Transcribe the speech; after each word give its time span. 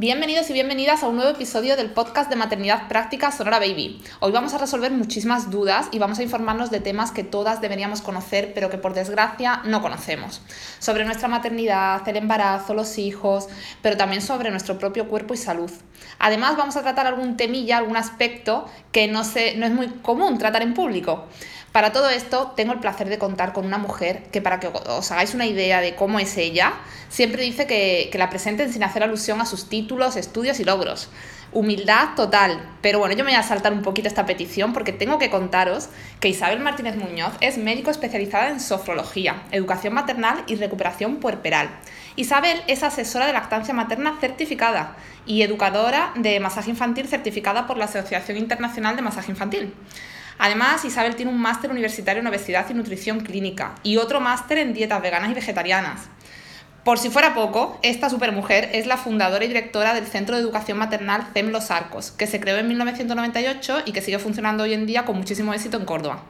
Bienvenidos 0.00 0.48
y 0.48 0.52
bienvenidas 0.52 1.02
a 1.02 1.08
un 1.08 1.16
nuevo 1.16 1.32
episodio 1.32 1.76
del 1.76 1.90
podcast 1.90 2.30
de 2.30 2.36
Maternidad 2.36 2.86
Práctica 2.86 3.32
Sonora 3.32 3.58
Baby. 3.58 4.00
Hoy 4.20 4.30
vamos 4.30 4.54
a 4.54 4.58
resolver 4.58 4.92
muchísimas 4.92 5.50
dudas 5.50 5.88
y 5.90 5.98
vamos 5.98 6.20
a 6.20 6.22
informarnos 6.22 6.70
de 6.70 6.78
temas 6.78 7.10
que 7.10 7.24
todas 7.24 7.60
deberíamos 7.60 8.00
conocer, 8.00 8.52
pero 8.54 8.70
que 8.70 8.78
por 8.78 8.94
desgracia 8.94 9.60
no 9.64 9.82
conocemos. 9.82 10.40
Sobre 10.78 11.04
nuestra 11.04 11.26
maternidad, 11.26 12.08
el 12.08 12.16
embarazo, 12.16 12.74
los 12.74 12.96
hijos, 12.96 13.48
pero 13.82 13.96
también 13.96 14.22
sobre 14.22 14.52
nuestro 14.52 14.78
propio 14.78 15.08
cuerpo 15.08 15.34
y 15.34 15.36
salud. 15.36 15.72
Además, 16.20 16.56
vamos 16.56 16.76
a 16.76 16.82
tratar 16.82 17.08
algún 17.08 17.36
temilla, 17.36 17.78
algún 17.78 17.96
aspecto 17.96 18.66
que 18.92 19.08
no, 19.08 19.22
no 19.24 19.66
es 19.66 19.72
muy 19.72 19.88
común 20.02 20.38
tratar 20.38 20.62
en 20.62 20.74
público. 20.74 21.26
Para 21.72 21.92
todo 21.92 22.08
esto, 22.08 22.52
tengo 22.56 22.72
el 22.72 22.80
placer 22.80 23.08
de 23.08 23.18
contar 23.18 23.52
con 23.52 23.66
una 23.66 23.78
mujer 23.78 24.24
que, 24.32 24.40
para 24.40 24.58
que 24.58 24.68
os 24.68 25.10
hagáis 25.12 25.34
una 25.34 25.46
idea 25.46 25.80
de 25.80 25.94
cómo 25.94 26.18
es 26.18 26.36
ella, 26.38 26.72
siempre 27.10 27.42
dice 27.42 27.66
que, 27.66 28.10
la 28.14 28.30
presenten 28.30 28.72
sin 28.72 28.82
hacer 28.82 29.02
alusión 29.02 29.40
a 29.40 29.46
sus 29.46 29.68
títulos, 29.68 30.16
estudios 30.16 30.58
y 30.60 30.64
logros. 30.64 31.10
Humildad 31.52 32.14
total. 32.16 32.60
Pero 32.82 32.98
bueno, 32.98 33.14
yo 33.14 33.24
me 33.24 33.30
voy 33.30 33.38
a 33.38 33.42
saltar 33.42 33.72
un 33.72 33.82
poquito 33.82 34.08
esta 34.08 34.26
petición 34.26 34.72
porque 34.72 34.92
tengo 34.92 35.18
que 35.18 35.30
contaros 35.30 35.88
que 36.20 36.28
Isabel 36.28 36.60
Martínez 36.60 36.96
Muñoz 36.96 37.32
es 37.40 37.58
médico 37.58 37.90
especializada 37.90 38.48
en 38.48 38.60
sofrología, 38.60 39.42
educación 39.52 39.94
maternal 39.94 40.44
y 40.46 40.56
recuperación 40.56 41.16
puerperal. 41.16 41.70
Isabel 42.16 42.60
es 42.66 42.82
asesora 42.82 43.26
de 43.26 43.32
lactancia 43.32 43.72
materna 43.72 44.16
certificada 44.20 44.96
y 45.24 45.42
educadora 45.42 46.12
de 46.16 46.40
masaje 46.40 46.70
infantil 46.70 47.06
certificada 47.08 47.66
por 47.66 47.76
la 47.76 47.84
Asociación 47.84 48.36
Internacional 48.36 48.96
de 48.96 49.02
Masaje 49.02 49.30
Infantil. 49.30 49.74
Además, 50.38 50.84
Isabel 50.84 51.16
tiene 51.16 51.32
un 51.32 51.40
máster 51.40 51.70
universitario 51.70 52.20
en 52.20 52.26
obesidad 52.26 52.66
y 52.70 52.74
nutrición 52.74 53.20
clínica 53.20 53.74
y 53.82 53.96
otro 53.96 54.20
máster 54.20 54.58
en 54.58 54.72
dietas 54.72 55.02
veganas 55.02 55.30
y 55.30 55.34
vegetarianas. 55.34 56.08
Por 56.84 56.98
si 56.98 57.10
fuera 57.10 57.34
poco, 57.34 57.78
esta 57.82 58.08
supermujer 58.08 58.70
es 58.72 58.86
la 58.86 58.96
fundadora 58.96 59.44
y 59.44 59.48
directora 59.48 59.92
del 59.92 60.06
Centro 60.06 60.36
de 60.36 60.42
Educación 60.42 60.78
Maternal 60.78 61.26
CEM 61.34 61.50
Los 61.50 61.70
Arcos, 61.70 62.12
que 62.12 62.26
se 62.26 62.40
creó 62.40 62.56
en 62.56 62.68
1998 62.68 63.82
y 63.84 63.92
que 63.92 64.00
sigue 64.00 64.18
funcionando 64.18 64.62
hoy 64.62 64.72
en 64.72 64.86
día 64.86 65.04
con 65.04 65.16
muchísimo 65.18 65.52
éxito 65.52 65.76
en 65.76 65.84
Córdoba. 65.84 66.22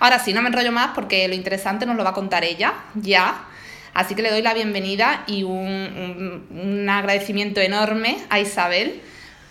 Ahora 0.00 0.18
sí, 0.18 0.34
no 0.34 0.42
me 0.42 0.48
enrollo 0.48 0.72
más 0.72 0.90
porque 0.94 1.26
lo 1.28 1.34
interesante 1.34 1.86
nos 1.86 1.96
lo 1.96 2.04
va 2.04 2.10
a 2.10 2.14
contar 2.14 2.44
ella, 2.44 2.74
ya. 2.94 3.46
Así 3.94 4.14
que 4.14 4.22
le 4.22 4.30
doy 4.30 4.42
la 4.42 4.52
bienvenida 4.52 5.22
y 5.26 5.44
un, 5.44 6.48
un 6.50 6.90
agradecimiento 6.90 7.60
enorme 7.60 8.18
a 8.28 8.40
Isabel 8.40 9.00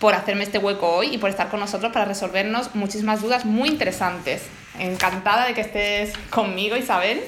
por 0.04 0.12
hacerme 0.12 0.44
este 0.44 0.58
hueco 0.58 0.86
hoy 0.86 1.14
y 1.14 1.16
por 1.16 1.30
estar 1.30 1.48
con 1.48 1.60
nosotros 1.60 1.90
para 1.90 2.04
resolvernos 2.04 2.74
muchísimas 2.74 3.22
dudas 3.22 3.46
muy 3.46 3.70
interesantes. 3.70 4.42
Encantada 4.78 5.46
de 5.46 5.54
que 5.54 5.62
estés 5.62 6.12
conmigo, 6.28 6.76
Isabel. 6.76 7.22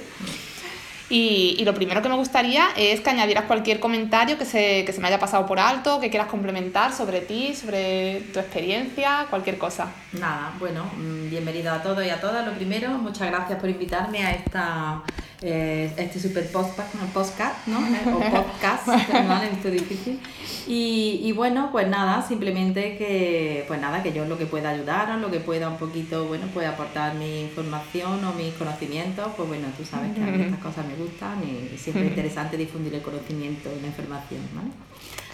Y, 1.08 1.62
lo 1.64 1.72
primero 1.72 2.02
que 2.02 2.10
me 2.10 2.16
gustaría 2.16 2.68
es 2.76 3.00
que 3.00 3.08
añadieras 3.08 3.44
cualquier 3.44 3.80
comentario 3.80 4.36
que 4.36 4.44
se, 4.44 4.84
que 4.84 4.92
se 4.92 5.00
me 5.00 5.08
haya 5.08 5.18
pasado 5.18 5.46
por 5.46 5.58
alto, 5.58 6.00
que 6.00 6.10
quieras 6.10 6.28
complementar 6.28 6.92
sobre 6.92 7.22
ti, 7.22 7.54
sobre 7.54 8.20
tu 8.34 8.40
experiencia, 8.40 9.26
cualquier 9.30 9.56
cosa. 9.56 9.86
Nada, 10.12 10.52
bueno, 10.58 10.84
mm, 10.98 11.30
bienvenido 11.30 11.72
a 11.72 11.80
todos 11.80 12.04
y 12.04 12.10
a 12.10 12.20
todas. 12.20 12.46
Lo 12.46 12.52
primero, 12.52 12.90
muchas 12.90 13.30
gracias 13.30 13.58
por 13.58 13.70
invitarme 13.70 14.22
a 14.22 14.32
esta 14.32 15.02
eh, 15.42 15.92
este 15.96 16.18
super 16.18 16.46
podcast, 16.50 17.66
¿no? 17.66 17.78
o 18.16 18.20
podcast, 18.20 18.86
¿vale? 18.86 19.50
Esto 19.52 19.70
difícil. 19.70 20.20
Y, 20.66 21.20
y, 21.22 21.32
bueno, 21.32 21.70
pues 21.70 21.86
nada, 21.88 22.26
simplemente 22.26 22.96
que, 22.96 23.64
pues 23.68 23.80
nada, 23.80 24.02
que 24.02 24.12
yo 24.12 24.24
lo 24.24 24.38
que 24.38 24.46
pueda 24.46 24.70
ayudaros, 24.70 25.20
lo 25.20 25.30
que 25.30 25.40
pueda 25.40 25.68
un 25.68 25.76
poquito, 25.76 26.26
bueno, 26.26 26.46
pueda 26.48 26.70
aportar 26.70 27.14
mi 27.14 27.42
información 27.42 28.24
o 28.24 28.32
mis 28.32 28.54
conocimientos, 28.54 29.28
pues 29.36 29.48
bueno, 29.48 29.68
tú 29.76 29.84
sabes 29.84 30.14
que 30.14 30.22
a 30.22 30.26
mí 30.26 30.42
estas 30.42 30.60
cosas 30.62 30.86
me 30.86 30.96
gustan 30.96 31.42
y 31.44 31.76
siempre 31.76 32.04
es 32.04 32.10
interesante 32.10 32.56
difundir 32.56 32.94
el 32.94 33.02
conocimiento 33.02 33.70
y 33.76 33.80
la 33.80 33.88
información, 33.88 34.40
¿vale? 34.54 34.70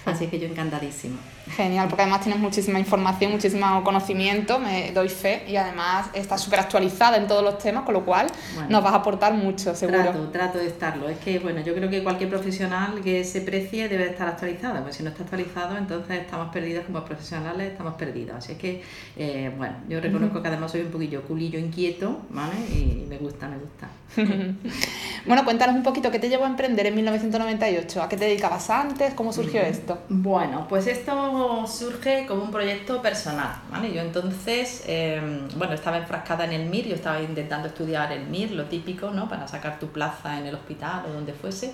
Así 0.05 0.27
que 0.27 0.39
yo 0.39 0.47
encantadísimo. 0.47 1.17
Genial, 1.56 1.89
porque 1.89 2.03
además 2.03 2.22
tienes 2.22 2.41
muchísima 2.41 2.78
información, 2.78 3.33
muchísimo 3.33 3.83
conocimiento, 3.84 4.58
me 4.58 4.92
doy 4.92 5.08
fe, 5.08 5.45
y 5.48 5.56
además 5.56 6.08
estás 6.14 6.41
súper 6.41 6.61
actualizada 6.61 7.17
en 7.17 7.27
todos 7.27 7.42
los 7.42 7.58
temas, 7.58 7.84
con 7.84 7.95
lo 7.95 8.05
cual 8.05 8.28
nos 8.69 8.83
vas 8.83 8.92
a 8.92 8.96
aportar 8.96 9.35
mucho, 9.35 9.74
seguro. 9.74 10.02
Trato, 10.02 10.29
trato 10.30 10.58
de 10.58 10.67
estarlo. 10.68 11.08
Es 11.08 11.18
que, 11.18 11.39
bueno, 11.41 11.61
yo 11.61 11.74
creo 11.74 11.91
que 11.91 12.02
cualquier 12.02 12.30
profesional 12.30 13.01
que 13.02 13.24
se 13.24 13.41
precie 13.41 13.89
debe 13.89 14.07
estar 14.07 14.29
actualizado, 14.29 14.79
porque 14.79 14.92
si 14.92 15.02
no 15.02 15.11
está 15.11 15.24
actualizado, 15.24 15.77
entonces 15.77 16.20
estamos 16.20 16.52
perdidos 16.52 16.85
como 16.86 17.05
profesionales, 17.05 17.73
estamos 17.73 17.95
perdidos. 17.95 18.36
Así 18.36 18.52
es 18.52 18.58
que, 18.58 18.83
eh, 19.17 19.52
bueno, 19.57 19.74
yo 19.89 20.01
reconozco 20.01 20.42
que 20.42 20.48
además 20.48 20.73
soy 20.73 20.83
un 20.83 20.91
poquillo 20.91 21.23
culillo 21.23 21.58
inquieto, 21.58 22.23
¿vale? 22.30 22.55
Y 22.70 23.07
me 23.08 23.18
gusta, 23.18 23.48
me 23.48 23.58
gusta. 23.58 23.89
bueno, 25.27 25.45
cuéntanos 25.45 25.74
un 25.74 25.83
poquito, 25.83 26.11
¿qué 26.11 26.18
te 26.18 26.29
llevó 26.29 26.45
a 26.45 26.48
emprender 26.48 26.86
en 26.86 26.95
1998? 26.95 28.02
¿A 28.02 28.08
qué 28.08 28.17
te 28.17 28.24
dedicabas 28.27 28.70
antes? 28.70 29.14
¿Cómo 29.14 29.33
surgió 29.33 29.61
esto? 29.61 29.92
Bueno, 30.08 30.67
pues 30.69 30.86
esto 30.86 31.67
surge 31.67 32.27
como 32.27 32.42
un 32.42 32.51
proyecto 32.51 33.01
personal, 33.03 33.63
¿vale? 33.70 33.92
Yo 33.92 34.01
entonces, 34.01 34.85
em, 34.86 35.48
bueno, 35.57 35.75
estaba 35.75 35.98
enfrascada 35.98 36.45
en 36.45 36.53
el 36.53 36.69
MIR, 36.69 36.89
yo 36.89 36.95
estaba 36.95 37.20
intentando 37.20 37.69
estudiar 37.69 38.13
el 38.13 38.27
MIR, 38.27 38.53
lo 38.53 38.64
típico, 38.64 39.11
¿no? 39.11 39.29
Para 39.29 39.48
sacar 39.48 39.79
tu 39.79 39.89
plaza 39.89 40.39
en 40.39 40.47
el 40.47 40.55
hospital 40.55 41.05
o 41.08 41.13
donde 41.13 41.33
fuese. 41.33 41.73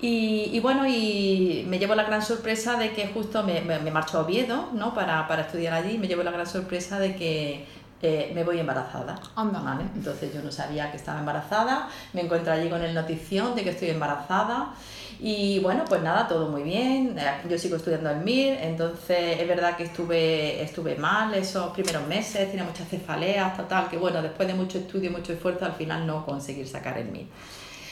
Y, 0.00 0.60
bueno, 0.60 0.86
y 0.86 1.64
me 1.68 1.80
llevo 1.80 1.96
la 1.96 2.04
gran 2.04 2.22
sorpresa 2.22 2.78
de 2.78 2.92
que 2.92 3.08
justo 3.08 3.42
me, 3.42 3.60
me, 3.62 3.80
me 3.80 3.90
marcho 3.90 4.18
a 4.18 4.20
Oviedo, 4.22 4.68
¿no? 4.72 4.94
Para, 4.94 5.26
para 5.26 5.42
estudiar 5.42 5.74
allí, 5.74 5.98
me 5.98 6.06
llevo 6.06 6.22
la 6.22 6.30
gran 6.30 6.46
sorpresa 6.46 7.00
de 7.00 7.16
que 7.16 7.66
eh, 8.02 8.30
me 8.34 8.44
voy 8.44 8.60
embarazada. 8.60 9.18
¿vale? 9.34 9.84
Entonces 9.94 10.32
yo 10.32 10.42
no 10.42 10.50
sabía 10.50 10.90
que 10.90 10.96
estaba 10.96 11.18
embarazada, 11.18 11.88
me 12.12 12.22
encuentro 12.22 12.52
allí 12.52 12.68
con 12.68 12.82
el 12.82 12.94
notición 12.94 13.54
de 13.54 13.64
que 13.64 13.70
estoy 13.70 13.90
embarazada 13.90 14.74
y 15.20 15.58
bueno, 15.60 15.84
pues 15.88 16.00
nada, 16.02 16.28
todo 16.28 16.48
muy 16.48 16.62
bien, 16.62 17.18
eh, 17.18 17.24
yo 17.48 17.58
sigo 17.58 17.76
estudiando 17.76 18.10
el 18.10 18.18
MIR, 18.18 18.58
entonces 18.62 19.40
es 19.40 19.48
verdad 19.48 19.76
que 19.76 19.84
estuve, 19.84 20.62
estuve 20.62 20.94
mal 20.94 21.34
esos 21.34 21.72
primeros 21.72 22.06
meses, 22.06 22.48
tenía 22.50 22.64
muchas 22.64 22.88
cefaleas, 22.88 23.56
total, 23.56 23.88
que 23.88 23.96
bueno, 23.96 24.22
después 24.22 24.46
de 24.46 24.54
mucho 24.54 24.78
estudio 24.78 25.10
y 25.10 25.12
mucho 25.12 25.32
esfuerzo 25.32 25.64
al 25.64 25.72
final 25.72 26.06
no 26.06 26.24
conseguir 26.24 26.68
sacar 26.68 26.98
el 26.98 27.08
MIR. 27.08 27.26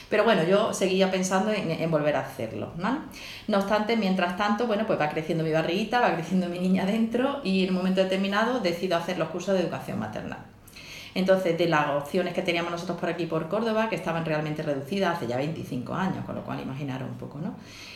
Pero 0.09 0.23
bueno, 0.23 0.43
yo 0.43 0.73
seguía 0.73 1.11
pensando 1.11 1.51
en, 1.51 1.91
volver 1.91 2.15
a 2.15 2.21
hacerlo, 2.21 2.71
¿no? 2.77 2.99
No 3.47 3.57
obstante, 3.57 3.97
mientras 3.97 4.37
tanto, 4.37 4.65
bueno, 4.65 4.85
pues 4.87 4.99
va 4.99 5.09
creciendo 5.09 5.43
mi 5.43 5.51
barriguita, 5.51 5.99
va 5.99 6.13
creciendo 6.13 6.47
mi 6.47 6.59
niña 6.59 6.85
dentro 6.85 7.41
y 7.43 7.63
en 7.63 7.71
un 7.71 7.75
momento 7.75 8.01
determinado 8.01 8.59
decido 8.59 8.95
hacer 8.95 9.17
los 9.17 9.29
cursos 9.29 9.55
de 9.55 9.61
educación 9.61 9.99
maternal. 9.99 10.39
Entonces, 11.13 11.57
de 11.57 11.67
las 11.67 11.89
opciones 11.89 12.33
que 12.33 12.41
teníamos 12.41 12.71
nosotros 12.71 12.99
por 12.99 13.09
aquí, 13.09 13.25
por 13.25 13.49
Córdoba, 13.49 13.89
que 13.89 13.95
estaban 13.95 14.23
realmente 14.23 14.61
reducidas 14.61 15.17
hace 15.17 15.27
ya 15.27 15.35
25 15.35 15.93
años, 15.93 16.23
con 16.25 16.35
lo 16.35 16.43
cual 16.43 16.61
imaginaros 16.61 17.09
un 17.09 17.17
poco, 17.17 17.39
¿no? 17.39 17.55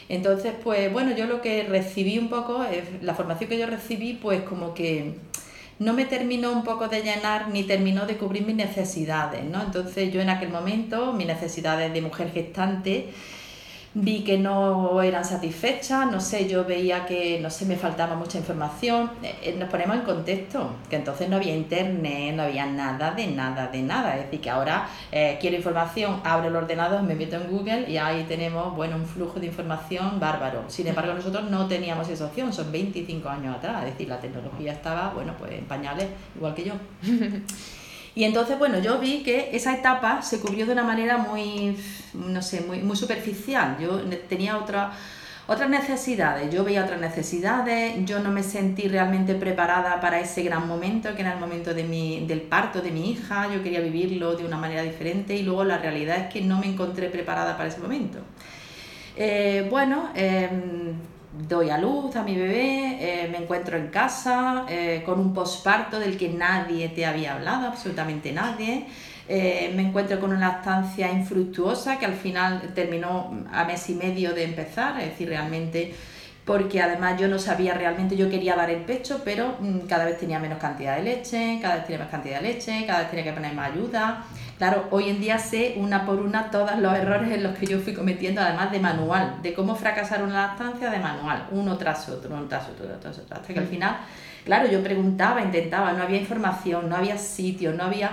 Entonces, 0.09 0.53
pues 0.61 0.91
bueno, 0.91 1.15
yo 1.15 1.27
lo 1.27 1.39
que 1.39 1.63
recibí 1.63 2.17
un 2.17 2.29
poco, 2.29 2.65
la 3.01 3.13
formación 3.13 3.49
que 3.49 3.59
yo 3.59 3.67
recibí, 3.67 4.13
pues 4.13 4.41
como 4.41 4.73
que 4.73 5.19
no 5.79 5.93
me 5.93 6.05
terminó 6.05 6.51
un 6.51 6.63
poco 6.63 6.87
de 6.87 7.01
llenar 7.01 7.49
ni 7.49 7.63
terminó 7.63 8.05
de 8.05 8.17
cubrir 8.17 8.45
mis 8.45 8.55
necesidades, 8.55 9.43
¿no? 9.43 9.61
Entonces 9.61 10.13
yo 10.13 10.21
en 10.21 10.29
aquel 10.29 10.49
momento, 10.49 11.13
mis 11.13 11.27
necesidades 11.27 11.91
de 11.91 12.01
mujer 12.01 12.31
gestante, 12.31 13.09
vi 13.93 14.23
que 14.23 14.37
no 14.37 15.01
eran 15.01 15.25
satisfechas, 15.25 16.09
no 16.09 16.21
sé, 16.21 16.47
yo 16.47 16.63
veía 16.63 17.05
que, 17.05 17.39
no 17.41 17.49
sé, 17.49 17.65
me 17.65 17.75
faltaba 17.75 18.15
mucha 18.15 18.37
información. 18.37 19.11
Eh, 19.21 19.35
eh, 19.43 19.55
nos 19.57 19.69
ponemos 19.69 19.97
en 19.97 20.03
contexto, 20.03 20.75
que 20.89 20.95
entonces 20.95 21.27
no 21.27 21.35
había 21.35 21.55
internet, 21.55 22.35
no 22.35 22.43
había 22.43 22.65
nada 22.65 23.11
de 23.11 23.27
nada 23.27 23.67
de 23.67 23.81
nada. 23.81 24.15
Es 24.15 24.25
decir, 24.25 24.41
que 24.41 24.49
ahora 24.49 24.87
eh, 25.11 25.37
quiero 25.41 25.57
información, 25.57 26.21
abro 26.23 26.47
el 26.47 26.55
ordenador, 26.55 27.03
me 27.03 27.15
meto 27.15 27.35
en 27.35 27.47
Google 27.49 27.89
y 27.89 27.97
ahí 27.97 28.25
tenemos, 28.27 28.75
bueno, 28.75 28.95
un 28.95 29.05
flujo 29.05 29.39
de 29.39 29.47
información 29.47 30.19
bárbaro. 30.19 30.63
Sin 30.67 30.87
embargo, 30.87 31.13
nosotros 31.13 31.49
no 31.49 31.67
teníamos 31.67 32.07
esa 32.07 32.25
opción, 32.25 32.53
son 32.53 32.71
25 32.71 33.27
años 33.27 33.57
atrás, 33.57 33.83
es 33.83 33.91
decir, 33.91 34.07
la 34.07 34.19
tecnología 34.19 34.71
estaba, 34.73 35.11
bueno, 35.13 35.33
pues 35.37 35.51
en 35.51 35.65
pañales, 35.65 36.07
igual 36.35 36.55
que 36.55 36.63
yo. 36.63 36.73
Y 38.13 38.25
entonces, 38.25 38.59
bueno, 38.59 38.79
yo 38.79 38.99
vi 38.99 39.23
que 39.23 39.49
esa 39.53 39.73
etapa 39.73 40.21
se 40.21 40.39
cubrió 40.39 40.65
de 40.65 40.73
una 40.73 40.83
manera 40.83 41.17
muy, 41.17 41.77
no 42.13 42.41
sé, 42.41 42.61
muy, 42.61 42.79
muy 42.79 42.97
superficial. 42.97 43.77
Yo 43.79 44.01
tenía 44.27 44.57
otra, 44.57 44.91
otras 45.47 45.69
necesidades, 45.69 46.53
yo 46.53 46.63
veía 46.63 46.83
otras 46.83 46.99
necesidades, 46.99 47.93
yo 48.05 48.19
no 48.19 48.31
me 48.31 48.43
sentí 48.43 48.87
realmente 48.87 49.35
preparada 49.35 49.99
para 50.01 50.19
ese 50.19 50.43
gran 50.43 50.67
momento, 50.67 51.15
que 51.15 51.21
era 51.21 51.33
el 51.33 51.39
momento 51.39 51.73
de 51.73 51.83
mi, 51.83 52.25
del 52.25 52.41
parto 52.41 52.81
de 52.81 52.91
mi 52.91 53.11
hija, 53.11 53.53
yo 53.53 53.63
quería 53.63 53.79
vivirlo 53.79 54.35
de 54.35 54.45
una 54.45 54.57
manera 54.57 54.81
diferente 54.81 55.35
y 55.35 55.43
luego 55.43 55.63
la 55.63 55.77
realidad 55.77 56.17
es 56.17 56.33
que 56.33 56.41
no 56.41 56.59
me 56.59 56.67
encontré 56.67 57.09
preparada 57.09 57.55
para 57.55 57.69
ese 57.69 57.79
momento. 57.79 58.19
Eh, 59.15 59.67
bueno, 59.69 60.09
em, 60.15 60.93
doy 61.31 61.69
a 61.69 61.77
luz 61.77 62.15
a 62.15 62.23
mi 62.23 62.35
bebé, 62.35 62.97
eh, 62.99 63.27
me 63.29 63.37
encuentro 63.37 63.77
en 63.77 63.87
casa 63.87 64.65
eh, 64.69 65.01
con 65.05 65.19
un 65.19 65.33
posparto 65.33 65.99
del 65.99 66.17
que 66.17 66.29
nadie 66.29 66.89
te 66.89 67.05
había 67.05 67.35
hablado, 67.35 67.67
absolutamente 67.67 68.31
nadie. 68.31 68.87
Eh, 69.27 69.71
me 69.75 69.83
encuentro 69.83 70.19
con 70.19 70.31
una 70.31 70.39
lactancia 70.39 71.09
infructuosa 71.11 71.97
que 71.97 72.05
al 72.05 72.15
final 72.15 72.73
terminó 72.75 73.45
a 73.51 73.63
mes 73.63 73.89
y 73.89 73.95
medio 73.95 74.33
de 74.33 74.43
empezar, 74.43 74.99
es 74.99 75.11
decir, 75.11 75.29
realmente 75.29 75.93
porque 76.43 76.81
además 76.81 77.19
yo 77.19 77.27
no 77.27 77.37
sabía 77.37 77.75
realmente, 77.75 78.17
yo 78.17 78.29
quería 78.29 78.55
dar 78.55 78.69
el 78.69 78.81
pecho, 78.81 79.21
pero 79.23 79.55
mm, 79.59 79.81
cada 79.87 80.05
vez 80.05 80.19
tenía 80.19 80.39
menos 80.39 80.57
cantidad 80.59 80.97
de 80.97 81.03
leche, 81.03 81.59
cada 81.61 81.75
vez 81.75 81.85
tenía 81.85 81.99
más 81.99 82.09
cantidad 82.09 82.41
de 82.41 82.53
leche, 82.53 82.83
cada 82.85 82.99
vez 83.01 83.09
tenía 83.09 83.25
que 83.25 83.33
poner 83.33 83.53
más 83.53 83.71
ayuda. 83.71 84.25
Claro, 84.61 84.89
hoy 84.91 85.09
en 85.09 85.19
día 85.19 85.39
sé 85.39 85.73
una 85.77 86.05
por 86.05 86.19
una 86.19 86.51
todos 86.51 86.77
los 86.77 86.93
errores 86.93 87.31
en 87.31 87.41
los 87.41 87.57
que 87.57 87.65
yo 87.65 87.79
fui 87.79 87.95
cometiendo, 87.95 88.41
además 88.41 88.71
de 88.71 88.79
manual, 88.79 89.41
de 89.41 89.55
cómo 89.55 89.73
fracasar 89.73 90.21
una 90.21 90.49
lactancia 90.49 90.91
de 90.91 90.99
manual, 90.99 91.47
uno 91.49 91.79
tras 91.79 92.07
otro, 92.09 92.31
uno 92.31 92.47
tras 92.47 92.69
otro, 92.69 92.85
tras 92.99 93.17
otro, 93.17 93.37
hasta 93.37 93.51
que 93.55 93.59
al 93.59 93.65
final, 93.65 93.97
claro, 94.45 94.69
yo 94.69 94.83
preguntaba, 94.83 95.41
intentaba, 95.41 95.93
no 95.93 96.03
había 96.03 96.19
información, 96.19 96.89
no 96.89 96.95
había 96.95 97.17
sitio, 97.17 97.73
no 97.73 97.85
había 97.85 98.11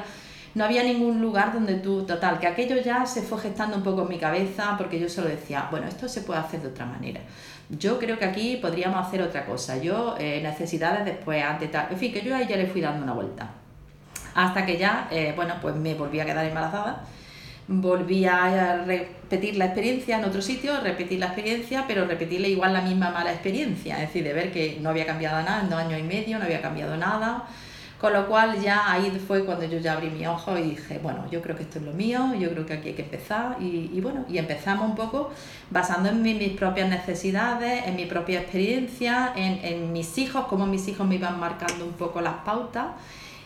no 0.54 0.64
había 0.64 0.84
ningún 0.84 1.20
lugar 1.20 1.52
donde 1.52 1.74
tú, 1.74 2.06
total, 2.06 2.38
que 2.38 2.46
aquello 2.46 2.80
ya 2.80 3.04
se 3.04 3.20
fue 3.20 3.38
gestando 3.38 3.76
un 3.76 3.82
poco 3.82 4.04
en 4.04 4.08
mi 4.08 4.18
cabeza 4.18 4.74
porque 4.78 4.98
yo 4.98 5.10
solo 5.10 5.28
decía, 5.28 5.68
bueno, 5.70 5.86
esto 5.86 6.08
se 6.08 6.22
puede 6.22 6.40
hacer 6.40 6.62
de 6.62 6.68
otra 6.68 6.86
manera. 6.86 7.20
Yo 7.68 7.98
creo 7.98 8.18
que 8.18 8.24
aquí 8.24 8.56
podríamos 8.56 9.06
hacer 9.06 9.20
otra 9.20 9.44
cosa. 9.44 9.76
Yo, 9.76 10.16
eh, 10.18 10.40
necesidades 10.42 11.04
después, 11.04 11.44
antes, 11.44 11.70
tal. 11.70 11.88
En 11.90 11.98
fin, 11.98 12.10
que 12.10 12.22
yo 12.22 12.34
ahí 12.34 12.46
ya 12.48 12.56
le 12.56 12.66
fui 12.66 12.80
dando 12.80 13.04
una 13.04 13.12
vuelta. 13.12 13.50
Hasta 14.38 14.64
que 14.64 14.78
ya, 14.78 15.08
eh, 15.10 15.32
bueno, 15.34 15.54
pues 15.60 15.74
me 15.74 15.94
volví 15.94 16.20
a 16.20 16.24
quedar 16.24 16.46
embarazada. 16.46 17.02
Volví 17.66 18.24
a 18.24 18.84
repetir 18.84 19.56
la 19.56 19.64
experiencia 19.64 20.16
en 20.16 20.24
otro 20.24 20.40
sitio, 20.40 20.80
repetir 20.80 21.18
la 21.18 21.26
experiencia, 21.26 21.86
pero 21.88 22.06
repetirle 22.06 22.48
igual 22.48 22.72
la 22.72 22.82
misma 22.82 23.10
mala 23.10 23.32
experiencia. 23.32 23.96
Es 23.96 24.02
decir, 24.02 24.22
de 24.22 24.32
ver 24.32 24.52
que 24.52 24.78
no 24.80 24.90
había 24.90 25.06
cambiado 25.06 25.42
nada 25.42 25.62
en 25.62 25.70
dos 25.70 25.80
años 25.80 25.98
y 25.98 26.04
medio, 26.04 26.38
no 26.38 26.44
había 26.44 26.62
cambiado 26.62 26.96
nada 26.96 27.48
con 28.00 28.12
lo 28.12 28.28
cual 28.28 28.62
ya 28.62 28.92
ahí 28.92 29.10
fue 29.26 29.44
cuando 29.44 29.64
yo 29.64 29.78
ya 29.78 29.94
abrí 29.94 30.08
mi 30.08 30.24
ojo 30.24 30.56
y 30.56 30.62
dije, 30.62 31.00
bueno, 31.02 31.24
yo 31.32 31.42
creo 31.42 31.56
que 31.56 31.64
esto 31.64 31.80
es 31.80 31.84
lo 31.84 31.92
mío, 31.92 32.32
yo 32.38 32.48
creo 32.50 32.64
que 32.64 32.74
aquí 32.74 32.90
hay 32.90 32.94
que 32.94 33.02
empezar 33.02 33.56
y, 33.60 34.00
bueno, 34.00 34.24
y 34.28 34.38
empezamos 34.38 34.88
un 34.88 34.94
poco 34.94 35.32
basando 35.68 36.08
en 36.08 36.22
mis 36.22 36.52
propias 36.52 36.88
necesidades, 36.88 37.88
en 37.88 37.96
mi 37.96 38.06
propia 38.06 38.38
experiencia, 38.38 39.32
en, 39.34 39.58
en 39.64 39.92
mis 39.92 40.16
hijos, 40.16 40.46
cómo 40.46 40.64
mis 40.64 40.86
hijos 40.86 41.08
me 41.08 41.16
iban 41.16 41.40
marcando 41.40 41.84
un 41.84 41.94
poco 41.94 42.20
las 42.20 42.34
pautas 42.44 42.86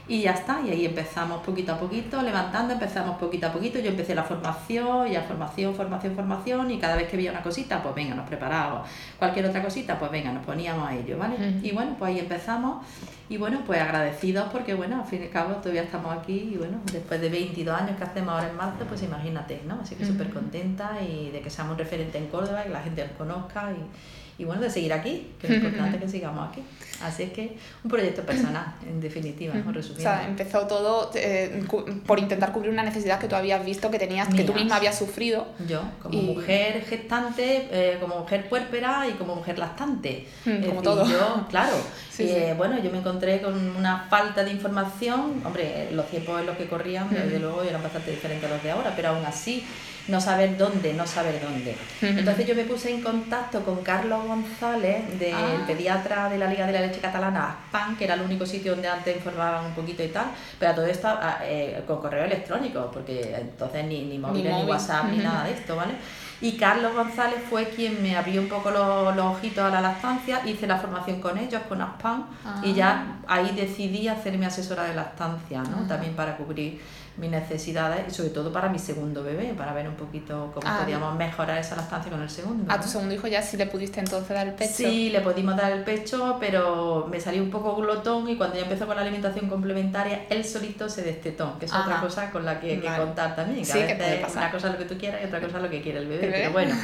y 0.09 0.23
ya 0.23 0.33
está, 0.33 0.61
y 0.61 0.71
ahí 0.71 0.85
empezamos 0.85 1.43
poquito 1.43 1.73
a 1.73 1.79
poquito, 1.79 2.21
levantando, 2.23 2.75
empezamos 2.75 3.17
poquito 3.19 3.47
a 3.47 3.53
poquito. 3.53 3.79
Yo 3.79 3.91
empecé 3.91 4.15
la 4.15 4.25
formación, 4.25 5.09
ya 5.09 5.23
formación, 5.23 5.75
formación, 5.75 6.15
formación, 6.15 6.71
y 6.71 6.79
cada 6.79 6.97
vez 6.97 7.09
que 7.09 7.17
veía 7.17 7.31
una 7.31 7.43
cosita, 7.43 7.83
pues 7.83 7.95
venga, 7.95 8.15
nos 8.15 8.27
preparábamos. 8.27 8.89
Cualquier 9.19 9.47
otra 9.47 9.63
cosita, 9.63 9.99
pues 9.99 10.11
venga, 10.11 10.33
nos 10.33 10.45
poníamos 10.45 10.89
a 10.89 10.95
ello, 10.97 11.19
¿vale? 11.19 11.37
Y 11.63 11.71
bueno, 11.71 11.95
pues 11.99 12.11
ahí 12.11 12.19
empezamos, 12.19 12.85
y 13.29 13.37
bueno, 13.37 13.61
pues 13.65 13.81
agradecidos 13.81 14.49
porque, 14.51 14.75
bueno, 14.75 15.01
al 15.03 15.07
fin 15.07 15.23
y 15.23 15.27
al 15.27 15.31
cabo 15.31 15.55
todavía 15.55 15.83
estamos 15.83 16.17
aquí, 16.17 16.51
y 16.53 16.57
bueno, 16.59 16.79
después 16.93 17.21
de 17.21 17.29
22 17.29 17.81
años 17.81 17.97
que 17.97 18.05
hacemos 18.05 18.35
ahora 18.35 18.49
en 18.49 18.57
marzo, 18.57 18.85
pues 18.89 19.03
imagínate, 19.03 19.63
¿no? 19.67 19.79
Así 19.83 19.95
que 19.95 20.05
súper 20.05 20.31
contenta 20.31 21.01
y 21.01 21.31
de 21.31 21.41
que 21.41 21.49
seamos 21.49 21.73
un 21.73 21.79
referente 21.79 22.19
en 22.19 22.27
Córdoba, 22.27 22.63
y 22.63 22.65
que 22.65 22.73
la 22.73 22.83
gente 22.83 23.07
nos 23.07 23.17
conozca 23.17 23.73
y 23.73 24.22
y 24.39 24.45
bueno, 24.45 24.63
de 24.63 24.71
seguir 24.71 24.93
aquí, 24.93 25.29
que 25.41 25.47
es 25.47 25.55
importante 25.55 25.99
que 25.99 26.09
sigamos 26.09 26.49
aquí. 26.51 26.63
Así 27.03 27.25
es 27.25 27.33
que 27.33 27.57
un 27.85 27.91
proyecto 27.91 28.23
personal, 28.23 28.75
en 28.89 29.01
definitiva, 29.01 29.53
resumiendo. 29.55 29.93
O 29.93 30.01
sea, 30.01 30.27
empezó 30.27 30.67
todo 30.67 31.11
eh, 31.15 31.65
por 32.07 32.19
intentar 32.19 32.53
cubrir 32.53 32.71
una 32.71 32.83
necesidad 32.83 33.19
que 33.19 33.29
tú 33.29 33.35
habías 33.35 33.65
visto 33.65 33.91
que 33.91 33.99
tenías, 33.99 34.29
que 34.29 34.45
tú 34.45 34.55
misma 34.55 34.77
habías 34.77 34.97
sufrido. 34.97 35.47
Yo, 35.69 35.83
como 36.01 36.23
mujer 36.23 36.85
gestante, 36.85 37.69
eh, 37.71 37.99
como 38.01 38.21
mujer 38.21 38.49
puérpera 38.49 39.07
y 39.09 39.13
como 39.13 39.35
mujer 39.35 39.59
lactante. 39.59 40.29
como 40.67 40.83
todo. 40.83 41.07
Yo, 41.07 41.47
claro. 41.49 41.77
Eh, 42.19 42.55
bueno, 42.57 42.81
yo 42.81 42.91
me 42.93 42.99
encontré 42.99 43.41
con 43.41 43.55
una 43.77 44.07
falta 44.09 44.45
de 44.45 44.53
información. 44.53 45.43
Hombre, 45.45 45.89
los 45.93 46.07
tiempos 46.09 46.39
en 46.39 46.47
los 46.47 46.57
que 46.57 46.69
corrían, 46.69 47.09
desde 47.11 47.41
luego, 47.41 47.63
eran 47.63 47.83
bastante 47.83 48.13
diferentes 48.13 48.49
a 48.49 48.55
los 48.55 48.63
de 48.63 48.71
ahora, 48.71 48.93
pero 48.95 49.09
aún 49.09 49.25
así 49.25 49.65
no 50.09 50.21
saber 50.21 50.57
dónde, 50.59 50.93
no 50.95 51.07
saber 51.07 51.41
dónde. 51.41 51.77
Entonces 52.01 52.47
yo 52.47 52.55
me 52.55 52.65
puse 52.65 52.91
en 52.91 53.03
contacto 53.03 53.65
con 53.65 53.83
Carlos 53.83 54.27
González, 54.27 55.19
del 55.19 55.35
ah. 55.35 55.65
pediatra 55.67 56.29
de 56.29 56.39
la 56.39 56.49
Liga 56.49 56.67
de 56.67 56.73
la 56.73 56.81
Leche 56.81 57.01
Catalana, 57.01 57.57
PAN, 57.71 57.97
que 57.97 58.05
era 58.05 58.15
el 58.15 58.23
único 58.23 58.45
sitio 58.45 58.73
donde 58.73 58.89
antes 58.89 59.17
informaban 59.17 59.67
un 59.67 59.73
poquito 59.73 60.03
y 60.03 60.09
tal, 60.09 60.27
pero 60.59 60.75
todo 60.75 60.87
esto 60.87 61.09
ah, 61.09 61.39
eh, 61.43 61.83
con 61.87 62.01
correo 62.01 62.25
electrónico, 62.25 62.91
porque 62.93 63.37
entonces 63.39 63.85
ni, 63.85 64.05
ni 64.05 64.19
móviles, 64.19 64.55
ni, 64.55 64.65
WhatsApp, 64.65 65.07
ni 65.11 65.19
nada 65.19 65.45
de 65.45 65.53
esto, 65.53 65.77
¿vale? 65.77 65.95
Y 66.41 66.57
Carlos 66.57 66.93
González 66.93 67.39
fue 67.49 67.67
quien 67.69 68.03
me 68.03 68.17
abrió 68.17 68.41
un 68.41 68.49
poco 68.49 68.73
los, 68.73 69.17
ojitos 69.17 69.63
a 69.63 69.71
la 69.71 69.81
lactancia, 69.81 70.43
hice 70.45 70.67
la 70.67 70.77
formación 70.77 71.21
con 71.21 71.39
ellos, 71.39 71.63
con 71.69 71.81
ASPAN, 71.81 72.27
y 72.65 72.75
ya 72.75 73.21
ah. 73.29 73.35
ahí 73.37 73.53
decidí 73.55 74.09
hacerme 74.09 74.47
asesora 74.47 74.83
de 74.83 74.95
lactancia, 74.95 75.63
¿no? 75.63 75.87
También 75.87 76.15
para 76.15 76.37
cubrir 76.37 76.81
mis 77.17 77.31
necesidades 77.31 78.07
y 78.09 78.11
sobre 78.11 78.31
todo 78.31 78.53
para 78.53 78.69
mi 78.69 78.79
segundo 78.79 79.23
bebé, 79.23 79.53
para 79.55 79.73
ver 79.75 79.87
un 79.87 79.97
poquito 79.97 80.51
cómo 80.55 80.67
ah, 80.67 80.81
podíamos 80.81 81.15
mejorar 81.17 81.59
esa 81.59 81.77
lactancia 81.77 82.11
con 82.11 82.23
el 82.23 82.31
segundo. 82.31 82.73
¿A 82.73 82.81
tu 82.81 82.89
segundo 82.89 83.15
hijo 83.15 83.27
ya 83.27 83.43
sí 83.43 83.57
le 83.57 83.67
pudiste 83.67 84.01
entonces 84.01 84.31
dar 84.31 84.47
el 84.47 84.55
pecho? 84.55 84.73
Sí, 84.75 85.11
le 85.11 85.21
pudimos 85.21 85.57
dar 85.57 85.73
el 85.73 85.85
pecho, 85.85 86.39
pero 86.41 87.07
me 87.11 87.21
salió 87.21 87.43
un 87.43 87.51
poco 87.51 87.77
glotón 87.77 88.29
y 88.29 88.37
cuando 88.37 88.57
ya 88.57 88.63
empezó 88.63 88.87
con 88.87 88.97
la 88.97 89.03
alimentación 89.03 89.49
complementaria, 89.49 90.27
él 90.31 90.45
solito 90.45 90.89
se 90.89 91.03
destetó, 91.03 91.59
que 91.59 91.67
es 91.67 91.73
otra 91.73 92.01
cosa 92.01 92.31
con 92.31 92.45
la 92.45 92.59
que 92.59 92.81
que 92.81 92.89
contar 92.97 93.37
también. 93.37 93.65
sí, 93.65 93.79
que 93.79 94.25
Una 94.33 94.51
cosa 94.51 94.69
es 94.69 94.73
lo 94.73 94.79
que 94.79 94.87
tú 94.87 94.99
quieras 94.99 95.21
y 95.23 95.27
otra 95.27 95.41
cosa 95.41 95.59
es 95.59 95.63
lo 95.63 95.71
que 95.71 95.83
quiere 95.83 95.99
el 95.99 96.09
bebé, 96.09 96.29
pero 96.33 96.53
bueno. 96.53 96.75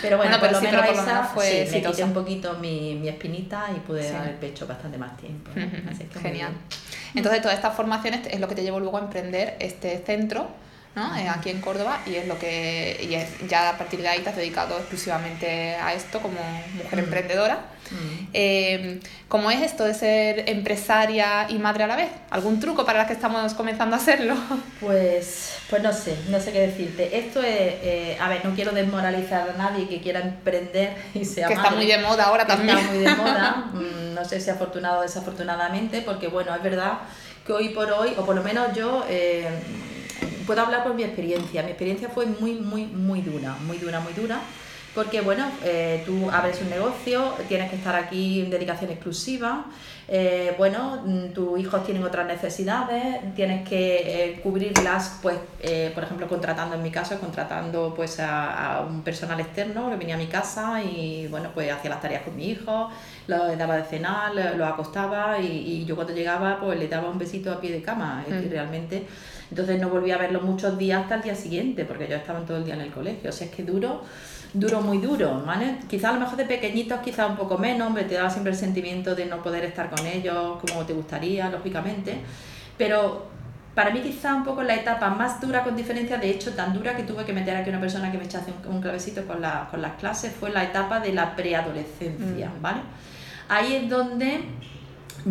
Pero 0.00 0.16
bueno, 0.16 0.38
por, 0.38 0.52
lo 0.52 0.60
menos 0.60 0.84
esa 0.90 1.24
fue, 1.24 1.68
me 1.72 1.82
quité 1.82 2.04
un 2.04 2.12
poquito 2.12 2.54
mi, 2.58 2.94
mi 2.94 3.08
espinita 3.08 3.66
y 3.76 3.80
pude 3.80 4.10
dar 4.10 4.28
el 4.28 4.34
pecho 4.34 4.66
bastante 4.66 4.96
más 4.96 5.16
tiempo. 5.16 5.50
Así 5.90 6.04
que 6.04 6.20
Genial. 6.20 6.52
Entonces, 7.16 7.42
todas 7.42 7.56
estas 7.56 7.74
formaciones 7.74 8.20
es 8.30 8.38
lo 8.38 8.46
que 8.46 8.54
te 8.54 8.62
llevó 8.62 8.78
luego 8.78 8.98
a 8.98 9.00
emprender 9.00 9.56
este 9.58 9.98
centro 10.04 10.46
¿no? 10.96 11.14
Eh, 11.14 11.28
aquí 11.28 11.50
en 11.50 11.60
Córdoba 11.60 12.00
y 12.06 12.16
es 12.16 12.26
lo 12.26 12.38
que 12.38 13.06
y 13.08 13.14
es, 13.14 13.28
ya 13.48 13.68
a 13.68 13.78
partir 13.78 14.00
de 14.00 14.08
ahí 14.08 14.20
te 14.20 14.30
has 14.30 14.36
dedicado 14.36 14.76
exclusivamente 14.78 15.76
a 15.76 15.92
esto 15.92 16.20
como 16.20 16.40
mujer 16.74 16.98
emprendedora. 16.98 17.60
Eh, 18.32 18.98
¿Cómo 19.28 19.50
es 19.50 19.62
esto 19.62 19.84
de 19.84 19.94
ser 19.94 20.48
empresaria 20.48 21.46
y 21.48 21.58
madre 21.58 21.84
a 21.84 21.86
la 21.86 21.94
vez? 21.94 22.08
¿Algún 22.30 22.58
truco 22.58 22.84
para 22.84 22.98
las 22.98 23.06
que 23.06 23.12
estamos 23.12 23.54
comenzando 23.54 23.94
a 23.94 23.98
hacerlo? 23.98 24.34
Pues, 24.80 25.58
pues 25.70 25.82
no 25.82 25.92
sé, 25.92 26.16
no 26.28 26.38
sé 26.38 26.52
qué 26.52 26.60
decirte. 26.60 27.18
Esto 27.18 27.40
es, 27.40 27.48
eh, 27.82 28.18
a 28.20 28.28
ver, 28.28 28.44
no 28.44 28.54
quiero 28.54 28.72
desmoralizar 28.72 29.48
a 29.48 29.56
nadie 29.56 29.88
que 29.88 30.00
quiera 30.00 30.20
emprender 30.20 30.96
y 31.14 31.24
sea 31.24 31.48
Que 31.48 31.54
está 31.54 31.70
muy 31.70 31.86
de 31.86 31.98
moda 31.98 32.24
ahora 32.24 32.46
también. 32.46 32.76
Está 32.76 32.92
muy 32.92 33.04
de 33.04 33.14
moda, 33.14 33.70
mm, 33.72 34.14
no 34.14 34.24
sé 34.24 34.40
si 34.40 34.50
afortunado 34.50 35.00
o 35.00 35.02
desafortunadamente, 35.02 36.02
porque 36.02 36.28
bueno, 36.28 36.54
es 36.54 36.62
verdad 36.62 36.98
que 37.46 37.52
hoy 37.52 37.68
por 37.68 37.90
hoy, 37.92 38.12
o 38.16 38.26
por 38.26 38.34
lo 38.34 38.42
menos 38.42 38.74
yo, 38.74 39.04
eh, 39.08 39.48
puedo 40.46 40.60
hablar 40.60 40.82
por 40.82 40.94
mi 40.94 41.04
experiencia. 41.04 41.62
Mi 41.62 41.70
experiencia 41.70 42.08
fue 42.08 42.26
muy, 42.26 42.54
muy, 42.54 42.86
muy 42.86 43.22
dura, 43.22 43.56
muy 43.66 43.78
dura, 43.78 44.00
muy 44.00 44.12
dura. 44.12 44.40
Porque, 44.94 45.20
bueno, 45.20 45.46
eh, 45.62 46.02
tú 46.06 46.30
abres 46.30 46.60
un 46.62 46.70
negocio, 46.70 47.34
tienes 47.48 47.70
que 47.70 47.76
estar 47.76 47.94
aquí 47.94 48.40
en 48.40 48.50
dedicación 48.50 48.90
exclusiva, 48.90 49.66
eh, 50.08 50.54
bueno, 50.56 51.02
mm, 51.04 51.32
tus 51.32 51.58
hijos 51.58 51.84
tienen 51.84 52.04
otras 52.04 52.26
necesidades, 52.26 53.34
tienes 53.34 53.68
que 53.68 54.40
cubrirlas, 54.42 55.18
pues, 55.22 55.38
por 55.94 56.04
ejemplo, 56.04 56.28
contratando, 56.28 56.76
en 56.76 56.82
mi 56.82 56.90
caso, 56.90 57.18
contratando 57.18 57.92
pues 57.94 58.20
a, 58.20 58.76
a, 58.76 58.80
un 58.82 59.02
personal 59.02 59.40
externo 59.40 59.90
que 59.90 59.96
venía 59.96 60.14
a 60.14 60.18
mi 60.18 60.26
casa 60.26 60.82
y, 60.82 61.26
bueno, 61.28 61.50
pues 61.52 61.72
hacía 61.72 61.90
las 61.90 62.00
tareas 62.00 62.22
con 62.22 62.36
mi 62.36 62.50
hijo, 62.50 62.90
lo 63.26 63.56
daba 63.56 63.76
de 63.76 63.84
cenar, 63.84 64.32
lo 64.56 64.66
acostaba 64.66 65.38
y, 65.40 65.46
y, 65.46 65.84
yo 65.84 65.94
cuando 65.94 66.14
llegaba 66.14 66.58
pues 66.60 66.78
le 66.78 66.88
daba 66.88 67.10
un 67.10 67.18
besito 67.18 67.52
a 67.52 67.60
pie 67.60 67.72
de 67.72 67.82
cama. 67.82 68.24
Es 68.26 68.34
que 68.34 68.46
mm. 68.46 68.50
realmente, 68.50 69.06
entonces 69.50 69.80
no 69.80 69.88
volví 69.88 70.10
a 70.10 70.18
verlo 70.18 70.40
muchos 70.40 70.78
días 70.78 71.02
hasta 71.02 71.16
el 71.16 71.22
día 71.22 71.34
siguiente 71.34 71.84
porque 71.84 72.06
yo 72.08 72.16
estaba 72.16 72.40
todo 72.40 72.58
el 72.58 72.64
día 72.64 72.74
en 72.74 72.82
el 72.82 72.92
colegio. 72.92 73.30
O 73.30 73.32
sea, 73.32 73.46
es 73.46 73.52
que 73.52 73.62
duro, 73.62 74.02
duro, 74.58 74.80
muy 74.80 74.98
duro, 74.98 75.42
¿vale? 75.46 75.78
Quizás 75.88 76.10
a 76.10 76.14
lo 76.14 76.20
mejor 76.20 76.36
de 76.36 76.44
pequeñitos 76.44 77.00
quizás 77.00 77.28
un 77.30 77.36
poco 77.36 77.58
menos, 77.58 77.90
me 77.92 78.04
te 78.04 78.14
daba 78.14 78.30
siempre 78.30 78.52
el 78.52 78.58
sentimiento 78.58 79.14
de 79.14 79.26
no 79.26 79.42
poder 79.42 79.64
estar 79.64 79.90
con 79.90 80.06
ellos 80.06 80.58
como 80.60 80.84
te 80.84 80.92
gustaría, 80.92 81.48
lógicamente. 81.50 82.18
Pero 82.78 83.26
para 83.74 83.90
mí 83.90 84.00
quizá 84.00 84.34
un 84.34 84.44
poco 84.44 84.62
la 84.62 84.74
etapa 84.74 85.10
más 85.10 85.40
dura 85.40 85.62
con 85.62 85.76
diferencia, 85.76 86.16
de 86.16 86.30
hecho 86.30 86.54
tan 86.54 86.72
dura 86.72 86.96
que 86.96 87.02
tuve 87.02 87.24
que 87.24 87.32
meter 87.32 87.56
aquí 87.56 87.68
una 87.68 87.80
persona 87.80 88.10
que 88.10 88.18
me 88.18 88.24
echase 88.24 88.52
un, 88.66 88.80
clavecito 88.80 89.26
con, 89.26 89.40
la, 89.40 89.68
con 89.70 89.82
las 89.82 89.92
clases, 89.94 90.32
fue 90.32 90.50
la 90.50 90.64
etapa 90.64 91.00
de 91.00 91.12
la 91.12 91.36
preadolescencia, 91.36 92.48
mm. 92.48 92.62
¿vale? 92.62 92.80
Ahí 93.48 93.74
es 93.74 93.88
donde 93.88 94.40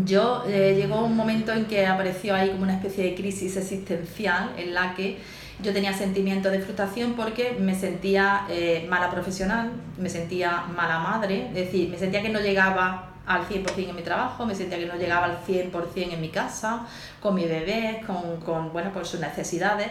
yo 0.03 0.43
eh, 0.47 0.75
llegó 0.75 1.03
un 1.03 1.15
momento 1.15 1.53
en 1.53 1.65
que 1.65 1.87
apareció 1.87 2.35
ahí 2.35 2.49
como 2.49 2.63
una 2.63 2.75
especie 2.75 3.05
de 3.05 3.15
crisis 3.15 3.57
existencial 3.57 4.51
en 4.57 4.73
la 4.73 4.93
que 4.93 5.17
yo 5.63 5.73
tenía 5.73 5.93
sentimientos 5.93 6.51
de 6.51 6.59
frustración 6.59 7.13
porque 7.13 7.55
me 7.59 7.75
sentía 7.75 8.45
eh, 8.49 8.85
mala 8.89 9.09
profesional, 9.09 9.71
me 9.97 10.09
sentía 10.09 10.65
mala 10.75 10.99
madre, 10.99 11.47
es 11.47 11.53
decir, 11.53 11.89
me 11.89 11.97
sentía 11.97 12.21
que 12.21 12.29
no 12.29 12.39
llegaba 12.39 13.11
al 13.25 13.47
100% 13.47 13.89
en 13.89 13.95
mi 13.95 14.03
trabajo, 14.03 14.45
me 14.45 14.53
sentía 14.53 14.77
que 14.77 14.85
no 14.85 14.95
llegaba 14.95 15.25
al 15.25 15.39
100% 15.45 16.13
en 16.13 16.21
mi 16.21 16.29
casa, 16.29 16.85
con 17.19 17.33
mi 17.33 17.45
bebé, 17.45 18.03
con, 18.05 18.39
con 18.41 18.71
bueno, 18.71 18.91
por 18.91 19.05
sus 19.05 19.19
necesidades. 19.19 19.87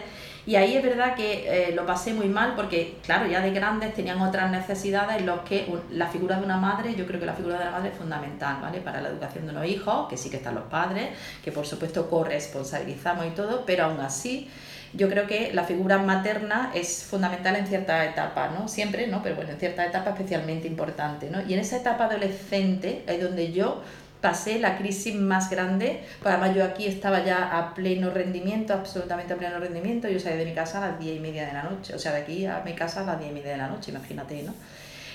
Y 0.47 0.55
ahí 0.55 0.77
es 0.77 0.83
verdad 0.83 1.15
que 1.15 1.69
eh, 1.69 1.75
lo 1.75 1.87
pasé 1.87 2.13
muy 2.13 2.27
mal 2.27 2.53
porque, 2.55 2.99
claro, 3.03 3.25
ya 3.27 3.41
de 3.41 3.51
grandes 3.51 3.95
tenían 3.95 4.21
otras 4.21 4.51
necesidades 4.51 5.17
en 5.17 5.25
los 5.25 5.41
que 5.41 5.67
la 5.91 6.07
figura 6.07 6.37
de 6.37 6.45
una 6.45 6.57
madre, 6.57 6.93
yo 6.95 7.07
creo 7.07 7.19
que 7.19 7.25
la 7.25 7.33
figura 7.33 7.57
de 7.57 7.65
la 7.65 7.71
madre 7.71 7.89
es 7.89 7.97
fundamental, 7.97 8.59
¿vale? 8.61 8.79
Para 8.79 9.01
la 9.01 9.09
educación 9.09 9.47
de 9.47 9.53
los 9.53 9.65
hijos, 9.65 10.07
que 10.07 10.17
sí 10.17 10.29
que 10.29 10.37
están 10.37 10.53
los 10.53 10.65
padres, 10.65 11.09
que 11.43 11.51
por 11.51 11.65
supuesto 11.65 12.07
corresponsabilizamos 12.09 13.25
y 13.25 13.31
todo, 13.31 13.65
pero 13.65 13.85
aún 13.85 13.99
así 13.99 14.47
yo 14.95 15.09
creo 15.09 15.27
que 15.27 15.51
la 15.53 15.63
figura 15.63 15.97
materna 15.97 16.71
es 16.73 17.03
fundamental 17.03 17.55
en 17.55 17.67
cierta 17.67 18.05
etapa, 18.05 18.49
¿no? 18.49 18.67
Siempre, 18.67 19.07
¿no? 19.07 19.21
Pero 19.23 19.35
bueno, 19.35 19.51
en 19.51 19.59
cierta 19.59 19.85
etapa 19.85 20.11
especialmente 20.11 20.67
importante, 20.67 21.29
¿no? 21.29 21.41
Y 21.41 21.53
en 21.53 21.59
esa 21.59 21.77
etapa 21.77 22.05
adolescente 22.05 23.03
es 23.07 23.21
donde 23.21 23.51
yo 23.51 23.81
pasé 24.21 24.59
la 24.59 24.77
crisis 24.77 25.13
más 25.13 25.49
grande, 25.49 26.03
pues 26.21 26.33
además 26.33 26.55
yo 26.55 26.63
aquí 26.63 26.87
estaba 26.87 27.23
ya 27.23 27.57
a 27.59 27.75
pleno 27.75 28.09
rendimiento, 28.09 28.73
absolutamente 28.73 29.33
a 29.33 29.37
pleno 29.37 29.59
rendimiento, 29.59 30.07
yo 30.07 30.19
salí 30.19 30.37
de 30.37 30.45
mi 30.45 30.53
casa 30.53 30.83
a 30.83 30.89
las 30.89 30.99
10 30.99 31.17
y 31.17 31.19
media 31.19 31.45
de 31.45 31.53
la 31.53 31.63
noche, 31.63 31.93
o 31.93 31.99
sea, 31.99 32.11
de 32.13 32.21
aquí 32.21 32.45
a 32.45 32.61
mi 32.65 32.73
casa 32.73 33.01
a 33.01 33.05
las 33.05 33.19
10 33.19 33.31
y 33.31 33.33
media 33.35 33.51
de 33.51 33.57
la 33.57 33.67
noche, 33.67 33.91
imagínate, 33.91 34.41
¿no? 34.41 34.53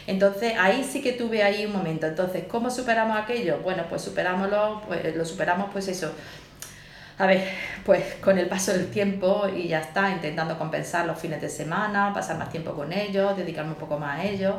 Entonces 0.07 0.55
ahí 0.59 0.85
sí 0.91 1.03
que 1.03 1.13
tuve 1.13 1.43
ahí 1.43 1.67
un 1.67 1.73
momento. 1.73 2.07
Entonces, 2.07 2.45
¿cómo 2.49 2.71
superamos 2.71 3.17
aquello? 3.17 3.59
Bueno, 3.63 3.85
pues 3.89 4.03
superámoslo, 4.03 4.83
pues 4.87 5.15
lo 5.15 5.25
superamos 5.25 5.71
pues 5.73 5.89
eso. 5.89 6.13
A 7.21 7.27
ver, 7.27 7.47
pues 7.85 8.15
con 8.15 8.39
el 8.39 8.47
paso 8.49 8.73
del 8.73 8.91
tiempo 8.91 9.47
y 9.55 9.69
ya 9.69 9.81
está, 9.81 10.11
intentando 10.11 10.57
compensar 10.57 11.07
los 11.07 11.19
fines 11.19 11.41
de 11.43 11.51
semana, 11.51 12.15
pasar 12.15 12.39
más 12.39 12.51
tiempo 12.51 12.73
con 12.73 12.93
ellos, 12.95 13.37
dedicarme 13.37 13.73
un 13.73 13.77
poco 13.77 13.99
más 13.99 14.21
a 14.21 14.25
ellos 14.25 14.55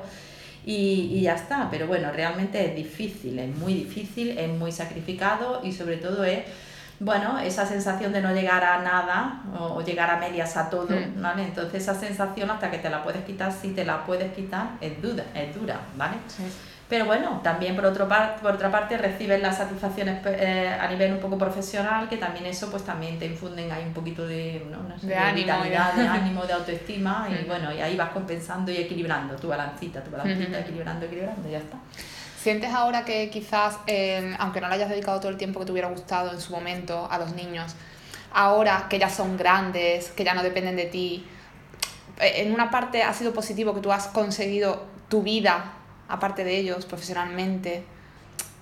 y, 0.64 1.10
y 1.12 1.22
ya 1.22 1.34
está. 1.34 1.70
Pero 1.72 1.88
bueno, 1.88 2.12
realmente 2.12 2.64
es 2.64 2.76
difícil, 2.76 3.40
es 3.40 3.56
muy 3.58 3.74
difícil, 3.74 4.38
es 4.38 4.48
muy 4.48 4.72
sacrificado 4.72 5.62
y 5.64 5.72
sobre 5.72 5.98
todo 5.98 6.24
es 6.24 6.44
bueno, 7.00 7.40
esa 7.40 7.66
sensación 7.66 8.14
de 8.14 8.22
no 8.22 8.32
llegar 8.32 8.64
a 8.64 8.80
nada 8.84 9.42
o, 9.60 9.82
llegar 9.82 10.12
a 10.12 10.18
medias 10.18 10.56
a 10.56 10.70
todo, 10.70 10.90
mm. 10.96 11.20
¿vale? 11.20 11.46
Entonces 11.46 11.82
esa 11.82 11.96
sensación 11.96 12.52
hasta 12.52 12.70
que 12.70 12.78
te 12.78 12.92
la 12.92 13.04
puedes 13.04 13.26
quitar, 13.26 13.52
si 13.52 13.70
te 13.70 13.84
la 13.84 14.06
puedes 14.06 14.32
quitar, 14.34 14.74
es 14.80 15.02
dura, 15.02 15.24
es 15.34 15.56
dura, 15.56 15.80
¿vale? 15.98 16.18
Pero 16.92 17.06
bueno, 17.06 17.40
también 17.42 17.74
por, 17.74 17.86
otro 17.86 18.06
par, 18.06 18.36
por 18.42 18.52
otra 18.52 18.70
parte 18.70 18.98
recibes 18.98 19.42
las 19.42 19.56
satisfacciones 19.56 20.20
eh, 20.26 20.68
a 20.78 20.90
nivel 20.90 21.14
un 21.14 21.20
poco 21.20 21.38
profesional, 21.38 22.10
que 22.10 22.18
también 22.18 22.46
eso 22.48 22.70
pues 22.70 22.84
también 22.84 23.18
te 23.18 23.28
infunden 23.28 23.72
ahí 23.72 23.86
un 23.86 23.94
poquito 23.94 24.28
de, 24.28 24.62
de, 25.02 25.16
ánimo, 25.16 25.36
vitalidad, 25.38 25.94
de... 25.94 26.06
ánimo, 26.06 26.46
de 26.46 26.52
autoestima 26.52 27.30
y 27.30 27.46
bueno, 27.46 27.74
y 27.74 27.80
ahí 27.80 27.96
vas 27.96 28.10
compensando 28.10 28.74
y 28.74 28.76
equilibrando 28.76 29.38
tu 29.38 29.48
balancita, 29.48 30.04
tu 30.04 30.12
balancita, 30.12 30.60
equilibrando, 30.60 31.06
equilibrando, 31.06 31.48
y 31.48 31.54
ya 31.54 31.60
está. 31.60 31.78
¿Sientes 32.38 32.74
ahora 32.74 33.06
que 33.06 33.30
quizás, 33.30 33.80
eh, 33.88 34.36
aunque 34.38 34.60
no 34.60 34.68
le 34.68 34.76
hayas 34.76 34.90
dedicado 34.90 35.22
todo 35.22 35.32
el 35.32 35.38
tiempo 35.38 35.62
que 35.62 35.68
te 35.68 35.72
hubiera 35.72 35.88
gustado 35.88 36.34
en 36.34 36.42
su 36.42 36.52
momento 36.52 37.08
a 37.10 37.18
los 37.20 37.34
niños, 37.34 37.74
ahora 38.34 38.88
que 38.90 39.00
ya 39.00 39.08
son 39.08 39.38
grandes, 39.38 40.10
que 40.10 40.26
ya 40.26 40.34
no 40.34 40.44
dependen 40.44 40.76
de 40.76 40.88
ti, 40.88 41.26
eh, 42.20 42.42
en 42.42 42.54
una 42.54 42.70
parte 42.70 43.02
ha 43.02 43.14
sido 43.14 43.32
positivo 43.32 43.74
que 43.74 43.80
tú 43.80 43.94
has 43.94 44.08
conseguido 44.08 44.88
tu 45.08 45.24
vida 45.24 45.78
aparte 46.12 46.44
de 46.44 46.58
ellos, 46.58 46.86
profesionalmente. 46.86 47.84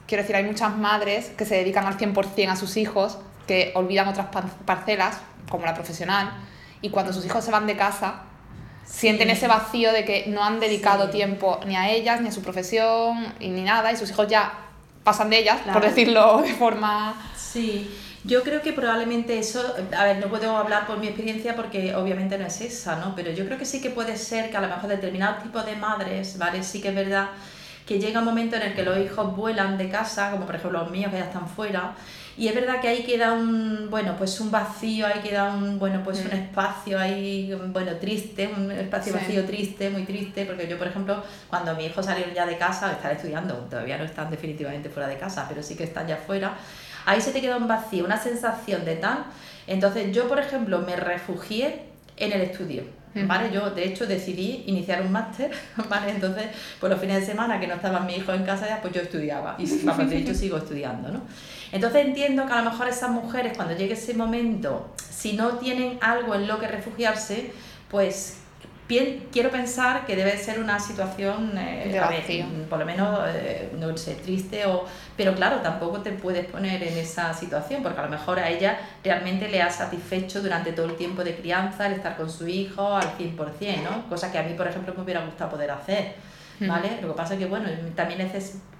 Quiero 0.07 0.23
decir, 0.23 0.35
hay 0.35 0.43
muchas 0.43 0.77
madres 0.77 1.29
que 1.37 1.45
se 1.45 1.55
dedican 1.55 1.85
al 1.85 1.97
100% 1.97 2.49
a 2.49 2.55
sus 2.55 2.77
hijos, 2.77 3.17
que 3.47 3.71
olvidan 3.75 4.07
otras 4.07 4.27
parcelas, 4.65 5.19
como 5.49 5.65
la 5.65 5.73
profesional, 5.73 6.31
y 6.81 6.89
cuando 6.89 7.11
sus 7.11 7.25
hijos 7.25 7.43
se 7.43 7.51
van 7.51 7.67
de 7.67 7.75
casa, 7.75 8.21
sienten 8.85 9.29
ese 9.29 9.47
vacío 9.47 9.91
de 9.91 10.05
que 10.05 10.25
no 10.27 10.43
han 10.43 10.59
dedicado 10.59 11.09
tiempo 11.09 11.59
ni 11.65 11.75
a 11.75 11.89
ellas, 11.89 12.21
ni 12.21 12.29
a 12.29 12.31
su 12.31 12.41
profesión, 12.41 13.33
ni 13.39 13.61
nada, 13.63 13.91
y 13.91 13.97
sus 13.97 14.09
hijos 14.09 14.27
ya 14.27 14.53
pasan 15.03 15.29
de 15.29 15.39
ellas, 15.39 15.59
por 15.73 15.81
decirlo 15.81 16.41
de 16.41 16.53
forma... 16.53 17.15
Sí, 17.35 17.89
yo 18.23 18.43
creo 18.43 18.61
que 18.61 18.73
probablemente 18.73 19.39
eso, 19.39 19.75
a 19.97 20.03
ver, 20.03 20.17
no 20.17 20.27
puedo 20.27 20.55
hablar 20.57 20.85
por 20.85 20.97
mi 20.97 21.07
experiencia 21.07 21.55
porque 21.55 21.95
obviamente 21.95 22.37
no 22.37 22.45
es 22.45 22.59
esa, 22.61 22.97
¿no? 22.97 23.15
Pero 23.15 23.31
yo 23.31 23.45
creo 23.45 23.57
que 23.57 23.65
sí 23.65 23.81
que 23.81 23.89
puede 23.89 24.17
ser 24.17 24.49
que 24.49 24.57
a 24.57 24.61
lo 24.61 24.67
mejor 24.67 24.89
determinado 24.89 25.41
tipo 25.41 25.61
de 25.61 25.75
madres, 25.75 26.37
¿vale? 26.37 26.63
Sí 26.63 26.81
que 26.81 26.89
es 26.89 26.95
verdad 26.95 27.29
que 27.85 27.99
llega 27.99 28.19
un 28.19 28.25
momento 28.25 28.55
en 28.55 28.61
el 28.61 28.75
que 28.75 28.83
los 28.83 28.99
hijos 28.99 29.35
vuelan 29.35 29.77
de 29.77 29.89
casa, 29.89 30.31
como 30.31 30.45
por 30.45 30.55
ejemplo 30.55 30.79
los 30.79 30.91
míos 30.91 31.11
que 31.11 31.17
ya 31.17 31.25
están 31.25 31.47
fuera, 31.47 31.95
y 32.37 32.47
es 32.47 32.55
verdad 32.55 32.79
que 32.79 32.87
ahí 32.87 33.03
queda 33.03 33.33
un, 33.33 33.87
bueno, 33.89 34.15
pues 34.17 34.39
un 34.39 34.51
vacío, 34.51 35.07
ahí 35.07 35.21
queda 35.21 35.51
un, 35.53 35.79
bueno, 35.79 36.01
pues 36.03 36.19
un 36.19 36.27
mm. 36.27 36.41
espacio 36.41 36.99
ahí, 36.99 37.53
bueno, 37.73 37.93
triste, 37.99 38.47
un 38.55 38.71
espacio 38.71 39.13
vacío 39.13 39.43
triste, 39.43 39.89
muy 39.89 40.03
triste, 40.03 40.45
porque 40.45 40.67
yo, 40.67 40.77
por 40.77 40.87
ejemplo, 40.87 41.21
cuando 41.49 41.75
mi 41.75 41.87
hijo 41.87 42.03
salió 42.03 42.25
ya 42.33 42.45
de 42.45 42.57
casa, 42.57 42.91
están 42.91 43.11
estudiando, 43.11 43.55
todavía 43.55 43.97
no 43.97 44.03
están 44.03 44.29
definitivamente 44.29 44.89
fuera 44.89 45.09
de 45.09 45.17
casa, 45.17 45.47
pero 45.49 45.63
sí 45.63 45.75
que 45.75 45.83
están 45.83 46.07
ya 46.07 46.15
fuera, 46.15 46.55
ahí 47.05 47.21
se 47.21 47.31
te 47.31 47.41
queda 47.41 47.57
un 47.57 47.67
vacío, 47.67 48.05
una 48.05 48.17
sensación 48.17 48.85
de 48.85 48.95
tal. 48.95 49.25
Entonces 49.67 50.11
yo, 50.13 50.27
por 50.27 50.39
ejemplo, 50.39 50.79
me 50.79 50.95
refugié 50.95 51.81
en 52.17 52.31
el 52.33 52.41
estudio. 52.41 52.83
¿Vale? 53.15 53.51
Yo, 53.51 53.71
de 53.71 53.85
hecho, 53.85 54.05
decidí 54.05 54.63
iniciar 54.67 55.01
un 55.01 55.11
máster, 55.11 55.51
¿vale? 55.89 56.11
Entonces, 56.11 56.45
por 56.79 56.91
los 56.91 56.99
fines 56.99 57.21
de 57.21 57.25
semana 57.25 57.59
que 57.59 57.65
no 57.65 57.73
estaban 57.73 58.05
mis 58.05 58.17
hijos 58.17 58.35
en 58.35 58.43
casa, 58.43 58.67
ya, 58.67 58.81
pues 58.81 58.93
yo 58.93 59.01
estudiaba. 59.01 59.55
Y, 59.57 59.65
de 59.65 60.17
hecho, 60.17 60.33
sigo 60.35 60.57
estudiando, 60.57 61.09
¿no? 61.09 61.21
Entonces 61.71 62.05
entiendo 62.05 62.45
que 62.45 62.53
a 62.53 62.61
lo 62.61 62.71
mejor 62.71 62.87
esas 62.87 63.09
mujeres, 63.09 63.53
cuando 63.55 63.75
llegue 63.75 63.93
ese 63.93 64.13
momento, 64.13 64.93
si 65.09 65.33
no 65.33 65.57
tienen 65.57 65.97
algo 66.01 66.35
en 66.35 66.47
lo 66.47 66.59
que 66.59 66.67
refugiarse, 66.67 67.51
pues 67.89 68.38
quiero 69.31 69.51
pensar 69.51 70.05
que 70.07 70.15
debe 70.15 70.35
ser 70.37 70.59
una 70.59 70.79
situación, 70.79 71.53
eh, 71.57 72.65
por 72.67 72.79
lo 72.79 72.85
menos, 72.85 73.19
eh, 73.27 73.69
no 73.77 73.95
sé, 73.95 74.15
triste, 74.15 74.65
o, 74.65 74.85
pero 75.15 75.35
claro, 75.35 75.57
tampoco 75.57 76.01
te 76.01 76.11
puedes 76.11 76.47
poner 76.47 76.81
en 76.81 76.97
esa 76.97 77.33
situación, 77.33 77.83
porque 77.83 77.99
a 77.99 78.03
lo 78.03 78.09
mejor 78.09 78.39
a 78.39 78.49
ella 78.49 78.79
realmente 79.03 79.47
le 79.47 79.61
ha 79.61 79.69
satisfecho 79.69 80.41
durante 80.41 80.71
todo 80.71 80.87
el 80.87 80.95
tiempo 80.95 81.23
de 81.23 81.35
crianza 81.35 81.85
el 81.85 81.93
estar 81.93 82.17
con 82.17 82.31
su 82.31 82.47
hijo 82.47 82.95
al 82.95 83.15
100%, 83.15 83.83
¿no? 83.83 84.09
Cosa 84.09 84.31
que 84.31 84.39
a 84.39 84.43
mí, 84.43 84.53
por 84.55 84.67
ejemplo, 84.67 84.93
me 84.95 85.03
hubiera 85.03 85.23
gustado 85.23 85.51
poder 85.51 85.69
hacer, 85.69 86.15
¿vale? 86.59 86.97
Lo 86.99 87.09
que 87.09 87.13
pasa 87.13 87.35
es 87.35 87.39
que, 87.39 87.45
bueno, 87.45 87.69
también 87.95 88.27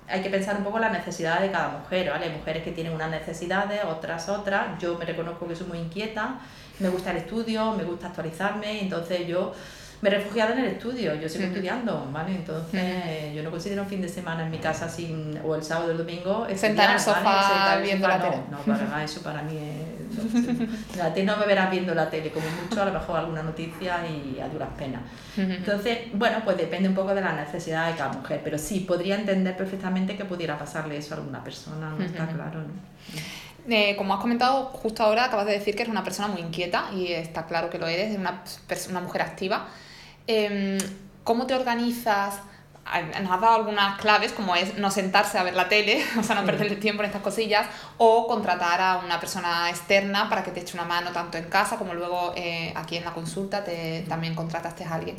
hay 0.08 0.22
que 0.24 0.30
pensar 0.32 0.58
un 0.58 0.64
poco 0.64 0.80
la 0.80 0.90
necesidad 0.90 1.40
de 1.40 1.52
cada 1.52 1.70
mujer, 1.70 2.10
¿vale? 2.10 2.26
Hay 2.26 2.32
mujeres 2.32 2.64
que 2.64 2.72
tienen 2.72 2.94
unas 2.94 3.12
necesidades, 3.12 3.84
otras 3.86 4.28
otras, 4.28 4.80
yo 4.80 4.98
me 4.98 5.06
reconozco 5.06 5.48
que 5.48 5.56
soy 5.56 5.68
muy 5.68 5.78
inquieta, 5.78 6.40
me 6.80 6.90
gusta 6.90 7.12
el 7.12 7.18
estudio, 7.18 7.74
me 7.74 7.84
gusta 7.84 8.08
actualizarme, 8.08 8.82
entonces 8.82 9.28
yo 9.28 9.54
me 10.02 10.10
he 10.10 10.14
refugiado 10.14 10.54
en 10.54 10.60
el 10.60 10.66
estudio, 10.68 11.16
yo 11.16 11.28
sigo 11.28 11.46
estudiando, 11.46 12.08
¿vale? 12.12 12.32
Entonces, 12.32 13.34
yo 13.34 13.44
no 13.44 13.52
considero 13.52 13.84
un 13.84 13.90
fin 13.90 14.02
de 14.02 14.08
semana 14.08 14.46
en 14.46 14.52
mi 14.52 14.60
casa 14.60 14.88
sin, 14.88 15.40
o 15.44 15.56
el 15.56 15.64
sábado 15.64 15.90
o 15.90 15.92
el 15.92 15.98
domingo. 15.98 16.48
Sentar 16.56 16.90
en 16.90 16.96
el 16.96 17.00
sofá 17.00 17.78
viendo 17.84 18.08
la 18.08 18.22
tele. 18.22 18.38
No, 18.50 18.58
para 18.60 18.84
nada, 18.86 19.04
eso 19.04 19.22
para 19.22 19.42
mí 19.44 19.58
es. 19.58 20.00
No, 20.98 21.26
no 21.26 21.38
me 21.38 21.46
verás 21.46 21.70
viendo 21.70 21.94
la 21.94 22.10
tele, 22.10 22.32
como 22.32 22.46
mucho, 22.50 22.82
a 22.82 22.86
lo 22.86 22.94
mejor 22.94 23.20
alguna 23.20 23.44
noticia 23.44 24.00
y 24.08 24.40
a 24.40 24.48
duras 24.48 24.70
penas. 24.78 25.02
Entonces, 25.38 26.00
bueno, 26.14 26.42
pues 26.44 26.58
depende 26.58 26.90
un 26.90 26.96
poco 26.96 27.14
de 27.14 27.22
la 27.22 27.34
necesidad 27.34 27.90
de 27.92 27.98
cada 27.98 28.14
mujer, 28.14 28.42
pero 28.44 28.58
sí, 28.58 28.82
podría 28.82 29.16
entender 29.16 29.56
perfectamente 29.56 30.16
que 30.16 30.26
pudiera 30.26 30.58
pasarle 30.58 30.98
eso 30.98 31.14
a 31.14 31.18
alguna 31.18 31.44
persona, 31.44 31.92
no 31.98 32.04
está 32.04 32.28
claro, 32.28 32.62
¿no? 32.62 32.74
Eh, 33.70 33.96
como 33.98 34.14
has 34.16 34.22
comentado 34.22 34.66
justo 34.66 35.04
ahora, 35.04 35.26
acabas 35.26 35.46
de 35.46 35.54
decir 35.54 35.76
que 35.76 35.84
eres 35.84 35.92
una 35.92 36.04
persona 36.04 36.28
muy 36.28 36.42
inquieta 36.42 36.86
y 36.94 37.12
está 37.12 37.46
claro 37.46 37.70
que 37.70 37.78
lo 37.78 37.88
eres, 37.88 38.18
una, 38.18 38.44
una 38.90 39.00
mujer 39.02 39.22
activa. 39.22 39.68
Em, 40.32 40.78
cómo 41.24 41.48
te 41.48 41.56
organizas. 41.56 42.36
Nos 43.22 43.32
has 43.32 43.42
dado 43.42 43.56
algunas 43.56 44.00
claves, 44.00 44.32
como 44.32 44.56
es 44.56 44.78
no 44.78 44.92
sentarse 44.92 45.40
a 45.40 45.44
ver 45.44 45.56
la 45.56 45.68
tele, 45.70 46.04
o 46.20 46.24
sea, 46.24 46.36
no 46.36 46.46
perder 46.46 46.68
el 46.68 46.80
tiempo 46.80 47.02
en 47.02 47.08
estas 47.08 47.24
cosillas, 47.24 47.68
o 47.98 48.28
contratar 48.28 48.80
a 48.80 48.98
una 49.00 49.20
persona 49.20 49.70
externa 49.72 50.30
para 50.30 50.44
que 50.44 50.52
te 50.52 50.60
eche 50.60 50.76
una 50.76 50.86
mano 50.86 51.12
tanto 51.12 51.40
en 51.40 51.46
casa 51.46 51.78
como 51.78 51.96
luego 51.96 52.34
eh, 52.36 52.72
aquí 52.76 52.98
en 52.98 53.06
la 53.06 53.14
consulta 53.14 53.64
te, 53.64 54.06
también 54.08 54.36
contrataste 54.36 54.84
a 54.84 54.94
alguien. 54.94 55.18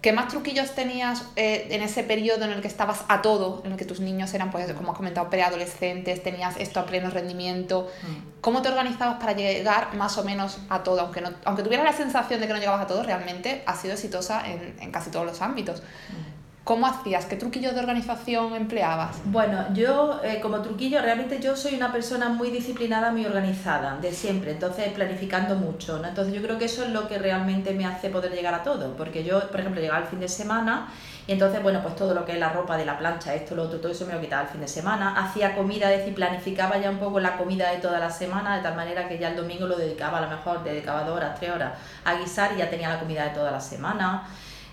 ¿Qué 0.00 0.14
más 0.14 0.28
truquillos 0.28 0.74
tenías 0.74 1.24
eh, 1.36 1.68
en 1.70 1.82
ese 1.82 2.02
periodo 2.02 2.46
en 2.46 2.52
el 2.52 2.62
que 2.62 2.68
estabas 2.68 3.04
a 3.08 3.20
todo, 3.20 3.60
en 3.66 3.72
el 3.72 3.78
que 3.78 3.84
tus 3.84 4.00
niños 4.00 4.32
eran, 4.32 4.50
pues, 4.50 4.72
como 4.72 4.92
has 4.92 4.96
comentado, 4.96 5.28
preadolescentes, 5.28 6.22
tenías 6.22 6.56
esto 6.56 6.80
a 6.80 6.86
pleno 6.86 7.10
rendimiento? 7.10 7.90
Mm. 8.02 8.40
¿Cómo 8.40 8.62
te 8.62 8.70
organizabas 8.70 9.20
para 9.20 9.32
llegar 9.32 9.94
más 9.96 10.16
o 10.16 10.24
menos 10.24 10.58
a 10.70 10.82
todo? 10.82 11.02
Aunque, 11.02 11.20
no, 11.20 11.30
aunque 11.44 11.62
tuvieras 11.62 11.84
la 11.84 11.92
sensación 11.92 12.40
de 12.40 12.46
que 12.46 12.52
no 12.54 12.58
llegabas 12.58 12.80
a 12.80 12.86
todo, 12.86 13.02
realmente 13.02 13.62
has 13.66 13.78
sido 13.80 13.92
exitosa 13.92 14.42
en, 14.50 14.74
en 14.80 14.90
casi 14.90 15.10
todos 15.10 15.26
los 15.26 15.42
ámbitos. 15.42 15.82
Mm. 15.82 16.39
¿Cómo 16.62 16.86
hacías? 16.86 17.24
¿Qué 17.24 17.36
truquillos 17.36 17.74
de 17.74 17.80
organización 17.80 18.54
empleabas? 18.54 19.16
Bueno, 19.24 19.64
yo 19.72 20.20
eh, 20.22 20.40
como 20.40 20.60
truquillo, 20.60 21.00
realmente 21.00 21.40
yo 21.40 21.56
soy 21.56 21.74
una 21.74 21.90
persona 21.90 22.28
muy 22.28 22.50
disciplinada, 22.50 23.10
muy 23.10 23.24
organizada, 23.24 23.96
de 23.96 24.12
siempre, 24.12 24.52
entonces 24.52 24.92
planificando 24.92 25.56
mucho, 25.56 25.98
¿no? 25.98 26.06
Entonces 26.06 26.34
yo 26.34 26.42
creo 26.42 26.58
que 26.58 26.66
eso 26.66 26.84
es 26.84 26.90
lo 26.90 27.08
que 27.08 27.18
realmente 27.18 27.72
me 27.72 27.86
hace 27.86 28.10
poder 28.10 28.32
llegar 28.32 28.54
a 28.54 28.62
todo, 28.62 28.94
porque 28.96 29.24
yo, 29.24 29.40
por 29.50 29.60
ejemplo, 29.60 29.80
llegaba 29.80 30.00
el 30.00 30.06
fin 30.06 30.20
de 30.20 30.28
semana 30.28 30.88
y 31.26 31.32
entonces, 31.32 31.62
bueno, 31.62 31.80
pues 31.82 31.96
todo 31.96 32.12
lo 32.14 32.26
que 32.26 32.32
es 32.32 32.38
la 32.38 32.50
ropa 32.52 32.76
de 32.76 32.84
la 32.84 32.98
plancha, 32.98 33.34
esto, 33.34 33.54
lo 33.56 33.64
otro, 33.64 33.80
todo 33.80 33.90
eso 33.90 34.04
me 34.04 34.12
lo 34.12 34.20
quitaba 34.20 34.42
el 34.42 34.48
fin 34.48 34.60
de 34.60 34.68
semana, 34.68 35.14
hacía 35.16 35.56
comida, 35.56 35.90
es 35.90 36.00
decir, 36.00 36.14
planificaba 36.14 36.76
ya 36.76 36.90
un 36.90 36.98
poco 36.98 37.20
la 37.20 37.38
comida 37.38 37.70
de 37.70 37.78
toda 37.78 37.98
la 37.98 38.10
semana, 38.10 38.58
de 38.58 38.62
tal 38.62 38.76
manera 38.76 39.08
que 39.08 39.18
ya 39.18 39.30
el 39.30 39.36
domingo 39.36 39.66
lo 39.66 39.76
dedicaba, 39.76 40.18
a 40.18 40.20
lo 40.20 40.28
mejor 40.28 40.62
dedicaba 40.62 41.04
dos 41.04 41.16
horas, 41.16 41.38
tres 41.40 41.52
horas 41.52 41.72
a 42.04 42.14
guisar 42.16 42.52
y 42.54 42.58
ya 42.58 42.68
tenía 42.68 42.90
la 42.90 43.00
comida 43.00 43.24
de 43.24 43.30
toda 43.30 43.50
la 43.50 43.60
semana. 43.60 44.24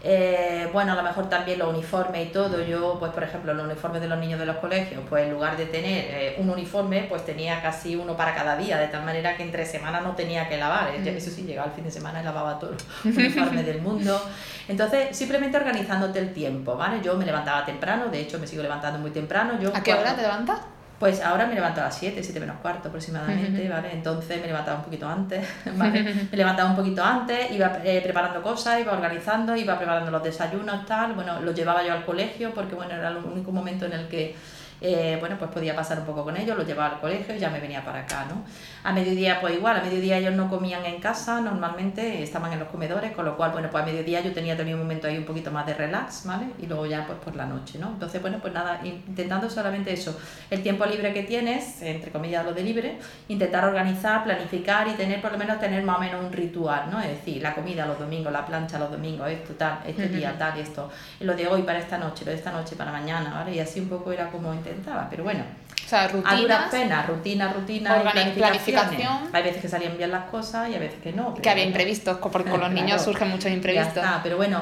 Eh, 0.03 0.69
bueno, 0.71 0.93
a 0.93 0.95
lo 0.95 1.03
mejor 1.03 1.27
también 1.27 1.59
los 1.59 1.69
uniformes 1.69 2.27
y 2.27 2.31
todo. 2.31 2.63
Yo, 2.63 2.97
pues 2.99 3.11
por 3.11 3.23
ejemplo, 3.23 3.53
los 3.53 3.65
uniformes 3.65 4.01
de 4.01 4.07
los 4.07 4.19
niños 4.19 4.39
de 4.39 4.45
los 4.45 4.57
colegios, 4.57 5.01
pues 5.09 5.25
en 5.25 5.31
lugar 5.31 5.57
de 5.57 5.65
tener 5.65 6.05
eh, 6.09 6.35
un 6.37 6.49
uniforme, 6.49 7.05
pues 7.09 7.25
tenía 7.25 7.61
casi 7.61 7.95
uno 7.95 8.15
para 8.15 8.35
cada 8.35 8.55
día, 8.57 8.77
de 8.77 8.87
tal 8.87 9.03
manera 9.03 9.35
que 9.35 9.43
entre 9.43 9.65
semanas 9.65 10.03
no 10.03 10.15
tenía 10.15 10.47
que 10.47 10.57
lavar. 10.57 10.91
Mm. 10.97 11.07
Eso 11.07 11.31
sí, 11.31 11.43
llegaba 11.43 11.67
el 11.67 11.73
fin 11.73 11.83
de 11.83 11.91
semana 11.91 12.21
y 12.21 12.23
lavaba 12.23 12.59
todos 12.59 12.75
los 13.03 13.15
uniformes 13.17 13.65
del 13.65 13.81
mundo. 13.81 14.21
Entonces, 14.67 15.15
simplemente 15.15 15.57
organizándote 15.57 16.19
el 16.19 16.33
tiempo, 16.33 16.75
¿vale? 16.75 17.01
Yo 17.01 17.15
me 17.15 17.25
levantaba 17.25 17.65
temprano, 17.65 18.07
de 18.09 18.19
hecho 18.19 18.39
me 18.39 18.47
sigo 18.47 18.61
levantando 18.61 18.99
muy 18.99 19.11
temprano. 19.11 19.59
Yo, 19.59 19.75
¿A 19.75 19.81
qué 19.81 19.93
hora 19.93 20.15
te 20.15 20.21
levantas? 20.21 20.59
Pues 20.99 21.21
ahora 21.21 21.45
me 21.45 21.53
levanto 21.53 21.79
a 21.81 21.85
las 21.85 21.97
7, 21.97 22.23
7 22.23 22.39
menos 22.39 22.57
cuarto 22.59 22.87
aproximadamente, 22.89 23.69
¿vale? 23.69 23.91
Entonces 23.93 24.41
me 24.41 24.47
levantaba 24.47 24.79
un 24.79 24.83
poquito 24.85 25.07
antes, 25.07 25.47
¿vale? 25.75 26.03
Me 26.31 26.37
levantaba 26.37 26.71
un 26.71 26.75
poquito 26.75 27.03
antes, 27.03 27.51
iba 27.51 27.79
eh, 27.83 28.01
preparando 28.01 28.41
cosas, 28.41 28.79
iba 28.79 28.93
organizando, 28.93 29.55
iba 29.55 29.77
preparando 29.77 30.09
los 30.09 30.23
desayunos, 30.23 30.85
tal. 30.87 31.13
Bueno, 31.13 31.39
los 31.41 31.53
llevaba 31.53 31.85
yo 31.85 31.93
al 31.93 32.03
colegio 32.03 32.51
porque, 32.53 32.73
bueno, 32.73 32.93
era 32.93 33.09
el 33.09 33.17
único 33.17 33.51
momento 33.51 33.85
en 33.85 33.93
el 33.93 34.07
que 34.07 34.35
eh, 34.81 35.17
bueno, 35.19 35.38
pues 35.39 35.50
podía 35.51 35.75
pasar 35.75 36.00
un 36.00 36.05
poco 36.05 36.24
con 36.24 36.38
ellos, 36.38 36.55
los 36.55 36.67
llevaba 36.67 36.96
al 36.96 37.00
colegio 37.00 37.36
y 37.36 37.39
ya 37.39 37.50
me 37.50 37.60
venía 37.60 37.84
para 37.84 38.01
acá, 38.01 38.25
¿no? 38.29 38.43
A 38.84 38.93
mediodía, 38.93 39.41
pues 39.41 39.55
igual, 39.55 39.77
a 39.77 39.81
mediodía 39.81 40.17
ellos 40.17 40.34
no 40.34 40.50
comían 40.50 40.86
en 40.86 41.00
casa, 41.00 41.41
normalmente 41.41 42.22
estaban 42.22 42.53
en 42.53 42.60
los 42.60 42.67
comedores, 42.69 43.12
con 43.12 43.25
lo 43.25 43.36
cual, 43.36 43.51
bueno, 43.51 43.69
pues 43.72 43.84
a 43.84 43.86
mediodía 43.86 44.22
yo 44.22 44.34
tenía 44.34 44.55
también 44.55 44.77
un 44.77 44.84
momento 44.84 45.07
ahí 45.07 45.17
un 45.17 45.25
poquito 45.25 45.51
más 45.51 45.65
de 45.65 45.74
relax, 45.74 46.25
¿vale? 46.25 46.48
Y 46.60 46.67
luego 46.67 46.86
ya, 46.86 47.05
pues 47.05 47.17
por 47.19 47.36
la 47.36 47.46
noche, 47.46 47.79
¿no? 47.79 47.88
Entonces, 47.89 48.22
bueno, 48.22 48.38
pues 48.39 48.53
nada, 48.53 48.81
intentando 48.84 49.50
solamente 49.50 49.91
eso, 49.93 50.17
el 50.50 50.62
tiempo 50.62 50.86
libre 50.86 51.13
que 51.13 51.24
tienes, 51.24 51.81
entre 51.81 52.12
comillas 52.12 52.46
lo 52.46 52.53
de 52.53 52.63
libre, 52.63 53.00
intentar 53.27 53.65
organizar, 53.65 54.24
planificar 54.24 54.88
y 54.88 54.91
tener, 54.91 55.22
por 55.22 55.31
lo 55.31 55.38
menos, 55.38 55.60
tener 55.60 55.84
más 55.84 55.98
o 55.98 56.00
menos 56.00 56.24
un 56.24 56.31
ritual, 56.31 56.89
¿no? 56.91 57.01
Es 57.01 57.10
decir, 57.10 57.41
la 57.41 57.55
comida 57.55 57.86
los 57.86 58.00
domingos, 58.00 58.31
la 58.31 58.46
plancha 58.46 58.77
los 58.77 58.91
domingos, 58.91 59.29
esto, 59.29 59.53
tal, 59.53 59.79
este 59.86 60.07
día, 60.10 60.38
tal, 60.38 60.60
esto, 60.60 60.89
y 61.19 61.24
lo 61.24 61.36
de 61.36 61.48
hoy 61.48 61.63
para 61.63 61.79
esta 61.79 61.98
noche, 61.98 62.25
lo 62.25 62.31
de 62.31 62.38
esta 62.38 62.51
noche 62.51 62.75
para 62.75 62.91
mañana, 62.91 63.31
¿vale? 63.34 63.55
Y 63.55 63.60
así 63.60 63.79
un 63.79 63.89
poco 63.89 64.12
era 64.12 64.29
como 64.29 64.53
intentaba, 64.67 65.07
pero 65.09 65.24
bueno. 65.24 65.43
O 65.86 65.89
sea, 65.89 66.07
rutinas, 66.09 66.33
a 66.33 66.38
duras 66.41 66.69
penas, 66.69 67.07
rutina, 67.07 67.53
rutina, 67.53 68.01
planificación. 68.36 69.29
Hay 69.31 69.43
veces 69.43 69.62
que 69.62 69.69
salían 69.69 69.97
bien 69.97 70.12
las 70.12 70.25
cosas 70.25 70.69
y 70.69 70.75
a 70.75 70.79
veces 70.79 71.00
que 71.01 71.13
no. 71.13 71.33
Que 71.36 71.50
había 71.50 71.63
imprevistos, 71.63 72.17
porque 72.31 72.50
con 72.50 72.59
los 72.59 72.71
niños 72.71 73.01
surgen 73.01 73.29
muchos 73.29 73.51
imprevistos. 73.51 73.95
Ya 73.95 74.01
está, 74.01 74.24
pero 74.24 74.36
bueno, 74.36 74.62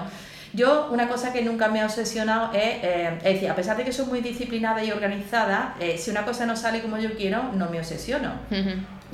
yo 0.53 0.89
una 0.91 1.07
cosa 1.07 1.33
que 1.33 1.41
nunca 1.41 1.67
me 1.67 1.81
ha 1.81 1.85
obsesionado 1.85 2.53
es, 2.53 2.83
eh, 2.83 3.17
es 3.17 3.33
decir, 3.33 3.49
a 3.49 3.55
pesar 3.55 3.75
de 3.75 3.83
que 3.83 3.91
soy 3.91 4.05
muy 4.05 4.21
disciplinada 4.21 4.83
y 4.83 4.91
organizada, 4.91 5.75
eh, 5.79 5.97
si 5.97 6.11
una 6.11 6.23
cosa 6.23 6.45
no 6.45 6.55
sale 6.55 6.81
como 6.81 6.97
yo 6.97 7.13
quiero, 7.15 7.51
no 7.53 7.69
me 7.69 7.79
obsesiono. 7.79 8.31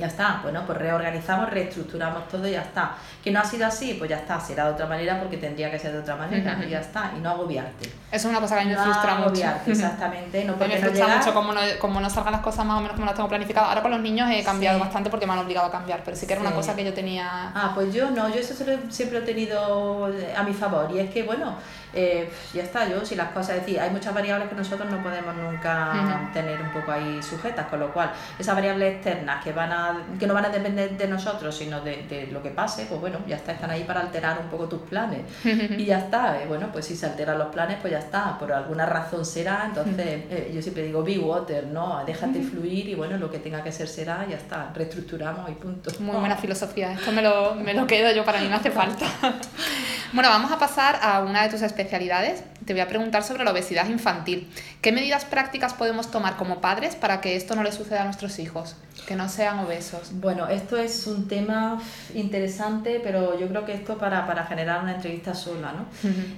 Ya 0.02 0.08
está, 0.08 0.40
bueno, 0.42 0.64
pues 0.66 0.78
reorganizamos, 0.78 1.48
reestructuramos 1.48 2.26
todo 2.26 2.44
y 2.48 2.50
ya 2.50 2.62
está. 2.62 2.96
Que 3.22 3.30
no 3.30 3.38
ha 3.38 3.44
sido 3.44 3.68
así, 3.68 3.94
pues 3.94 4.10
ya 4.10 4.16
está, 4.16 4.40
será 4.40 4.64
de 4.64 4.72
otra 4.72 4.86
manera 4.86 5.20
porque 5.20 5.36
tendría 5.36 5.70
que 5.70 5.78
ser 5.78 5.92
de 5.92 6.00
otra 6.00 6.16
manera 6.16 6.58
y 6.66 6.70
ya 6.70 6.80
está, 6.80 7.12
y 7.16 7.20
no 7.20 7.30
agobiarte. 7.30 7.86
Eso 7.86 7.94
es 8.10 8.24
una 8.24 8.40
cosa 8.40 8.56
que 8.56 8.62
a 8.62 8.64
mí 8.64 8.70
me 8.70 8.76
frustra 8.76 9.14
mucho. 9.14 9.44
exactamente. 9.64 10.44
No 10.44 10.56
mí 10.56 10.66
me 10.66 10.78
frustra 10.78 11.06
mucho 11.06 11.32
como 11.32 11.52
no, 11.52 11.60
como 11.78 12.00
no 12.00 12.10
salgan 12.10 12.32
las 12.32 12.40
cosas 12.40 12.66
más 12.66 12.78
o 12.78 12.80
menos 12.80 12.94
como 12.94 13.06
las 13.06 13.14
tengo 13.14 13.28
planificadas. 13.28 13.68
Ahora 13.68 13.82
con 13.82 13.92
los 13.92 14.00
niños 14.00 14.28
he 14.28 14.42
cambiado 14.42 14.80
bastante 14.80 15.08
porque 15.08 15.24
me 15.24 15.34
han 15.34 15.38
obligado 15.38 15.68
a 15.68 15.70
cambiar, 15.70 16.02
pero 16.04 16.16
sí 16.16 16.26
que 16.26 16.32
era 16.32 16.42
una 16.42 16.50
cosa 16.50 16.74
que 16.74 16.84
yo 16.84 16.92
tenía... 16.92 17.52
Ah, 17.54 17.70
pues 17.72 17.94
yo 17.94 18.10
no, 18.10 18.28
yo 18.28 18.40
eso 18.40 18.54
siempre 18.88 19.18
he 19.18 19.22
tenido 19.22 20.10
a 20.36 20.42
mi 20.42 20.52
favor 20.52 20.90
y 20.92 20.98
es 20.98 21.10
que, 21.10 21.22
bueno, 21.22 21.54
eh, 21.94 22.30
ya 22.54 22.62
está, 22.62 22.88
yo 22.88 23.04
si 23.04 23.14
las 23.14 23.28
cosas, 23.28 23.56
es 23.56 23.66
decir, 23.66 23.80
hay 23.80 23.90
muchas 23.90 24.14
variables 24.14 24.48
que 24.48 24.54
nosotros 24.54 24.90
no 24.90 25.02
podemos 25.02 25.34
nunca 25.34 26.30
tener 26.32 26.60
un 26.60 26.70
poco 26.70 26.92
ahí 26.92 27.22
sujetas, 27.22 27.66
con 27.66 27.80
lo 27.80 27.92
cual 27.92 28.12
esas 28.38 28.54
variables 28.54 28.94
externas 28.94 29.42
que 29.44 29.52
van 29.52 29.72
a, 29.72 30.02
que 30.18 30.26
no 30.26 30.34
van 30.34 30.46
a 30.46 30.48
depender 30.48 30.96
de 30.96 31.08
nosotros, 31.08 31.54
sino 31.54 31.80
de, 31.80 32.04
de 32.08 32.28
lo 32.28 32.42
que 32.42 32.50
pase, 32.50 32.86
pues 32.88 33.00
bueno, 33.00 33.18
ya 33.26 33.36
está, 33.36 33.52
están 33.52 33.70
ahí 33.70 33.84
para 33.84 34.00
alterar 34.00 34.38
un 34.38 34.48
poco 34.48 34.68
tus 34.68 34.80
planes. 34.82 35.20
y 35.44 35.84
ya 35.84 35.98
está, 35.98 36.42
eh, 36.42 36.46
bueno, 36.46 36.70
pues 36.72 36.86
si 36.86 36.96
se 36.96 37.06
alteran 37.06 37.38
los 37.38 37.48
planes, 37.48 37.78
pues 37.80 37.92
ya 37.92 37.98
está, 37.98 38.38
por 38.38 38.52
alguna 38.52 38.86
razón 38.86 39.24
será, 39.24 39.64
entonces 39.66 40.24
eh, 40.30 40.50
yo 40.54 40.62
siempre 40.62 40.84
digo, 40.84 41.02
be 41.02 41.18
water, 41.18 41.66
¿no? 41.66 42.02
Déjate 42.06 42.42
fluir 42.42 42.88
y 42.88 42.94
bueno, 42.94 43.18
lo 43.18 43.30
que 43.30 43.38
tenga 43.38 43.62
que 43.62 43.72
ser 43.72 43.88
será, 43.88 44.26
ya 44.28 44.36
está, 44.36 44.70
reestructuramos 44.74 45.50
y 45.50 45.54
punto. 45.54 45.90
Muy 46.00 46.16
buena 46.16 46.36
filosofía, 46.36 46.92
esto 46.92 47.12
me 47.12 47.22
lo, 47.22 47.54
me 47.54 47.74
lo 47.74 47.86
quedo 47.86 48.12
yo, 48.12 48.24
para 48.24 48.40
mí 48.40 48.48
no 48.48 48.56
hace 48.56 48.70
falta. 48.70 49.04
bueno, 50.12 50.30
vamos 50.30 50.50
a 50.50 50.58
pasar 50.58 50.98
a 51.02 51.20
una 51.20 51.42
de 51.42 51.50
tus 51.50 51.60
experiencias 51.60 51.81
especialidades, 51.82 52.42
te 52.64 52.72
voy 52.72 52.80
a 52.80 52.88
preguntar 52.88 53.22
sobre 53.22 53.44
la 53.44 53.50
obesidad 53.50 53.88
infantil. 53.88 54.48
¿Qué 54.80 54.92
medidas 54.92 55.24
prácticas 55.24 55.74
podemos 55.74 56.10
tomar 56.10 56.36
como 56.36 56.60
padres 56.60 56.96
para 56.96 57.20
que 57.20 57.36
esto 57.36 57.54
no 57.54 57.62
le 57.62 57.72
suceda 57.72 58.02
a 58.02 58.04
nuestros 58.04 58.38
hijos, 58.38 58.76
que 59.06 59.16
no 59.16 59.28
sean 59.28 59.58
obesos? 59.58 60.12
Bueno, 60.14 60.48
esto 60.48 60.76
es 60.76 61.06
un 61.06 61.28
tema 61.28 61.80
interesante, 62.14 63.00
pero 63.02 63.38
yo 63.38 63.48
creo 63.48 63.64
que 63.64 63.74
esto 63.74 63.98
para, 63.98 64.26
para 64.26 64.44
generar 64.46 64.82
una 64.82 64.94
entrevista 64.94 65.34
sola. 65.34 65.72
¿no? 65.72 65.86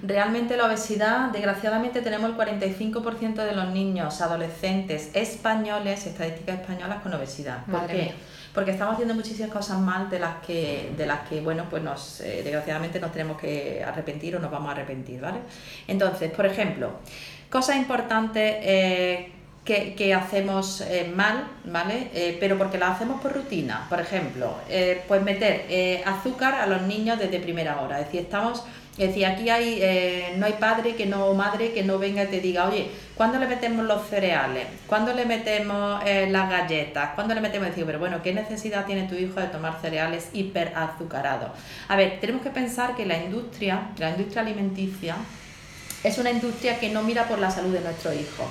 Realmente 0.02 0.56
la 0.56 0.66
obesidad, 0.66 1.30
desgraciadamente 1.30 2.00
tenemos 2.00 2.30
el 2.30 2.36
45% 2.36 3.34
de 3.44 3.52
los 3.52 3.68
niños, 3.68 4.20
adolescentes 4.20 5.10
españoles, 5.14 6.06
estadísticas 6.06 6.60
españolas 6.60 7.02
con 7.02 7.14
obesidad. 7.14 7.64
¿Por 7.66 7.86
qué? 7.86 8.14
Porque 8.54 8.70
estamos 8.70 8.94
haciendo 8.94 9.14
muchísimas 9.14 9.50
cosas 9.50 9.78
mal 9.80 10.08
de 10.08 10.20
las 10.20 10.36
que, 10.46 10.92
de 10.96 11.06
las 11.06 11.28
que 11.28 11.40
bueno, 11.40 11.64
pues 11.68 11.82
nos, 11.82 12.20
eh, 12.20 12.42
desgraciadamente 12.44 13.00
nos 13.00 13.10
tenemos 13.10 13.36
que 13.38 13.82
arrepentir 13.84 14.36
o 14.36 14.38
nos 14.38 14.50
vamos 14.50 14.68
a 14.68 14.72
arrepentir, 14.72 15.20
¿vale? 15.20 15.40
Entonces, 15.88 16.30
por 16.30 16.46
ejemplo, 16.46 16.92
cosas 17.50 17.76
importantes 17.76 18.56
eh, 18.60 19.32
que, 19.64 19.94
que, 19.96 20.14
hacemos 20.14 20.82
eh, 20.82 21.10
mal, 21.14 21.48
¿vale? 21.64 22.36
pero 22.38 22.56
porque 22.56 22.78
las 22.78 22.92
hacemos 22.96 23.20
por 23.20 23.32
rutina, 23.32 23.86
por 23.88 23.98
ejemplo, 23.98 24.58
pues 25.08 25.22
meter 25.22 26.02
azúcar 26.06 26.54
a 26.54 26.66
los 26.66 26.82
niños 26.82 27.18
desde 27.18 27.40
primera 27.40 27.80
hora, 27.80 27.98
es 27.98 28.06
decir, 28.06 28.20
estamos 28.20 28.62
es 28.96 29.08
decir, 29.08 29.26
aquí 29.26 29.50
hay, 29.50 29.80
eh, 29.82 30.34
no 30.36 30.46
hay 30.46 30.52
padre 30.52 30.94
que 30.94 31.04
no, 31.04 31.34
madre 31.34 31.72
que 31.72 31.82
no 31.82 31.98
venga 31.98 32.22
y 32.24 32.26
te 32.28 32.40
diga, 32.40 32.68
oye, 32.68 32.90
¿cuándo 33.16 33.40
le 33.40 33.48
metemos 33.48 33.84
los 33.84 34.06
cereales? 34.06 34.68
¿Cuándo 34.86 35.12
le 35.12 35.24
metemos 35.24 36.00
eh, 36.06 36.28
las 36.30 36.48
galletas? 36.48 37.10
¿Cuándo 37.16 37.34
le 37.34 37.40
metemos? 37.40 37.68
Decir, 37.68 37.84
pero 37.86 37.98
bueno, 37.98 38.22
¿qué 38.22 38.32
necesidad 38.32 38.86
tiene 38.86 39.08
tu 39.08 39.16
hijo 39.16 39.40
de 39.40 39.48
tomar 39.48 39.80
cereales 39.80 40.28
hiperazucarados? 40.32 41.50
A 41.88 41.96
ver, 41.96 42.20
tenemos 42.20 42.42
que 42.42 42.50
pensar 42.50 42.94
que 42.94 43.04
la 43.04 43.18
industria, 43.18 43.88
la 43.98 44.10
industria 44.10 44.42
alimenticia, 44.42 45.16
es 46.04 46.16
una 46.18 46.30
industria 46.30 46.78
que 46.78 46.90
no 46.90 47.02
mira 47.02 47.24
por 47.24 47.40
la 47.40 47.50
salud 47.50 47.72
de 47.72 47.80
nuestro 47.80 48.12
hijo 48.12 48.48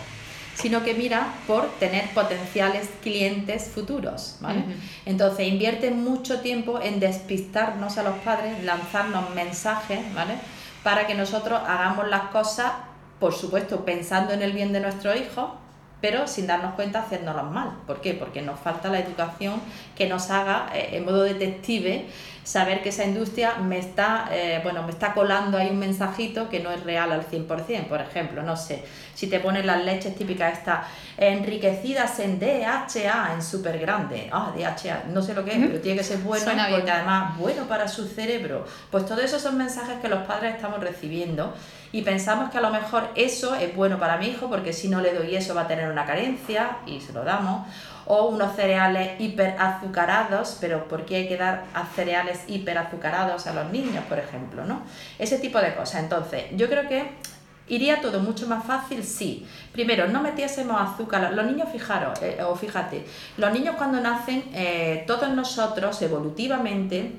sino 0.56 0.84
que 0.84 0.94
mira 0.94 1.34
por 1.48 1.68
tener 1.80 2.10
potenciales 2.12 2.89
clientes 3.02 3.72
futuros, 3.74 4.38
¿vale? 4.39 4.63
Entonces 5.06 5.48
invierte 5.48 5.92
mucho 5.92 6.42
tiempo 6.42 6.80
en 6.82 7.00
despistarnos 7.00 7.98
a 7.98 8.04
los 8.04 8.16
padres, 8.20 8.63
lanzarnos 8.63 9.34
mensajes, 9.34 10.13
¿vale? 10.13 10.36
Para 10.84 11.08
que 11.08 11.16
nosotros 11.16 11.62
hagamos 11.66 12.08
las 12.10 12.24
cosas, 12.30 12.72
por 13.20 13.34
supuesto, 13.34 13.84
pensando 13.86 14.34
en 14.34 14.42
el 14.42 14.54
bien 14.54 14.74
de 14.74 14.80
nuestro 14.80 15.16
hijo, 15.16 15.56
pero 16.04 16.28
sin 16.28 16.48
darnos 16.48 16.74
cuenta 16.74 17.00
haciéndolos 17.00 17.50
mal. 17.50 17.78
¿Por 17.88 18.02
qué? 18.02 18.13
Porque 18.13 18.42
nos 18.42 18.60
falta 18.60 18.89
la 18.89 19.00
educación 19.00 19.62
que 19.96 20.06
nos 20.06 20.30
haga, 20.32 20.68
eh, 20.76 20.89
en 20.98 21.06
modo 21.06 21.24
detective, 21.24 22.08
saber 22.44 22.84
que 22.84 22.89
esa 22.89 23.06
industria 23.06 23.56
me 23.56 23.80
está, 23.80 24.28
eh, 24.30 24.60
bueno, 24.63 24.84
me 24.84 24.92
está 24.92 25.13
colando 25.13 25.58
ahí 25.58 25.70
un 25.70 25.80
mensajito 25.80 26.50
que 26.50 26.60
no 26.60 26.72
es 26.72 26.84
real 26.84 27.13
al 27.13 27.26
100%, 27.26 27.88
por 27.88 28.02
ejemplo, 28.02 28.44
no 28.44 28.58
sé, 28.58 28.84
si 29.13 29.28
te 29.28 29.39
ponen 29.39 29.66
las 29.66 29.86
leches 29.86 30.13
típicas 30.13 30.58
estas 30.58 30.88
enriquecidas 31.16 32.20
en 32.20 32.38
DHA, 32.38 33.36
en 33.36 33.42
súper 33.42 33.80
grande, 33.80 34.28
ah, 34.30 34.52
DHA, 34.54 35.06
no 35.08 35.22
sé 35.22 35.34
lo 35.34 35.46
que 35.46 35.52
es, 35.52 35.68
pero 35.68 35.80
tiene 35.80 36.00
que 36.00 36.04
ser 36.04 36.18
bueno 36.18 36.52
porque 36.70 36.92
además 36.92 37.38
bueno 37.38 37.63
para 37.70 37.88
su 37.88 38.10
cerebro, 38.10 38.66
pues 38.92 39.06
todos 39.06 39.24
esos 39.24 39.42
son 39.42 39.58
mensajes 39.58 40.00
que 40.02 40.10
los 40.10 40.24
padres 40.28 40.56
estamos 40.56 40.82
recibiendo 40.82 41.54
y 41.94 42.02
pensamos 42.02 42.50
que 42.50 42.58
a 42.58 42.62
lo 42.62 42.72
mejor 42.72 43.08
eso 43.16 43.56
es 43.56 43.74
bueno 43.74 44.00
para 44.00 44.18
mi 44.18 44.28
hijo 44.28 44.50
porque 44.50 44.74
si 44.74 44.90
no 44.90 45.00
le 45.00 45.14
doy 45.14 45.36
eso 45.36 45.56
va 45.56 45.62
a 45.62 45.68
tener 45.68 45.90
una 45.90 46.06
carencia 46.06 46.78
y 46.88 47.00
se 47.00 47.14
lo 47.14 47.24
damos 47.24 47.68
o 48.06 48.26
unos 48.26 48.56
cereales 48.56 49.12
hiperazucarados, 49.22 50.58
pero 50.60 50.88
¿por 50.90 51.06
qué 51.06 51.18
hay 51.18 51.28
que 51.28 51.38
dar 51.38 51.64
a 51.74 51.86
cereales 51.86 52.42
hiperazucarados 52.48 53.48
a 53.48 53.54
los 53.54 53.72
niños, 53.72 54.04
por 54.10 54.20
ejemplo? 54.20 54.66
¿no? 54.66 54.82
Ese 55.18 55.38
tipo 55.40 55.60
de 55.60 55.74
cosas. 55.74 56.02
Entonces, 56.04 56.46
yo 56.52 56.68
creo 56.68 56.90
que 56.90 57.12
¿Iría 57.66 58.02
todo 58.02 58.20
mucho 58.20 58.46
más 58.46 58.66
fácil? 58.66 59.06
Sí. 59.06 59.48
Primero, 59.72 60.10
no 60.10 60.22
metiésemos 60.22 60.82
azúcar. 60.82 61.32
Los 61.34 61.46
niños, 61.46 61.70
fijaros, 61.72 62.22
eh, 62.22 62.40
o 62.46 62.56
fíjate, 62.56 63.06
los 63.38 63.54
niños 63.54 63.76
cuando 63.78 64.02
nacen, 64.02 64.44
eh, 64.54 65.06
todos 65.08 65.30
nosotros 65.30 66.02
evolutivamente 66.02 67.14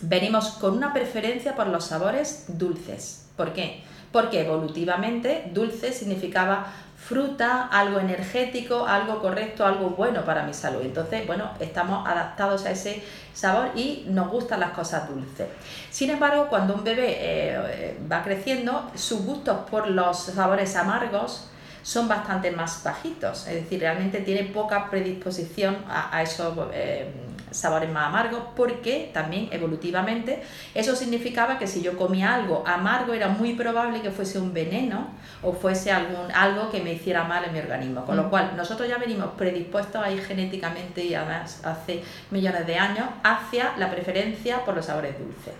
venimos 0.00 0.50
con 0.50 0.76
una 0.76 0.92
preferencia 0.92 1.56
por 1.56 1.66
los 1.66 1.86
sabores 1.86 2.44
dulces. 2.46 3.26
¿Por 3.36 3.52
qué? 3.52 3.82
Porque 4.12 4.42
evolutivamente 4.42 5.50
dulce 5.52 5.92
significaba 5.92 6.66
fruta, 7.02 7.66
algo 7.66 7.98
energético, 7.98 8.86
algo 8.86 9.20
correcto, 9.20 9.66
algo 9.66 9.90
bueno 9.90 10.24
para 10.24 10.44
mi 10.44 10.54
salud. 10.54 10.82
Entonces, 10.82 11.26
bueno, 11.26 11.50
estamos 11.58 12.06
adaptados 12.06 12.64
a 12.64 12.70
ese 12.70 13.02
sabor 13.34 13.70
y 13.74 14.04
nos 14.08 14.30
gustan 14.30 14.60
las 14.60 14.70
cosas 14.70 15.08
dulces. 15.08 15.48
Sin 15.90 16.10
embargo, 16.10 16.46
cuando 16.48 16.74
un 16.74 16.84
bebé 16.84 17.16
eh, 17.18 17.98
va 18.10 18.22
creciendo, 18.22 18.88
sus 18.94 19.24
gustos 19.24 19.68
por 19.68 19.88
los 19.88 20.16
sabores 20.16 20.76
amargos 20.76 21.48
son 21.82 22.06
bastante 22.06 22.52
más 22.52 22.84
bajitos, 22.84 23.48
es 23.48 23.54
decir, 23.54 23.80
realmente 23.80 24.20
tiene 24.20 24.44
poca 24.44 24.88
predisposición 24.88 25.78
a, 25.88 26.16
a 26.16 26.22
esos 26.22 26.56
eh, 26.72 27.10
sabores 27.52 27.90
más 27.90 28.06
amargos, 28.06 28.42
porque 28.56 29.10
también 29.12 29.48
evolutivamente 29.52 30.42
eso 30.74 30.96
significaba 30.96 31.58
que 31.58 31.66
si 31.66 31.82
yo 31.82 31.96
comía 31.96 32.34
algo 32.34 32.64
amargo 32.66 33.14
era 33.14 33.28
muy 33.28 33.54
probable 33.54 34.00
que 34.00 34.10
fuese 34.10 34.38
un 34.38 34.52
veneno 34.52 35.08
o 35.42 35.52
fuese 35.52 35.90
algún, 35.90 36.30
algo 36.32 36.70
que 36.70 36.80
me 36.80 36.92
hiciera 36.92 37.24
mal 37.24 37.44
en 37.44 37.52
mi 37.52 37.58
organismo. 37.58 38.04
Con 38.04 38.16
lo 38.16 38.24
mm. 38.24 38.30
cual, 38.30 38.52
nosotros 38.56 38.88
ya 38.88 38.98
venimos 38.98 39.30
predispuestos 39.36 40.02
ahí 40.02 40.18
genéticamente 40.18 41.04
y 41.04 41.14
además 41.14 41.60
hace 41.64 42.02
millones 42.30 42.66
de 42.66 42.76
años 42.76 43.06
hacia 43.22 43.76
la 43.76 43.90
preferencia 43.90 44.64
por 44.64 44.76
los 44.76 44.86
sabores 44.86 45.18
dulces. 45.18 45.54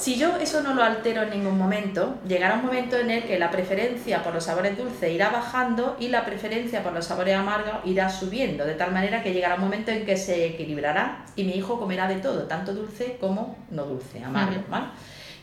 Si 0.00 0.16
yo 0.16 0.34
eso 0.36 0.62
no 0.62 0.72
lo 0.72 0.82
altero 0.82 1.24
en 1.24 1.28
ningún 1.28 1.58
momento, 1.58 2.14
llegará 2.26 2.54
un 2.54 2.64
momento 2.64 2.96
en 2.96 3.10
el 3.10 3.24
que 3.24 3.38
la 3.38 3.50
preferencia 3.50 4.22
por 4.22 4.32
los 4.32 4.44
sabores 4.44 4.78
dulces 4.78 5.12
irá 5.12 5.28
bajando 5.28 5.98
y 6.00 6.08
la 6.08 6.24
preferencia 6.24 6.82
por 6.82 6.94
los 6.94 7.04
sabores 7.04 7.36
amargos 7.36 7.74
irá 7.84 8.08
subiendo, 8.08 8.64
de 8.64 8.72
tal 8.72 8.92
manera 8.92 9.22
que 9.22 9.34
llegará 9.34 9.56
un 9.56 9.60
momento 9.60 9.90
en 9.90 10.06
que 10.06 10.16
se 10.16 10.46
equilibrará 10.46 11.26
y 11.36 11.44
mi 11.44 11.52
hijo 11.52 11.78
comerá 11.78 12.08
de 12.08 12.14
todo, 12.14 12.44
tanto 12.44 12.72
dulce 12.72 13.18
como 13.20 13.58
no 13.70 13.84
dulce, 13.84 14.24
amargo. 14.24 14.62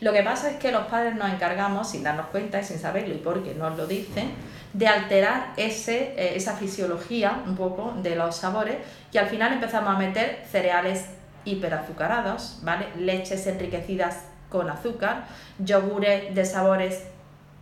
Lo 0.00 0.12
que 0.12 0.24
pasa 0.24 0.50
es 0.50 0.56
que 0.56 0.72
los 0.72 0.86
padres 0.86 1.14
nos 1.14 1.32
encargamos, 1.32 1.88
sin 1.88 2.02
darnos 2.02 2.26
cuenta 2.26 2.60
y 2.60 2.64
sin 2.64 2.80
saberlo 2.80 3.14
y 3.14 3.18
porque 3.18 3.54
nos 3.54 3.76
lo 3.76 3.86
dicen, 3.86 4.32
de 4.72 4.88
alterar 4.88 5.52
ese, 5.56 6.14
eh, 6.16 6.32
esa 6.34 6.56
fisiología 6.56 7.44
un 7.46 7.54
poco 7.54 7.94
de 8.02 8.16
los 8.16 8.34
sabores 8.34 8.78
y 9.12 9.18
al 9.18 9.28
final 9.28 9.52
empezamos 9.52 9.94
a 9.94 9.98
meter 10.00 10.44
cereales 10.50 11.04
hiperazucarados, 11.44 12.58
¿vale? 12.64 12.88
Leches 12.96 13.46
enriquecidas 13.46 14.24
con 14.48 14.68
azúcar, 14.70 15.24
yogures 15.58 16.34
de 16.34 16.44
sabores 16.44 17.04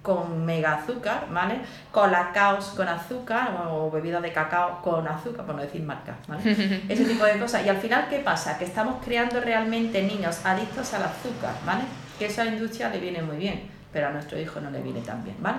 con 0.07 0.47
mega 0.47 0.75
azúcar, 0.75 1.27
¿vale? 1.33 1.57
Colacaos 1.91 2.67
con 2.77 2.87
azúcar 2.87 3.67
o 3.69 3.91
bebidas 3.91 4.23
de 4.23 4.33
cacao 4.33 4.81
con 4.81 5.07
azúcar, 5.09 5.45
por 5.45 5.57
no 5.57 5.63
decir 5.63 5.83
marcas, 5.83 6.15
¿vale? 6.29 6.43
Ese 6.89 7.05
tipo 7.05 7.25
de 7.25 7.41
cosas. 7.41 7.67
Y 7.67 7.69
al 7.69 7.79
final, 7.79 8.07
¿qué 8.09 8.21
pasa? 8.21 8.57
Que 8.57 8.67
estamos 8.67 9.05
creando 9.05 9.41
realmente 9.41 10.01
niños 10.05 10.39
adictos 10.45 10.95
al 10.95 11.03
azúcar, 11.03 11.55
¿vale? 11.67 11.83
Que 12.21 12.27
eso 12.27 12.41
a 12.41 12.45
la 12.45 12.53
industria 12.53 12.89
le 12.89 13.01
viene 13.01 13.21
muy 13.21 13.37
bien, 13.37 13.69
pero 13.93 14.07
a 14.07 14.11
nuestro 14.11 14.41
hijo 14.41 14.61
no 14.61 14.71
le 14.71 14.81
viene 14.81 15.01
tan 15.01 15.25
bien, 15.25 15.37
¿vale? 15.41 15.59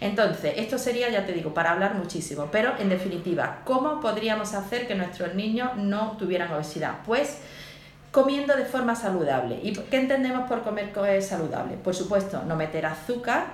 Entonces, 0.00 0.54
esto 0.56 0.78
sería, 0.78 1.10
ya 1.10 1.26
te 1.26 1.32
digo, 1.32 1.52
para 1.52 1.72
hablar 1.72 1.94
muchísimo, 1.94 2.48
pero 2.52 2.72
en 2.78 2.90
definitiva, 2.90 3.58
¿cómo 3.64 4.00
podríamos 4.00 4.54
hacer 4.54 4.86
que 4.86 4.94
nuestros 4.94 5.34
niños 5.34 5.76
no 5.76 6.16
tuvieran 6.16 6.52
obesidad? 6.52 6.98
Pues 7.04 7.38
comiendo 8.10 8.56
de 8.56 8.64
forma 8.64 8.94
saludable. 8.94 9.60
¿Y 9.62 9.72
qué 9.72 9.98
entendemos 9.98 10.48
por 10.48 10.62
comer 10.62 10.92
saludable? 11.22 11.76
Por 11.76 11.94
supuesto, 11.94 12.42
no 12.46 12.56
meter 12.56 12.86
azúcar. 12.86 13.46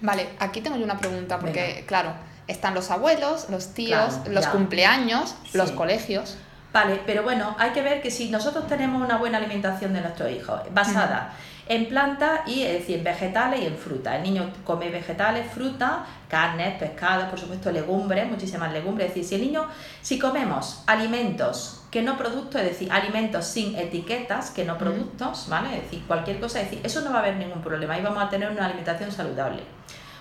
Vale, 0.00 0.28
aquí 0.38 0.60
tengo 0.60 0.76
yo 0.76 0.84
una 0.84 0.98
pregunta, 0.98 1.38
porque 1.38 1.84
claro, 1.86 2.12
están 2.46 2.74
los 2.74 2.90
abuelos, 2.90 3.48
los 3.50 3.74
tíos, 3.74 4.20
los 4.28 4.46
cumpleaños, 4.46 5.36
los 5.52 5.72
colegios. 5.72 6.38
Vale, 6.72 7.00
pero 7.06 7.22
bueno, 7.22 7.56
hay 7.58 7.70
que 7.70 7.82
ver 7.82 8.02
que 8.02 8.10
si 8.10 8.30
nosotros 8.30 8.66
tenemos 8.66 9.02
una 9.02 9.16
buena 9.16 9.38
alimentación 9.38 9.92
de 9.94 10.00
nuestros 10.00 10.30
hijos, 10.30 10.60
basada 10.72 11.32
en 11.68 11.86
plantas 11.86 12.40
y 12.46 12.62
es 12.62 12.72
decir, 12.80 12.98
en 12.98 13.04
vegetales 13.04 13.60
y 13.60 13.66
en 13.66 13.76
fruta. 13.76 14.16
El 14.16 14.22
niño 14.22 14.50
come 14.64 14.90
vegetales, 14.90 15.50
fruta, 15.50 16.06
carnes, 16.28 16.78
pescados, 16.78 17.28
por 17.28 17.38
supuesto 17.38 17.70
legumbres, 17.70 18.28
muchísimas 18.28 18.72
legumbres. 18.72 19.08
Es 19.08 19.14
decir, 19.14 19.28
si 19.28 19.34
el 19.36 19.40
niño, 19.42 19.66
si 20.00 20.18
comemos 20.18 20.82
alimentos 20.86 21.84
que 21.90 22.02
no 22.02 22.16
productos, 22.16 22.60
es 22.60 22.68
decir, 22.68 22.90
alimentos 22.90 23.46
sin 23.46 23.76
etiquetas, 23.76 24.50
que 24.50 24.64
no 24.64 24.76
productos, 24.76 25.46
¿vale? 25.48 25.76
Es 25.76 25.84
decir, 25.84 26.02
cualquier 26.06 26.40
cosa, 26.40 26.60
es 26.60 26.70
decir, 26.70 26.84
eso 26.84 27.00
no 27.02 27.10
va 27.10 27.16
a 27.16 27.20
haber 27.20 27.36
ningún 27.36 27.62
problema, 27.62 27.94
ahí 27.94 28.02
vamos 28.02 28.22
a 28.22 28.28
tener 28.28 28.50
una 28.50 28.66
alimentación 28.66 29.10
saludable. 29.10 29.62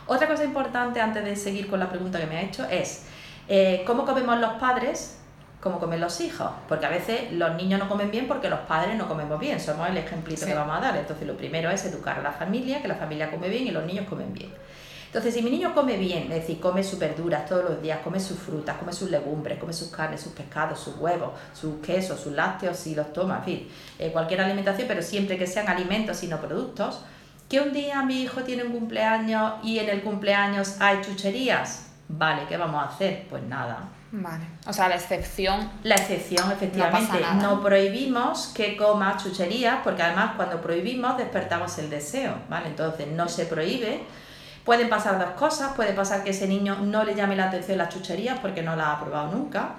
Otra 0.06 0.28
cosa 0.28 0.46
importante 0.46 1.02
antes 1.02 1.24
de 1.26 1.36
seguir 1.36 1.68
con 1.68 1.80
la 1.80 1.90
pregunta 1.90 2.20
que 2.20 2.26
me 2.26 2.38
ha 2.38 2.42
hecho 2.42 2.66
es, 2.70 3.06
eh, 3.50 3.84
¿cómo 3.86 4.06
comemos 4.06 4.40
los 4.40 4.54
padres? 4.54 5.18
Como 5.62 5.80
comen 5.80 6.00
los 6.00 6.22
hijos, 6.22 6.52
porque 6.68 6.86
a 6.86 6.90
veces 6.90 7.32
los 7.32 7.56
niños 7.56 7.80
no 7.80 7.90
comen 7.90 8.12
bien 8.12 8.28
porque 8.28 8.50
los 8.50 8.60
padres 8.62 8.96
no 8.96 9.08
comemos 9.08 9.40
bien, 9.40 9.60
somos 9.60 9.90
el 9.90 9.98
ejemplito 9.98 10.46
que 10.46 10.54
vamos 10.54 10.78
a 10.78 10.82
dar. 10.82 10.98
Entonces 10.98 11.28
lo 11.28 11.36
primero 11.36 11.70
es 11.70 11.84
educar 11.86 12.20
a 12.20 12.22
la 12.22 12.32
familia, 12.32 12.82
que 12.82 12.88
la 12.88 12.96
familia 12.96 13.32
come 13.32 13.50
bien 13.50 13.68
y 13.68 13.72
los 13.72 13.86
niños 13.86 14.06
comen 14.08 14.34
bien. 14.34 14.52
Entonces, 15.08 15.34
si 15.34 15.42
mi 15.42 15.50
niño 15.50 15.74
come 15.74 15.98
bien, 15.98 16.24
es 16.24 16.42
decir, 16.42 16.60
come 16.60 16.84
sus 16.84 17.00
verduras 17.00 17.46
todos 17.46 17.64
los 17.64 17.82
días, 17.82 18.00
come 18.04 18.20
sus 18.20 18.38
frutas, 18.38 18.78
come 18.78 18.92
sus 18.92 19.10
legumbres, 19.10 19.58
come 19.58 19.72
sus 19.72 19.88
carnes, 19.88 20.20
sus 20.20 20.34
pescados, 20.34 20.80
sus 20.80 20.98
huevos, 20.98 21.32
sus 21.54 21.80
quesos, 21.80 22.20
sus 22.20 22.34
lácteos, 22.34 22.76
si 22.78 22.94
los 22.94 23.14
toma, 23.14 23.38
en 23.38 23.44
fin, 23.44 23.70
eh, 23.98 24.12
cualquier 24.12 24.42
alimentación, 24.42 24.86
pero 24.88 25.02
siempre 25.02 25.38
que 25.38 25.48
sean 25.48 25.70
alimentos 25.70 26.22
y 26.24 26.28
no 26.28 26.42
productos, 26.42 27.02
que 27.50 27.62
un 27.62 27.72
día 27.72 28.04
mi 28.04 28.22
hijo 28.22 28.42
tiene 28.42 28.66
un 28.66 28.74
cumpleaños 28.74 29.54
y 29.64 29.80
en 29.80 29.88
el 29.88 30.04
cumpleaños 30.04 30.76
hay 30.82 31.00
chucherías, 31.02 31.88
vale, 32.10 32.42
¿qué 32.50 32.58
vamos 32.58 32.84
a 32.84 32.90
hacer? 32.90 33.26
Pues 33.30 33.42
nada, 33.44 33.90
Vale. 34.12 34.46
O 34.66 34.74
sea, 34.74 34.88
la 34.88 34.96
excepción. 34.96 35.70
La 35.84 35.96
excepción, 35.96 36.52
efectivamente. 36.52 37.20
No, 37.42 37.62
prohibimos 37.62 38.52
que 38.56 38.78
coma 38.78 39.18
chucherías, 39.18 39.80
porque 39.84 40.04
además 40.04 40.34
cuando 40.36 40.62
prohibimos 40.62 41.18
despertamos 41.18 41.78
el 41.80 41.90
deseo, 41.90 42.36
¿vale? 42.50 42.68
Entonces 42.68 43.08
no 43.08 43.28
se 43.28 43.46
prohíbe. 43.46 44.04
Pueden 44.64 44.90
pasar 44.90 45.20
dos 45.20 45.32
cosas. 45.32 45.74
Puede 45.74 45.94
pasar 45.94 46.24
que 46.24 46.32
ese 46.32 46.48
niño 46.48 46.78
no 46.82 47.04
le 47.04 47.16
llame 47.16 47.36
la 47.36 47.46
atención 47.46 47.78
las 47.78 47.94
chucherías 47.94 48.40
porque 48.40 48.62
no 48.62 48.76
las 48.76 48.88
ha 48.88 49.00
probado 49.00 49.32
nunca. 49.32 49.72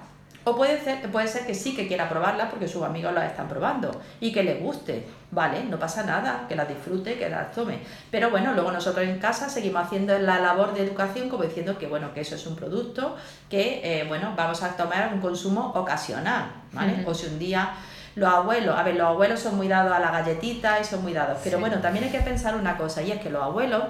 O 0.44 0.56
puede 0.56 0.80
ser, 0.80 1.10
puede 1.10 1.28
ser 1.28 1.46
que 1.46 1.54
sí 1.54 1.76
que 1.76 1.86
quiera 1.86 2.08
probarlas 2.08 2.48
porque 2.50 2.68
sus 2.68 2.82
amigos 2.82 3.12
las 3.12 3.30
están 3.30 3.48
probando 3.48 3.90
y 4.20 4.32
que 4.32 4.42
le 4.42 4.54
guste. 4.54 5.06
Vale, 5.30 5.64
no 5.64 5.78
pasa 5.78 6.04
nada, 6.04 6.46
que 6.48 6.56
las 6.56 6.66
disfrute, 6.68 7.18
que 7.18 7.28
las 7.28 7.52
tome. 7.52 7.80
Pero 8.10 8.30
bueno, 8.30 8.54
luego 8.54 8.72
nosotros 8.72 9.04
en 9.04 9.18
casa 9.18 9.50
seguimos 9.50 9.84
haciendo 9.84 10.18
la 10.18 10.38
labor 10.38 10.72
de 10.72 10.84
educación 10.84 11.28
como 11.28 11.44
diciendo 11.44 11.76
que 11.76 11.86
bueno, 11.86 12.14
que 12.14 12.22
eso 12.22 12.34
es 12.34 12.46
un 12.46 12.56
producto 12.56 13.16
que 13.50 13.80
eh, 13.84 14.04
bueno, 14.08 14.32
vamos 14.36 14.62
a 14.62 14.76
tomar 14.76 15.12
un 15.12 15.20
consumo 15.20 15.72
ocasional, 15.74 16.50
¿vale? 16.72 17.04
O 17.06 17.12
si 17.12 17.26
un 17.26 17.38
día 17.38 17.74
los 18.14 18.28
abuelos, 18.28 18.76
a 18.76 18.82
ver, 18.82 18.96
los 18.96 19.06
abuelos 19.06 19.40
son 19.40 19.56
muy 19.56 19.68
dados 19.68 19.92
a 19.92 19.98
la 19.98 20.10
galletita 20.10 20.80
y 20.80 20.84
son 20.84 21.02
muy 21.02 21.12
dados, 21.12 21.38
pero 21.44 21.60
bueno, 21.60 21.78
también 21.80 22.04
hay 22.04 22.10
que 22.10 22.20
pensar 22.20 22.56
una 22.56 22.76
cosa 22.76 23.02
y 23.02 23.12
es 23.12 23.20
que 23.20 23.30
los 23.30 23.42
abuelos 23.42 23.84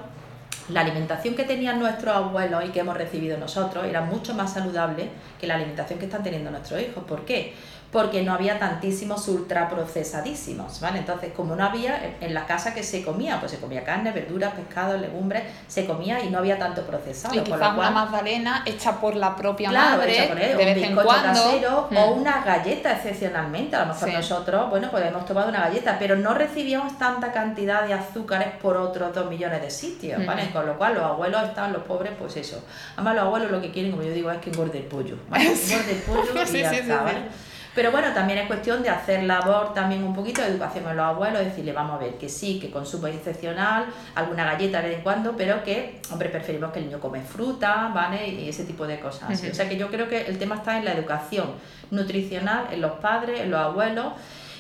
la 0.68 0.80
alimentación 0.82 1.34
que 1.34 1.44
tenían 1.44 1.78
nuestros 1.78 2.14
abuelos 2.14 2.64
y 2.66 2.68
que 2.68 2.80
hemos 2.80 2.96
recibido 2.96 3.38
nosotros 3.38 3.86
era 3.86 4.02
mucho 4.02 4.34
más 4.34 4.52
saludable 4.52 5.08
que 5.40 5.46
la 5.46 5.54
alimentación 5.54 5.98
que 5.98 6.04
están 6.06 6.22
teniendo 6.22 6.50
nuestros 6.50 6.80
hijos. 6.80 7.04
¿Por 7.04 7.24
qué? 7.24 7.54
Porque 7.90 8.22
no 8.22 8.34
había 8.34 8.58
tantísimos 8.58 9.26
ultraprocesadísimos, 9.28 10.80
¿vale? 10.80 10.98
Entonces, 10.98 11.32
como 11.34 11.56
no 11.56 11.64
había 11.64 12.16
en 12.20 12.34
la 12.34 12.46
casa 12.46 12.74
que 12.74 12.82
se 12.82 13.02
comía, 13.02 13.40
pues 13.40 13.52
se 13.52 13.58
comía 13.58 13.82
carne, 13.82 14.12
verduras, 14.12 14.52
pescado, 14.52 14.98
legumbres, 14.98 15.44
se 15.68 15.86
comía 15.86 16.22
y 16.22 16.28
no 16.28 16.38
había 16.38 16.58
tanto 16.58 16.82
procesado. 16.82 17.34
Y 17.34 17.40
quizás 17.40 17.72
una 17.74 17.90
magdalena 17.90 18.62
hecha 18.66 19.00
por 19.00 19.16
la 19.16 19.34
propia 19.34 19.70
madre, 19.70 20.12
hecha 20.12 20.28
por 20.28 20.38
él, 20.38 20.56
de 20.56 20.64
vez 20.64 20.82
en 20.82 20.94
cuando. 20.94 21.32
casero 21.32 21.88
o 21.90 22.14
mm. 22.14 22.20
una 22.20 22.42
galleta 22.42 22.92
excepcionalmente. 22.92 23.76
A 23.76 23.86
lo 23.86 23.94
mejor 23.94 24.12
nosotros, 24.12 24.68
bueno, 24.68 24.90
pues 24.90 25.06
hemos 25.06 25.24
tomado 25.24 25.48
una 25.48 25.60
galleta, 25.60 25.96
pero 25.98 26.14
no 26.16 26.34
recibíamos 26.34 26.98
tanta 26.98 27.32
cantidad 27.32 27.86
de 27.86 27.94
azúcares 27.94 28.48
por 28.60 28.76
otros 28.76 29.14
dos 29.14 29.30
millones 29.30 29.62
de 29.62 29.70
sitios, 29.70 30.24
¿vale? 30.26 30.50
Con 30.50 30.66
lo 30.66 30.76
cual 30.76 30.94
los 30.94 31.04
abuelos 31.04 31.42
estaban, 31.44 31.72
los 31.72 31.84
pobres, 31.84 32.12
pues 32.18 32.36
eso. 32.36 32.62
Además 32.96 33.14
los 33.14 33.24
abuelos 33.24 33.50
lo 33.50 33.60
que 33.62 33.70
quieren, 33.70 33.92
como 33.92 34.02
yo 34.02 34.12
digo, 34.12 34.30
es 34.30 34.38
que 34.38 34.50
engorde 34.50 34.78
el 34.78 34.84
pollo, 34.84 35.16
¿vale? 35.30 35.44
Engorde 35.52 35.92
el 35.92 36.02
pollo 36.02 36.42
y 36.52 36.60
ya 36.60 36.72
está, 36.72 37.02
¿vale? 37.02 37.47
Pero 37.78 37.92
bueno, 37.92 38.12
también 38.12 38.40
es 38.40 38.48
cuestión 38.48 38.82
de 38.82 38.88
hacer 38.88 39.22
labor 39.22 39.72
también 39.72 40.02
un 40.02 40.12
poquito 40.12 40.42
de 40.42 40.48
educación 40.48 40.84
a 40.88 40.94
los 40.94 41.04
abuelos, 41.04 41.44
decirle, 41.44 41.72
vamos 41.72 41.94
a 41.94 41.98
ver, 41.98 42.18
que 42.18 42.28
sí, 42.28 42.58
que 42.58 42.72
consumo 42.72 43.06
es 43.06 43.14
excepcional, 43.14 43.84
alguna 44.16 44.44
galleta 44.46 44.82
de 44.82 44.88
vez 44.88 44.96
en 44.96 45.04
cuando, 45.04 45.36
pero 45.36 45.62
que, 45.62 46.00
hombre, 46.10 46.28
preferimos 46.28 46.72
que 46.72 46.80
el 46.80 46.86
niño 46.86 46.98
come 46.98 47.20
fruta, 47.20 47.92
¿vale? 47.94 48.30
Y 48.30 48.48
ese 48.48 48.64
tipo 48.64 48.84
de 48.84 48.98
cosas. 48.98 49.30
O 49.30 49.54
sea 49.54 49.68
que 49.68 49.76
yo 49.76 49.92
creo 49.92 50.08
que 50.08 50.22
el 50.22 50.40
tema 50.40 50.56
está 50.56 50.76
en 50.76 50.86
la 50.86 50.92
educación 50.92 51.52
nutricional, 51.92 52.66
en 52.72 52.80
los 52.80 52.94
padres, 52.94 53.42
en 53.42 53.52
los 53.52 53.60
abuelos. 53.60 54.06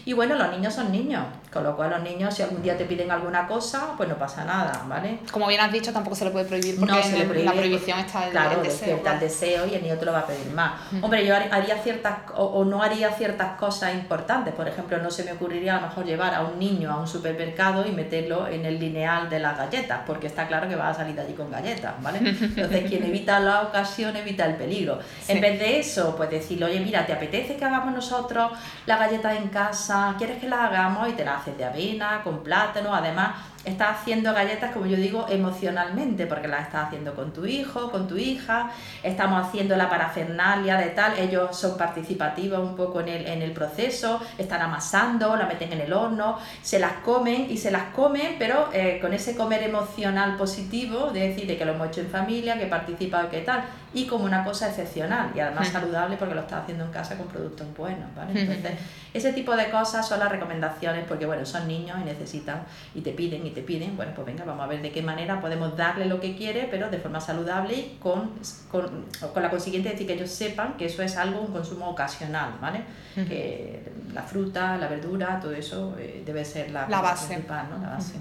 Y 0.04 0.12
bueno, 0.12 0.36
los 0.36 0.52
niños 0.52 0.72
son 0.72 0.92
niños, 0.92 1.24
con 1.52 1.64
lo 1.64 1.76
cual 1.76 1.90
los 1.90 2.02
niños, 2.02 2.34
si 2.34 2.42
algún 2.42 2.62
día 2.62 2.76
te 2.76 2.84
piden 2.84 3.10
alguna 3.10 3.46
cosa, 3.46 3.94
pues 3.96 4.08
no 4.08 4.16
pasa 4.16 4.44
nada, 4.44 4.84
¿vale? 4.86 5.20
Como 5.30 5.46
bien 5.46 5.60
has 5.60 5.72
dicho, 5.72 5.92
tampoco 5.92 6.14
se 6.14 6.24
le 6.26 6.30
puede 6.30 6.44
prohibir 6.44 6.78
porque 6.78 7.42
la 7.44 7.52
prohibición 7.52 7.98
está 7.98 8.24
en 8.26 8.30
claro, 8.30 8.56
el 8.56 8.62
deseo. 8.62 9.00
Claro, 9.00 9.14
el 9.16 9.20
deseo 9.20 9.66
y 9.66 9.74
el 9.74 9.82
niño 9.82 9.96
te 9.96 10.04
lo 10.04 10.12
va 10.12 10.20
a 10.20 10.26
pedir 10.26 10.50
más. 10.52 10.80
Hombre, 11.02 11.26
yo 11.26 11.34
haría 11.34 11.78
ciertas, 11.78 12.18
o, 12.34 12.64
no 12.64 12.82
haría 12.82 13.10
ciertas 13.12 13.58
cosas 13.58 13.94
importantes. 13.94 14.54
Por 14.54 14.68
ejemplo, 14.68 14.98
no 14.98 15.10
se 15.10 15.24
me 15.24 15.32
ocurriría 15.32 15.76
a 15.76 15.80
lo 15.80 15.88
mejor 15.88 16.04
llevar 16.04 16.34
a 16.34 16.42
un 16.42 16.58
niño 16.58 16.90
a 16.92 17.00
un 17.00 17.08
supermercado 17.08 17.86
y 17.86 17.92
meterlo 17.92 18.46
en 18.48 18.64
el 18.64 18.78
lineal 18.78 19.30
de 19.30 19.38
las 19.38 19.56
galletas, 19.56 20.00
porque 20.06 20.26
está 20.26 20.46
claro 20.46 20.68
que 20.68 20.76
va 20.76 20.88
a 20.88 20.94
salir 20.94 21.14
de 21.14 21.22
allí 21.22 21.32
con 21.32 21.50
galletas, 21.50 21.94
¿vale? 22.02 22.18
Entonces, 22.24 22.88
quien 22.88 23.04
evita 23.04 23.40
la 23.40 23.62
ocasión 23.62 24.14
evita 24.16 24.44
el 24.44 24.56
peligro. 24.56 24.98
En 25.26 25.40
vez 25.40 25.58
de 25.58 25.80
eso, 25.80 26.14
pues 26.16 26.30
decirle, 26.30 26.66
oye, 26.66 26.80
mira, 26.80 27.06
¿te 27.06 27.12
apetece 27.12 27.56
que 27.56 27.64
hagamos 27.64 27.94
nosotros 27.94 28.52
la 28.86 28.98
galleta 28.98 29.34
en 29.34 29.48
casa? 29.48 30.14
¿Quieres 30.18 30.38
que 30.38 30.48
la 30.48 30.66
hagamos? 30.66 31.08
Y 31.08 31.12
te 31.12 31.24
la 31.24 31.37
haces 31.38 31.56
de 31.56 31.64
avena, 31.64 32.22
con 32.22 32.42
plátano, 32.42 32.94
además 32.94 33.36
estás 33.64 34.00
haciendo 34.00 34.32
galletas, 34.32 34.72
como 34.72 34.86
yo 34.86 34.96
digo, 34.96 35.26
emocionalmente, 35.28 36.26
porque 36.26 36.48
las 36.48 36.62
estás 36.62 36.86
haciendo 36.86 37.14
con 37.14 37.32
tu 37.32 37.46
hijo, 37.46 37.90
con 37.90 38.08
tu 38.08 38.16
hija, 38.16 38.70
estamos 39.02 39.46
haciendo 39.46 39.76
la 39.76 39.90
parafernalia 39.90 40.76
de 40.76 40.88
tal, 40.90 41.18
ellos 41.18 41.56
son 41.56 41.76
participativos 41.76 42.60
un 42.60 42.76
poco 42.76 43.00
en 43.00 43.08
el, 43.08 43.26
en 43.26 43.42
el 43.42 43.52
proceso, 43.52 44.20
están 44.38 44.62
amasando, 44.62 45.36
la 45.36 45.46
meten 45.46 45.72
en 45.72 45.80
el 45.80 45.92
horno, 45.92 46.38
se 46.62 46.78
las 46.78 46.92
comen 47.04 47.50
y 47.50 47.56
se 47.56 47.70
las 47.70 47.94
comen, 47.94 48.36
pero 48.38 48.68
eh, 48.72 48.98
con 49.00 49.12
ese 49.12 49.36
comer 49.36 49.62
emocional 49.62 50.36
positivo, 50.36 51.10
de 51.10 51.28
decir 51.28 51.58
que 51.58 51.64
lo 51.64 51.72
hemos 51.72 51.88
hecho 51.88 52.00
en 52.00 52.10
familia, 52.10 52.58
que 52.58 52.66
participa 52.66 53.24
y 53.24 53.28
que 53.28 53.40
tal, 53.40 53.64
y 53.94 54.06
como 54.06 54.24
una 54.24 54.44
cosa 54.44 54.68
excepcional 54.68 55.30
y 55.34 55.40
además 55.40 55.68
saludable 55.68 56.16
porque 56.16 56.34
lo 56.34 56.42
estás 56.42 56.62
haciendo 56.62 56.84
en 56.84 56.90
casa 56.90 57.16
con 57.16 57.26
productos 57.26 57.66
buenos, 57.76 58.14
¿vale? 58.14 58.38
Entonces, 58.38 58.72
ese 59.14 59.32
tipo 59.32 59.56
de 59.56 59.70
cosas 59.70 60.06
son 60.06 60.20
las 60.20 60.30
recomendaciones 60.30 61.04
porque, 61.08 61.24
bueno, 61.28 61.46
son 61.46 61.68
niños 61.68 61.96
y 62.02 62.04
necesitan 62.04 62.64
y 62.94 63.02
te 63.02 63.12
piden 63.12 63.46
y 63.46 63.50
te 63.50 63.62
piden, 63.62 63.96
bueno, 63.96 64.12
pues 64.14 64.26
venga, 64.26 64.44
vamos 64.44 64.64
a 64.64 64.66
ver 64.66 64.82
de 64.82 64.90
qué 64.90 65.02
manera 65.02 65.40
podemos 65.40 65.76
darle 65.76 66.06
lo 66.06 66.20
que 66.20 66.36
quiere, 66.36 66.66
pero 66.70 66.90
de 66.90 66.98
forma 66.98 67.20
saludable 67.20 67.74
y 67.74 67.98
con, 68.00 68.32
con, 68.70 69.06
con 69.32 69.42
la 69.42 69.50
consiguiente 69.50 69.90
decir 69.90 70.06
que 70.06 70.14
ellos 70.14 70.30
sepan 70.30 70.76
que 70.76 70.86
eso 70.86 71.02
es 71.02 71.16
algo, 71.16 71.40
un 71.40 71.52
consumo 71.52 71.88
ocasional, 71.90 72.54
¿vale? 72.60 72.82
Que 73.14 73.82
la 74.14 74.22
fruta, 74.22 74.76
la 74.76 74.86
verdura, 74.86 75.40
todo 75.40 75.52
eso 75.52 75.96
eh, 75.98 76.22
debe 76.24 76.44
ser 76.44 76.70
la, 76.70 76.86
base. 76.86 77.26
Principal, 77.26 77.66
¿no? 77.68 77.78
La 77.78 77.94
base 77.94 78.14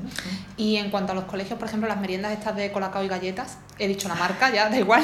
Y 0.57 0.77
en 0.77 0.89
cuanto 0.89 1.11
a 1.11 1.15
los 1.15 1.25
colegios, 1.25 1.59
por 1.59 1.67
ejemplo, 1.67 1.87
las 1.87 1.99
meriendas 1.99 2.31
estas 2.31 2.55
de 2.55 2.71
colacao 2.71 3.03
y 3.03 3.07
galletas, 3.07 3.59
he 3.77 3.87
dicho 3.87 4.07
la 4.07 4.15
marca, 4.15 4.49
ya 4.49 4.69
da 4.69 4.77
igual. 4.77 5.03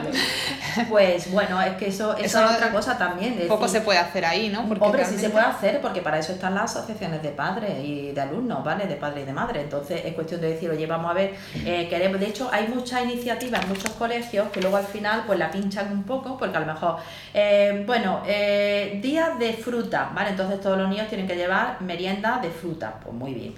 pues 0.88 1.30
bueno, 1.30 1.62
es 1.62 1.76
que 1.76 1.88
eso, 1.88 2.16
eso, 2.16 2.44
es 2.44 2.56
otra 2.56 2.72
cosa 2.72 2.98
también. 2.98 3.46
poco 3.48 3.68
se 3.68 3.80
puede 3.80 3.98
hacer 3.98 4.24
ahí, 4.24 4.48
¿no? 4.48 4.66
Porque 4.66 4.84
Hombre, 4.84 5.04
sí 5.04 5.16
se 5.16 5.30
puede 5.30 5.46
hacer 5.46 5.80
porque 5.80 6.00
para 6.00 6.18
eso 6.18 6.32
están 6.32 6.54
las 6.54 6.74
asociaciones 6.76 7.13
de 7.22 7.30
padres 7.30 7.84
y 7.84 8.12
de 8.12 8.20
alumnos, 8.20 8.64
¿vale? 8.64 8.86
De 8.86 8.96
padres 8.96 9.24
y 9.24 9.26
de 9.26 9.32
madres. 9.32 9.64
Entonces 9.64 10.02
es 10.04 10.14
cuestión 10.14 10.40
de 10.40 10.50
decir, 10.50 10.70
oye, 10.70 10.86
vamos 10.86 11.10
a 11.10 11.14
ver, 11.14 11.34
eh, 11.64 11.88
queremos. 11.88 12.20
De 12.20 12.26
hecho, 12.26 12.48
hay 12.52 12.68
muchas 12.68 13.04
iniciativas 13.04 13.62
en 13.62 13.68
muchos 13.68 13.90
colegios 13.92 14.48
que 14.48 14.60
luego 14.60 14.76
al 14.76 14.84
final 14.84 15.24
pues 15.26 15.38
la 15.38 15.50
pinchan 15.50 15.92
un 15.92 16.04
poco 16.04 16.36
porque 16.38 16.56
a 16.56 16.60
lo 16.60 16.66
mejor, 16.66 16.96
eh, 17.32 17.82
bueno, 17.86 18.22
eh, 18.26 18.98
días 19.02 19.38
de 19.38 19.52
fruta, 19.52 20.10
¿vale? 20.14 20.30
Entonces 20.30 20.60
todos 20.60 20.78
los 20.78 20.88
niños 20.88 21.08
tienen 21.08 21.26
que 21.26 21.36
llevar 21.36 21.80
merienda 21.80 22.38
de 22.42 22.50
fruta, 22.50 22.98
pues 23.02 23.14
muy 23.14 23.34
bien. 23.34 23.54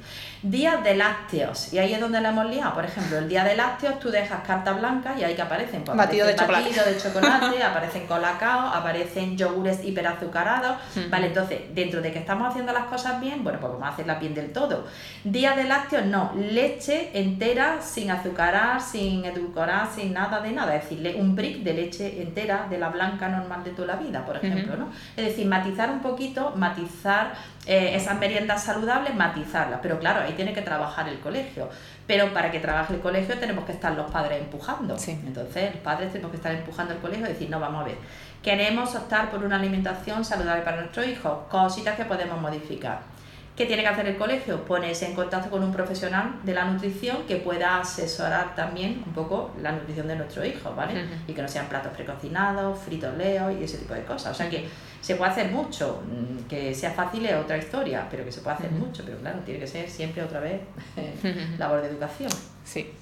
Días 0.49 0.85
de 0.85 0.95
lácteos, 0.95 1.73
y 1.73 1.79
ahí 1.79 1.93
es 1.93 2.01
donde 2.01 2.21
la 2.21 2.29
hemos 2.29 2.47
liado. 2.47 2.73
Por 2.73 2.85
ejemplo, 2.85 3.19
el 3.19 3.29
día 3.29 3.43
de 3.43 3.57
lácteos 3.57 3.99
tú 3.99 4.11
dejas 4.11 4.47
cartas 4.47 4.79
blancas 4.79 5.19
y 5.19 5.25
ahí 5.25 5.35
que 5.35 5.43
aparecen 5.43 5.83
pues, 5.83 5.99
batido, 5.99 6.25
de, 6.25 6.37
chocolate. 6.37 6.71
de 6.71 6.99
chocolate, 6.99 7.63
aparecen 7.65 8.07
colacao, 8.07 8.69
aparecen 8.69 9.37
yogures 9.37 9.85
hiperazucarados, 9.85 10.77
¿vale? 11.11 11.27
Entonces, 11.27 11.63
dentro 11.75 12.01
de 12.01 12.13
que 12.13 12.21
estamos 12.21 12.49
haciendo 12.49 12.73
las 12.73 12.85
cosas 12.85 13.21
bien, 13.21 13.43
bueno, 13.43 13.59
pues 13.59 13.73
vamos 13.73 13.89
a 13.89 13.91
hacerlas 13.91 14.21
bien 14.21 14.35
del 14.35 14.53
todo. 14.53 14.87
Día 15.25 15.57
de 15.57 15.65
lácteos, 15.65 16.07
no, 16.07 16.33
leche 16.37 17.11
entera, 17.15 17.83
sin 17.83 18.13
azucarar, 18.13 18.81
sin 18.81 19.25
edulcorar, 19.25 19.89
sin 19.93 20.13
nada 20.13 20.41
de 20.41 20.53
nada. 20.53 20.77
Es 20.77 20.89
decir, 20.89 21.17
un 21.19 21.35
brick 21.35 21.65
de 21.65 21.75
leche 21.75 22.23
entera 22.23 22.69
de 22.71 22.79
la 22.79 22.91
blanca 22.91 23.29
normal 23.29 23.65
de 23.65 23.71
toda 23.71 23.89
la 23.89 23.97
vida, 23.97 24.25
por 24.25 24.37
ejemplo, 24.37 24.77
¿no? 24.77 24.91
Es 25.17 25.27
decir, 25.27 25.45
matizar 25.49 25.91
un 25.91 26.01
poquito, 26.01 26.53
matizar 26.55 27.35
eh, 27.67 27.97
esas 27.97 28.19
meriendas 28.19 28.63
saludables, 28.63 29.15
matizarlas. 29.15 29.81
Pero 29.83 29.99
claro, 29.99 30.23
ahí 30.23 30.33
tiene 30.35 30.53
que 30.53 30.63
trabajar 30.63 31.09
el 31.09 31.19
colegio. 31.19 31.69
Pero 32.07 32.33
para 32.33 32.51
que 32.53 32.61
trabaje 32.61 32.95
el 32.95 33.01
colegio 33.01 33.39
tenemos 33.39 33.65
que 33.65 33.73
estar 33.73 33.93
los 33.93 34.11
padres 34.11 34.41
empujando. 34.41 34.97
Entonces, 35.07 35.75
los 35.75 35.83
padres 35.83 36.13
tenemos 36.13 36.31
que 36.31 36.37
estar 36.37 36.55
empujando 36.55 36.95
el 36.95 37.01
colegio 37.01 37.27
y 37.27 37.31
decir, 37.31 37.51
no, 37.51 37.59
vamos 37.59 37.83
a 37.83 37.85
ver, 37.85 37.97
queremos 38.43 38.95
optar 38.95 39.31
por 39.31 39.43
una 39.43 39.57
alimentación 39.57 40.25
saludable 40.25 40.63
para 40.63 40.77
nuestros 40.83 41.07
hijos, 41.09 41.39
cositas 41.51 41.97
que 41.97 42.05
podemos 42.05 42.41
modificar. 42.41 43.16
¿Qué 43.57 43.65
tiene 43.65 43.83
que 43.83 43.89
hacer 43.89 44.07
el 44.07 44.19
colegio? 44.19 44.63
Ponerse 44.67 45.07
en 45.07 45.15
contacto 45.15 45.49
con 45.49 45.63
un 45.65 45.73
profesional 45.73 46.41
de 46.43 46.53
la 46.53 46.67
nutrición 46.67 47.25
que 47.27 47.37
pueda 47.37 47.81
asesorar 47.81 48.55
también 48.55 49.03
un 49.07 49.15
poco 49.15 49.53
la 49.63 49.73
nutrición 49.73 50.07
de 50.09 50.17
nuestros 50.17 50.45
hijos, 50.45 50.77
¿vale? 50.77 51.07
Y 51.27 51.33
que 51.33 51.41
no 51.41 51.49
sean 51.49 51.67
platos 51.67 51.93
precocinados, 51.95 52.79
fritos 52.81 53.17
leos 53.17 53.55
y 53.59 53.65
ese 53.65 53.79
tipo 53.79 53.95
de 53.95 54.03
cosas. 54.03 54.33
O 54.33 54.35
sea 54.35 54.51
que 54.51 54.69
se 55.01 55.17
puede 55.17 55.31
hacer 55.31 55.51
mucho, 55.51 56.03
mm, 56.05 56.49
que 56.49 56.75
sea 56.75 56.91
fácil 56.91 57.25
es 57.25 57.35
otra 57.35 57.57
historia, 57.57 58.07
pero 58.11 58.27
que 58.27 58.33
se 58.33 58.43
puede 58.43 58.57
hacer 58.57 58.71
mucho, 58.73 59.03
pero 59.07 59.17
claro, 59.19 59.39
tiene 59.41 59.61
que 59.61 59.67
ser 59.67 59.89
siempre 59.89 60.23
otra 60.23 60.41
vez 60.41 60.61
labor 61.59 61.81
de 61.81 61.89
educación. 61.89 62.31
Sí. 62.63 62.93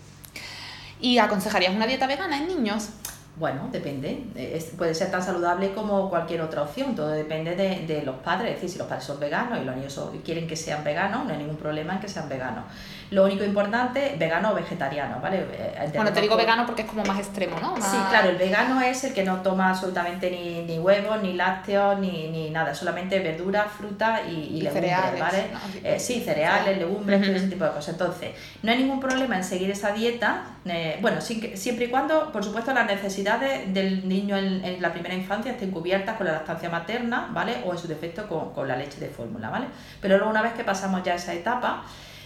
¿Y 1.00 1.18
aconsejarías 1.18 1.74
una 1.74 1.88
dieta 1.88 2.06
vegana 2.06 2.38
en 2.38 2.46
niños? 2.46 2.90
Bueno, 3.36 3.68
depende. 3.72 4.22
puede 4.78 4.94
ser 4.94 5.10
tan 5.10 5.22
saludable 5.22 5.72
como 5.72 6.08
cualquier 6.08 6.40
otra 6.40 6.62
opción. 6.62 6.94
Todo 6.94 7.08
depende 7.08 7.56
de, 7.56 7.84
de, 7.86 8.02
los 8.02 8.16
padres. 8.16 8.50
Es 8.50 8.54
decir, 8.56 8.70
si 8.70 8.78
los 8.78 8.86
padres 8.86 9.04
son 9.04 9.18
veganos 9.18 9.58
y 9.60 9.64
los 9.64 9.74
niños 9.74 10.00
quieren 10.24 10.46
que 10.46 10.54
sean 10.54 10.84
veganos, 10.84 11.24
no 11.24 11.32
hay 11.32 11.38
ningún 11.38 11.56
problema 11.56 11.94
en 11.94 12.00
que 12.00 12.08
sean 12.08 12.28
veganos. 12.28 12.64
Lo 13.10 13.24
único 13.24 13.44
importante, 13.44 14.16
vegano 14.18 14.52
o 14.52 14.54
vegetariano, 14.54 15.20
¿vale? 15.20 15.46
Eh, 15.52 15.90
bueno, 15.94 16.12
te 16.12 16.20
digo 16.20 16.36
vegano 16.36 16.64
porque 16.66 16.82
es 16.82 16.88
como 16.88 17.04
más 17.04 17.18
extremo, 17.18 17.58
¿no? 17.60 17.76
Sí, 17.76 17.96
claro, 18.08 18.30
el 18.30 18.36
vegano 18.36 18.80
es 18.80 19.04
el 19.04 19.12
que 19.12 19.24
no 19.24 19.40
toma 19.42 19.70
absolutamente 19.70 20.30
ni, 20.30 20.62
ni 20.62 20.78
huevos, 20.78 21.22
ni 21.22 21.34
lácteos, 21.34 21.98
ni, 21.98 22.28
ni 22.28 22.50
nada, 22.50 22.74
solamente 22.74 23.20
verduras, 23.20 23.70
fruta 23.70 24.22
y, 24.22 24.62
legumbres, 24.62 24.72
cereales, 24.72 25.20
¿vale? 25.20 25.44
Eh, 25.82 26.00
sí, 26.00 26.22
cereales, 26.24 26.78
legumbres, 26.78 27.20
todo 27.20 27.36
ese 27.36 27.48
tipo 27.48 27.64
de 27.64 27.70
cosas. 27.70 27.90
Entonces, 27.90 28.30
no 28.62 28.72
hay 28.72 28.78
ningún 28.78 29.00
problema 29.00 29.36
en 29.36 29.44
seguir 29.44 29.70
esa 29.70 29.92
dieta, 29.92 30.46
eh, 30.64 30.98
bueno, 31.00 31.20
siempre 31.20 31.84
y 31.84 31.88
cuando, 31.88 32.32
por 32.32 32.42
supuesto, 32.42 32.72
las 32.72 32.86
necesidades 33.24 33.72
del 33.72 34.08
niño 34.08 34.36
en, 34.36 34.80
la 34.80 34.92
primera 34.92 35.14
infancia 35.14 35.52
estén 35.52 35.70
cubiertas 35.70 36.16
con 36.16 36.26
la 36.26 36.32
lactancia 36.32 36.68
materna, 36.68 37.30
¿vale? 37.32 37.62
O 37.64 37.72
en 37.72 37.78
su 37.78 37.88
defecto 37.88 38.28
con, 38.28 38.52
con 38.52 38.68
la 38.68 38.76
leche 38.76 39.00
de 39.00 39.08
fórmula, 39.08 39.50
¿vale? 39.50 39.66
Pero 40.00 40.16
luego 40.16 40.30
una 40.30 40.42
vez 40.42 40.52
que 40.52 40.64
pasamos 40.64 41.02
ya 41.02 41.14
esa 41.14 41.32
etapa, 41.32 41.84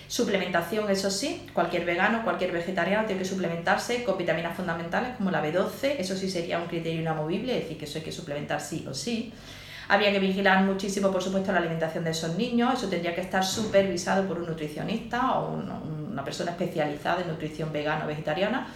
Suplementación, 0.08 0.90
eso 0.90 1.10
sí, 1.10 1.46
cualquier 1.52 1.84
vegano, 1.84 2.24
cualquier 2.24 2.50
vegetariano 2.50 3.06
tiene 3.06 3.20
que 3.20 3.28
suplementarse 3.28 4.04
con 4.04 4.16
vitaminas 4.16 4.56
fundamentales 4.56 5.14
como 5.18 5.30
la 5.30 5.44
B12, 5.44 5.96
eso 5.98 6.16
sí 6.16 6.30
sería 6.30 6.58
un 6.58 6.66
criterio 6.66 7.02
inamovible, 7.02 7.54
es 7.54 7.64
decir, 7.64 7.76
que 7.76 7.84
eso 7.84 7.98
hay 7.98 8.04
que 8.04 8.12
suplementar 8.12 8.58
sí 8.58 8.86
o 8.88 8.94
sí. 8.94 9.34
Habría 9.86 10.10
que 10.10 10.18
vigilar 10.18 10.64
muchísimo, 10.64 11.10
por 11.10 11.22
supuesto, 11.22 11.52
la 11.52 11.58
alimentación 11.58 12.04
de 12.04 12.12
esos 12.12 12.38
niños, 12.38 12.78
eso 12.78 12.88
tendría 12.88 13.14
que 13.14 13.20
estar 13.20 13.44
supervisado 13.44 14.26
por 14.26 14.38
un 14.38 14.46
nutricionista 14.46 15.40
o 15.40 15.52
una 15.52 16.24
persona 16.24 16.52
especializada 16.52 17.20
en 17.20 17.28
nutrición 17.28 17.70
vegana 17.70 18.06
o 18.06 18.08
vegetariana 18.08 18.66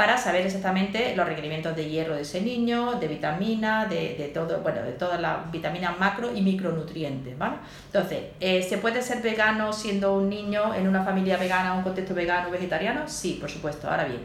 para 0.00 0.16
saber 0.16 0.46
exactamente 0.46 1.14
los 1.14 1.28
requerimientos 1.28 1.76
de 1.76 1.86
hierro 1.86 2.14
de 2.14 2.22
ese 2.22 2.40
niño, 2.40 2.94
de 2.94 3.06
vitamina, 3.06 3.84
de, 3.84 4.14
de 4.16 4.28
todo, 4.32 4.62
bueno, 4.62 4.80
de 4.80 4.92
todas 4.92 5.20
las 5.20 5.52
vitaminas 5.52 5.98
macro 6.00 6.34
y 6.34 6.40
micronutrientes, 6.40 7.36
¿vale? 7.36 7.56
Entonces, 7.84 8.20
eh, 8.40 8.62
¿se 8.62 8.78
puede 8.78 9.02
ser 9.02 9.20
vegano 9.20 9.74
siendo 9.74 10.14
un 10.14 10.30
niño 10.30 10.74
en 10.74 10.88
una 10.88 11.04
familia 11.04 11.36
vegana, 11.36 11.74
un 11.74 11.82
contexto 11.82 12.14
vegano 12.14 12.48
o 12.48 12.50
vegetariano? 12.50 13.06
Sí, 13.06 13.36
por 13.38 13.50
supuesto. 13.50 13.90
Ahora 13.90 14.04
bien, 14.04 14.22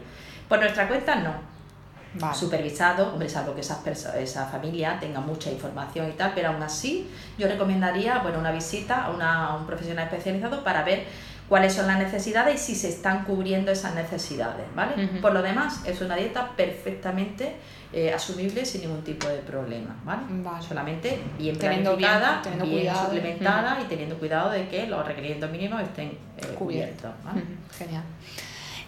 por 0.48 0.60
nuestra 0.60 0.88
cuenta 0.88 1.16
no. 1.16 2.34
supervisado, 2.34 3.12
hombre, 3.12 3.28
salvo 3.28 3.54
que 3.54 3.60
esa, 3.60 3.82
esa 4.18 4.46
familia 4.46 4.96
tenga 4.98 5.20
mucha 5.20 5.50
información 5.50 6.08
y 6.08 6.12
tal, 6.12 6.32
pero 6.34 6.48
aún 6.48 6.62
así 6.62 7.10
yo 7.36 7.48
recomendaría 7.48 8.20
bueno, 8.20 8.38
una 8.38 8.50
visita 8.50 9.04
a, 9.04 9.10
una, 9.10 9.48
a 9.48 9.56
un 9.56 9.66
profesional 9.66 10.06
especializado 10.06 10.64
para 10.64 10.82
ver 10.84 11.04
cuáles 11.48 11.74
son 11.74 11.86
las 11.86 11.98
necesidades 11.98 12.54
y 12.56 12.58
si 12.58 12.74
se 12.74 12.88
están 12.88 13.24
cubriendo 13.24 13.70
esas 13.70 13.94
necesidades, 13.94 14.66
¿vale? 14.74 15.08
Por 15.20 15.32
lo 15.32 15.42
demás, 15.42 15.82
es 15.84 16.00
una 16.00 16.16
dieta 16.16 16.52
perfectamente 16.56 17.56
eh, 17.92 18.12
asumible 18.12 18.64
sin 18.64 18.82
ningún 18.82 19.02
tipo 19.02 19.28
de 19.28 19.38
problema, 19.38 19.96
¿vale? 20.04 20.22
Solamente 20.60 21.20
bien 21.38 21.56
planificada, 21.56 22.42
bien, 22.62 22.94
suplementada 22.94 23.80
y 23.80 23.84
teniendo 23.84 24.18
cuidado 24.18 24.50
de 24.50 24.68
que 24.68 24.86
los 24.86 25.06
requerimientos 25.06 25.50
mínimos 25.50 25.82
estén 25.82 26.08
eh, 26.08 26.54
cubiertos. 26.58 27.12
¿vale? 27.24 27.42
Genial. 27.78 28.02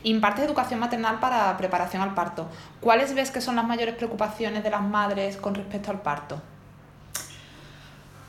Imparte 0.05 0.45
educación 0.45 0.81
maternal 0.81 1.19
para 1.19 1.57
preparación 1.57 2.03
al 2.03 2.15
parto. 2.15 2.49
¿Cuáles 2.81 3.15
ves 3.15 3.31
que 3.31 3.41
son 3.41 3.57
las 3.57 3.65
mayores 3.65 3.95
preocupaciones 3.97 4.63
de 4.63 4.71
las 4.71 4.83
madres 4.83 5.37
con 5.37 5.55
respecto 5.55 5.91
al 5.91 6.01
parto? 6.03 6.41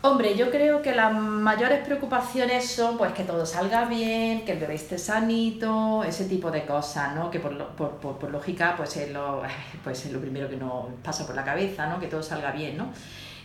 Hombre, 0.02 0.38
yo 0.38 0.50
creo 0.50 0.82
que 0.82 0.96
las 0.96 1.14
mayores 1.14 1.86
preocupaciones 1.86 2.66
son 2.72 2.98
pues 2.98 3.12
que 3.12 3.26
todo 3.26 3.46
salga 3.46 3.84
bien, 3.84 4.46
que 4.46 4.54
el 4.54 4.60
bebé 4.60 4.76
esté 4.76 4.98
sanito, 4.98 6.06
ese 6.06 6.24
tipo 6.24 6.50
de 6.52 6.66
cosas, 6.66 7.14
¿no? 7.16 7.30
Que 7.30 7.42
por, 7.42 7.58
por, 7.76 8.18
por, 8.18 8.32
lógica 8.32 8.76
pues 8.78 8.96
es, 8.96 9.12
lo, 9.12 9.42
pues 9.84 10.06
es 10.06 10.14
lo 10.14 10.22
primero 10.22 10.50
que 10.50 10.56
nos 10.56 10.86
pasa 11.04 11.26
por 11.26 11.36
la 11.36 11.44
cabeza, 11.44 11.88
¿no? 11.88 12.00
Que 12.00 12.08
todo 12.08 12.24
salga 12.24 12.52
bien, 12.52 12.78
¿no? 12.78 12.92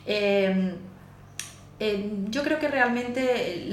Eh, 0.07 0.77
eh, 1.81 2.25
yo 2.31 2.45
creo 2.45 2.61
que 2.61 2.69
realmente 2.69 3.67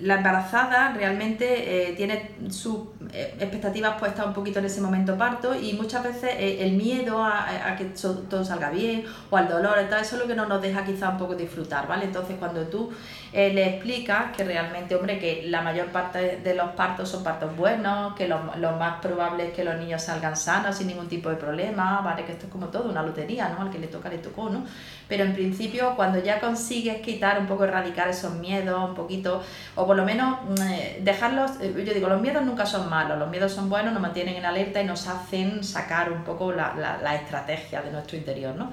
la 0.00 0.16
embarazada 0.16 0.92
realmente 0.92 1.90
eh, 1.90 1.92
tiene 1.92 2.32
sus 2.50 2.88
eh, 3.12 3.36
expectativas 3.38 4.00
puestas 4.00 4.26
un 4.26 4.32
poquito 4.32 4.58
en 4.58 4.64
ese 4.64 4.80
momento 4.80 5.16
parto 5.16 5.54
y 5.54 5.74
muchas 5.74 6.02
veces 6.02 6.34
el 6.38 6.72
miedo 6.72 7.22
a, 7.22 7.76
que 7.78 7.84
todo 8.28 8.44
salga 8.44 8.70
bien 8.70 9.04
o 9.30 9.36
al 9.36 9.48
dolor 9.48 9.76
tal, 9.88 10.02
eso 10.02 10.16
es 10.16 10.22
lo 10.22 10.26
que 10.26 10.34
no 10.34 10.46
nos 10.46 10.60
deja 10.60 10.84
quizá 10.84 11.10
un 11.10 11.18
poco 11.18 11.36
disfrutar, 11.36 11.86
¿vale? 11.86 12.06
Entonces 12.06 12.36
cuando 12.36 12.62
tú 12.62 12.90
le 13.32 13.64
explicas 13.64 14.36
que 14.36 14.42
realmente, 14.42 14.96
hombre, 14.96 15.18
que 15.18 15.44
la 15.46 15.62
mayor 15.62 15.86
parte 15.86 16.40
de 16.42 16.54
los 16.54 16.70
partos 16.72 17.08
son 17.08 17.22
partos 17.22 17.56
buenos, 17.56 18.14
que 18.14 18.26
lo, 18.26 18.38
más 18.42 19.00
probable 19.00 19.48
es 19.48 19.52
que 19.52 19.62
los 19.62 19.76
niños 19.78 20.02
salgan 20.02 20.36
sanos 20.36 20.76
sin 20.76 20.88
ningún 20.88 21.08
tipo 21.08 21.30
de 21.30 21.36
problema, 21.36 22.00
¿vale? 22.00 22.24
Que 22.24 22.32
esto 22.32 22.46
es 22.46 22.52
como 22.52 22.66
todo, 22.66 22.90
una 22.90 23.02
lotería, 23.02 23.48
¿no? 23.50 23.62
Al 23.62 23.70
que 23.70 23.78
le 23.78 23.86
toca 23.86 24.08
le 24.08 24.18
tocó, 24.18 24.50
¿no? 24.50 24.64
Pero 25.08 25.24
en 25.24 25.32
principio 25.32 25.94
cuando 25.94 26.18
ya 26.18 26.40
consigues 26.40 26.72
quitar 27.02 27.38
un 27.38 27.46
poco, 27.46 27.64
erradicar 27.64 28.08
esos 28.08 28.34
miedos 28.34 28.88
un 28.88 28.94
poquito, 28.94 29.42
o 29.74 29.86
por 29.86 29.96
lo 29.96 30.04
menos 30.04 30.38
mm, 30.42 31.04
dejarlos, 31.04 31.52
eh, 31.60 31.72
yo 31.86 31.94
digo, 31.94 32.08
los 32.08 32.20
miedos 32.20 32.44
nunca 32.44 32.66
son 32.66 32.88
malos, 32.88 33.18
los 33.18 33.30
miedos 33.30 33.52
son 33.52 33.68
buenos, 33.68 33.92
nos 33.92 34.02
mantienen 34.02 34.36
en 34.36 34.44
alerta 34.44 34.80
y 34.80 34.84
nos 34.84 35.06
hacen 35.06 35.62
sacar 35.64 36.12
un 36.12 36.24
poco 36.24 36.52
la, 36.52 36.74
la, 36.74 36.98
la 36.98 37.14
estrategia 37.14 37.82
de 37.82 37.90
nuestro 37.90 38.16
interior, 38.16 38.54
¿no? 38.54 38.70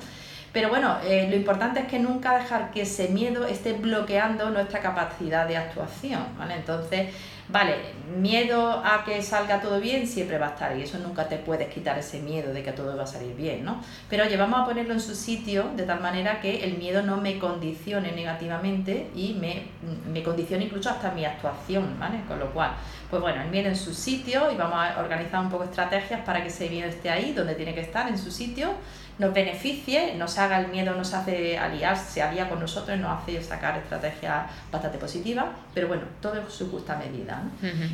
Pero 0.51 0.69
bueno, 0.69 0.97
eh, 1.03 1.27
lo 1.29 1.35
importante 1.35 1.81
es 1.81 1.87
que 1.87 1.99
nunca 1.99 2.37
dejar 2.37 2.71
que 2.71 2.81
ese 2.81 3.09
miedo 3.09 3.45
esté 3.45 3.73
bloqueando 3.73 4.49
nuestra 4.49 4.79
capacidad 4.79 5.47
de 5.47 5.57
actuación, 5.57 6.23
¿vale? 6.37 6.55
Entonces, 6.55 7.13
vale, 7.49 7.75
miedo 8.17 8.81
a 8.83 9.03
que 9.03 9.21
salga 9.21 9.61
todo 9.61 9.79
bien 9.79 10.07
siempre 10.07 10.39
va 10.39 10.47
a 10.47 10.49
estar 10.49 10.77
y 10.77 10.83
eso 10.83 10.97
nunca 10.99 11.27
te 11.27 11.37
puedes 11.37 11.71
quitar 11.71 11.97
ese 11.99 12.19
miedo 12.19 12.51
de 12.51 12.63
que 12.63 12.71
todo 12.71 12.97
va 12.97 13.03
a 13.03 13.07
salir 13.07 13.35
bien, 13.35 13.63
¿no? 13.63 13.81
Pero 14.09 14.23
oye, 14.23 14.37
vamos 14.37 14.61
a 14.61 14.65
ponerlo 14.65 14.93
en 14.93 14.99
su 14.99 15.13
sitio 15.13 15.69
de 15.75 15.83
tal 15.83 15.99
manera 15.99 16.41
que 16.41 16.63
el 16.63 16.77
miedo 16.77 17.03
no 17.03 17.17
me 17.17 17.37
condicione 17.37 18.11
negativamente 18.11 19.09
y 19.15 19.33
me, 19.33 19.67
me 20.11 20.23
condicione 20.23 20.65
incluso 20.65 20.89
hasta 20.89 21.11
mi 21.11 21.25
actuación, 21.25 21.99
¿vale? 21.99 22.21
Con 22.27 22.39
lo 22.39 22.51
cual, 22.51 22.71
pues 23.09 23.21
bueno, 23.21 23.41
el 23.43 23.49
miedo 23.49 23.69
en 23.69 23.75
su 23.75 23.93
sitio 23.93 24.51
y 24.51 24.55
vamos 24.55 24.77
a 24.77 24.99
organizar 24.99 25.41
un 25.41 25.49
poco 25.49 25.65
estrategias 25.65 26.21
para 26.21 26.41
que 26.41 26.47
ese 26.47 26.69
miedo 26.69 26.89
esté 26.89 27.11
ahí, 27.11 27.33
donde 27.33 27.53
tiene 27.53 27.75
que 27.75 27.81
estar, 27.81 28.07
en 28.07 28.17
su 28.17 28.31
sitio 28.31 28.73
nos 29.19 29.33
beneficie, 29.33 30.15
nos 30.15 30.37
haga 30.37 30.59
el 30.61 30.69
miedo, 30.69 30.95
nos 30.95 31.13
hace 31.13 31.57
aliar, 31.57 31.97
se 31.97 32.21
alía 32.21 32.49
con 32.49 32.59
nosotros, 32.59 32.97
nos 32.97 33.21
hace 33.21 33.43
sacar 33.43 33.77
estrategias 33.77 34.49
bastante 34.71 34.97
positivas, 34.97 35.45
pero 35.73 35.89
bueno, 35.89 36.03
todo 36.21 36.37
en 36.37 36.49
su 36.49 36.71
justa 36.71 36.95
medida. 36.95 37.43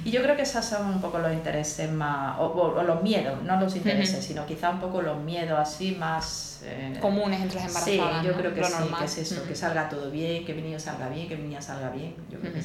Y 0.06 0.12
yo 0.12 0.22
creo 0.22 0.36
que 0.36 0.44
esos 0.44 0.64
son 0.64 0.86
un 0.88 1.02
poco 1.02 1.18
los 1.18 1.34
intereses 1.34 1.92
más, 1.92 2.38
o, 2.40 2.82
los 2.86 3.02
miedos, 3.02 3.42
no 3.42 3.60
los 3.60 3.76
intereses, 3.76 4.24
sino 4.24 4.46
quizá 4.46 4.70
un 4.70 4.80
poco 4.80 5.02
los 5.02 5.18
miedos 5.18 5.60
así 5.60 5.96
más... 5.96 6.55
Eh, 6.64 6.98
Comunes 7.02 7.42
entre 7.42 7.60
las 7.60 7.68
embarazadas. 7.68 8.22
Sí, 8.22 8.28
yo 8.28 8.34
creo 8.34 8.54
que 8.54 8.64
sí, 8.64 8.74
que 8.98 9.06
es 9.06 9.18
eso, 9.18 9.48
que 9.48 9.56
salga 9.56 9.90
todo 9.90 10.12
bien, 10.12 10.46
que 10.46 10.54
mi 10.54 10.62
niño 10.62 10.80
salga 10.80 11.10
bien, 11.10 11.28
que 11.28 11.36
mi 11.36 11.44
niña 11.44 11.62
salga 11.62 11.90
bien. 11.90 12.16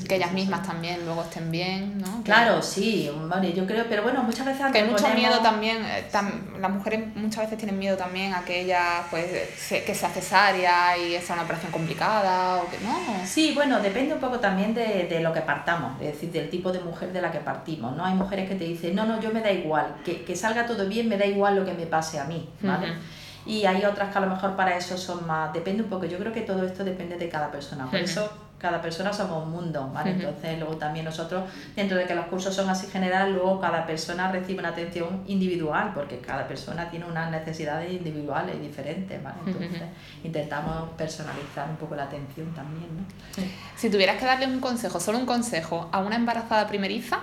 que, 0.06 0.16
ellas 0.16 0.32
mismas 0.32 0.66
también 0.66 1.04
luego 1.04 1.22
estén 1.22 1.50
bien, 1.50 1.98
¿no? 1.98 2.22
Claro, 2.24 2.62
sí, 2.62 3.10
vale, 3.28 3.52
yo 3.52 3.66
creo, 3.66 3.86
pero 3.88 4.02
bueno, 4.02 4.22
muchas 4.22 4.46
veces... 4.46 4.66
Que 4.72 4.78
hay 4.78 4.88
mucho 4.88 5.08
miedo 5.08 5.40
también, 5.40 5.84
eh, 5.84 6.04
las 6.60 6.70
mujeres 6.70 7.14
muchas 7.14 7.44
veces 7.44 7.58
tienen 7.58 7.78
miedo 7.78 7.96
también 7.96 8.34
a 8.34 8.44
que 8.44 8.62
ella, 8.62 9.04
pues, 9.10 9.26
que 9.68 9.94
sea 9.94 10.10
cesárea 10.10 10.96
y 10.96 11.18
sea 11.20 11.34
una 11.34 11.44
operación 11.44 11.72
complicada 11.72 12.56
o 12.56 12.70
que 12.70 12.78
no. 12.80 12.96
Sí, 13.24 13.52
bueno, 13.54 13.80
depende 13.80 14.14
un 14.14 14.20
poco 14.20 14.38
también 14.38 14.74
de, 14.74 15.06
de 15.08 15.20
lo 15.20 15.32
que 15.32 15.40
partamos, 15.40 16.00
es 16.00 16.12
decir, 16.12 16.30
del 16.32 16.50
tipo 16.50 16.72
de 16.72 16.80
mujer 16.80 17.12
de 17.12 17.20
la 17.20 17.30
que 17.30 17.38
partimos, 17.38 17.96
¿no? 17.96 18.04
Hay 18.04 18.14
mujeres 18.14 18.48
que 18.48 18.54
te 18.54 18.64
dicen, 18.64 18.94
no, 18.94 19.04
no, 19.04 19.20
yo 19.20 19.30
me 19.32 19.40
da 19.40 19.50
igual, 19.50 19.96
que, 20.04 20.24
que 20.24 20.36
salga 20.36 20.66
todo 20.66 20.88
bien, 20.88 21.08
me 21.08 21.16
da 21.16 21.26
igual 21.26 21.56
lo 21.56 21.64
que 21.64 21.72
me 21.72 21.86
pase 21.86 22.18
a 22.18 22.24
mí, 22.24 22.48
¿vale? 22.60 22.88
Y 23.50 23.66
hay 23.66 23.84
otras 23.84 24.12
que 24.12 24.18
a 24.18 24.20
lo 24.20 24.28
mejor 24.28 24.54
para 24.54 24.76
eso 24.76 24.96
son 24.96 25.26
más, 25.26 25.52
depende 25.52 25.82
un 25.82 25.88
poco, 25.88 26.06
yo 26.06 26.18
creo 26.18 26.32
que 26.32 26.42
todo 26.42 26.64
esto 26.64 26.84
depende 26.84 27.16
de 27.16 27.28
cada 27.28 27.50
persona, 27.50 27.90
por 27.90 27.98
eso 27.98 28.30
cada 28.58 28.80
persona 28.80 29.12
somos 29.12 29.42
un 29.42 29.50
mundo, 29.50 29.90
¿vale? 29.92 30.10
Entonces 30.10 30.58
luego 30.58 30.76
también 30.76 31.04
nosotros, 31.04 31.44
dentro 31.74 31.96
de 31.96 32.04
que 32.04 32.14
los 32.14 32.26
cursos 32.26 32.54
son 32.54 32.68
así 32.68 32.86
general, 32.86 33.32
luego 33.32 33.58
cada 33.58 33.86
persona 33.86 34.30
recibe 34.30 34.60
una 34.60 34.68
atención 34.68 35.22
individual, 35.26 35.92
porque 35.94 36.18
cada 36.18 36.46
persona 36.46 36.88
tiene 36.90 37.06
unas 37.06 37.30
necesidades 37.30 37.90
individuales 37.90 38.60
diferentes, 38.60 39.20
¿vale? 39.20 39.38
Entonces 39.46 39.82
intentamos 40.22 40.90
personalizar 40.90 41.68
un 41.70 41.76
poco 41.76 41.96
la 41.96 42.04
atención 42.04 42.54
también, 42.54 42.88
¿no? 42.98 43.02
Si 43.76 43.90
tuvieras 43.90 44.16
que 44.18 44.26
darle 44.26 44.46
un 44.46 44.60
consejo, 44.60 45.00
solo 45.00 45.18
un 45.18 45.26
consejo, 45.26 45.88
a 45.90 45.98
una 46.00 46.16
embarazada 46.16 46.68
primeriza, 46.68 47.18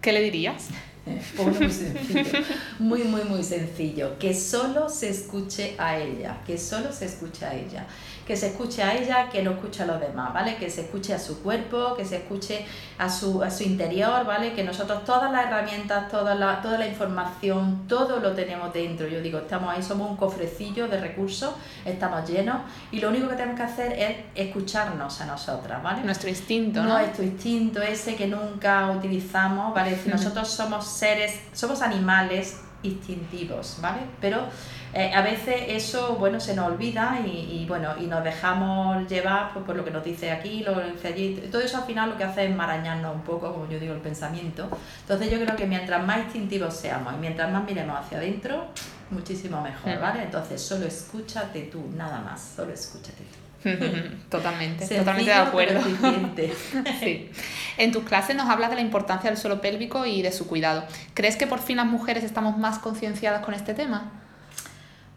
¿qué 0.00 0.12
le 0.12 0.20
dirías? 0.20 0.68
muy 1.36 1.70
sencillo, 1.70 2.44
muy, 2.78 3.02
muy, 3.04 3.24
muy 3.24 3.42
sencillo. 3.42 4.18
Que 4.18 4.34
solo 4.34 4.88
se 4.88 5.10
escuche 5.10 5.74
a 5.78 5.98
ella, 5.98 6.38
que 6.46 6.58
solo 6.58 6.92
se 6.92 7.06
escuche 7.06 7.44
a 7.44 7.54
ella 7.54 7.86
que 8.28 8.36
se 8.36 8.48
escuche 8.48 8.82
a 8.82 8.94
ella, 8.94 9.30
que 9.30 9.42
no 9.42 9.52
escuche 9.52 9.82
a 9.82 9.86
los 9.86 9.98
demás, 9.98 10.34
¿vale? 10.34 10.56
Que 10.56 10.68
se 10.68 10.82
escuche 10.82 11.14
a 11.14 11.18
su 11.18 11.42
cuerpo, 11.42 11.94
que 11.96 12.04
se 12.04 12.16
escuche 12.18 12.66
a 12.98 13.08
su, 13.08 13.42
a 13.42 13.50
su 13.50 13.62
interior, 13.62 14.26
¿vale? 14.26 14.52
Que 14.52 14.62
nosotros 14.62 15.02
todas 15.06 15.32
las 15.32 15.46
herramientas, 15.46 16.10
toda 16.10 16.34
la, 16.34 16.60
toda 16.60 16.76
la 16.76 16.86
información, 16.86 17.88
todo 17.88 18.20
lo 18.20 18.32
tenemos 18.32 18.70
dentro. 18.74 19.08
Yo 19.08 19.22
digo, 19.22 19.38
estamos 19.38 19.74
ahí, 19.74 19.82
somos 19.82 20.10
un 20.10 20.18
cofrecillo 20.18 20.88
de 20.88 21.00
recursos, 21.00 21.54
estamos 21.86 22.28
llenos 22.28 22.58
y 22.92 23.00
lo 23.00 23.08
único 23.08 23.28
que 23.28 23.36
tenemos 23.36 23.56
que 23.56 23.62
hacer 23.62 23.92
es 23.94 24.16
escucharnos 24.34 25.22
a 25.22 25.24
nosotras, 25.24 25.82
¿vale? 25.82 26.02
Nuestro 26.04 26.28
instinto, 26.28 26.82
¿no? 26.82 26.98
Nuestro 26.98 27.24
instinto 27.24 27.80
ese 27.80 28.14
que 28.14 28.26
nunca 28.26 28.90
utilizamos, 28.90 29.72
¿vale? 29.74 29.96
Si 29.96 30.06
nosotros 30.10 30.48
somos 30.48 30.86
seres, 30.98 31.40
somos 31.52 31.82
animales 31.82 32.60
instintivos, 32.82 33.78
¿vale? 33.80 34.00
Pero 34.20 34.46
eh, 34.94 35.12
a 35.12 35.22
veces 35.22 35.62
eso, 35.68 36.16
bueno, 36.16 36.40
se 36.40 36.54
nos 36.54 36.68
olvida 36.68 37.20
y, 37.26 37.66
bueno, 37.68 37.94
y 38.00 38.06
nos 38.06 38.22
dejamos 38.22 39.08
llevar 39.08 39.52
pues, 39.52 39.64
por 39.64 39.76
lo 39.76 39.84
que 39.84 39.90
nos 39.90 40.04
dice 40.04 40.30
aquí, 40.30 40.62
lo 40.62 40.74
que 40.74 40.92
dice 40.92 41.08
allí. 41.08 41.48
Todo 41.50 41.60
eso 41.60 41.78
al 41.78 41.84
final 41.84 42.10
lo 42.10 42.16
que 42.16 42.24
hace 42.24 42.46
es 42.46 42.54
marañarnos 42.54 43.14
un 43.14 43.22
poco, 43.22 43.52
como 43.52 43.68
yo 43.68 43.78
digo, 43.78 43.94
el 43.94 44.00
pensamiento. 44.00 44.68
Entonces 45.00 45.30
yo 45.30 45.38
creo 45.40 45.56
que 45.56 45.66
mientras 45.66 46.04
más 46.04 46.18
instintivos 46.18 46.74
seamos 46.74 47.14
y 47.14 47.16
mientras 47.16 47.50
más 47.50 47.64
miremos 47.64 47.98
hacia 47.98 48.18
adentro, 48.18 48.66
muchísimo 49.10 49.60
mejor, 49.60 49.98
¿vale? 50.00 50.22
Entonces 50.22 50.60
solo 50.62 50.86
escúchate 50.86 51.62
tú, 51.62 51.82
nada 51.96 52.20
más, 52.20 52.52
solo 52.56 52.72
escúchate 52.72 53.24
tú. 53.24 53.37
totalmente, 54.30 54.86
totalmente 54.86 55.30
de 55.30 55.36
acuerdo. 55.36 55.80
sí. 57.00 57.30
En 57.76 57.92
tus 57.92 58.04
clases 58.04 58.36
nos 58.36 58.48
hablas 58.48 58.70
de 58.70 58.76
la 58.76 58.82
importancia 58.82 59.30
del 59.30 59.38
suelo 59.38 59.60
pélvico 59.60 60.06
y 60.06 60.22
de 60.22 60.32
su 60.32 60.46
cuidado. 60.46 60.84
¿Crees 61.14 61.36
que 61.36 61.46
por 61.46 61.58
fin 61.58 61.76
las 61.76 61.86
mujeres 61.86 62.24
estamos 62.24 62.56
más 62.56 62.78
concienciadas 62.78 63.44
con 63.44 63.54
este 63.54 63.74
tema? 63.74 64.12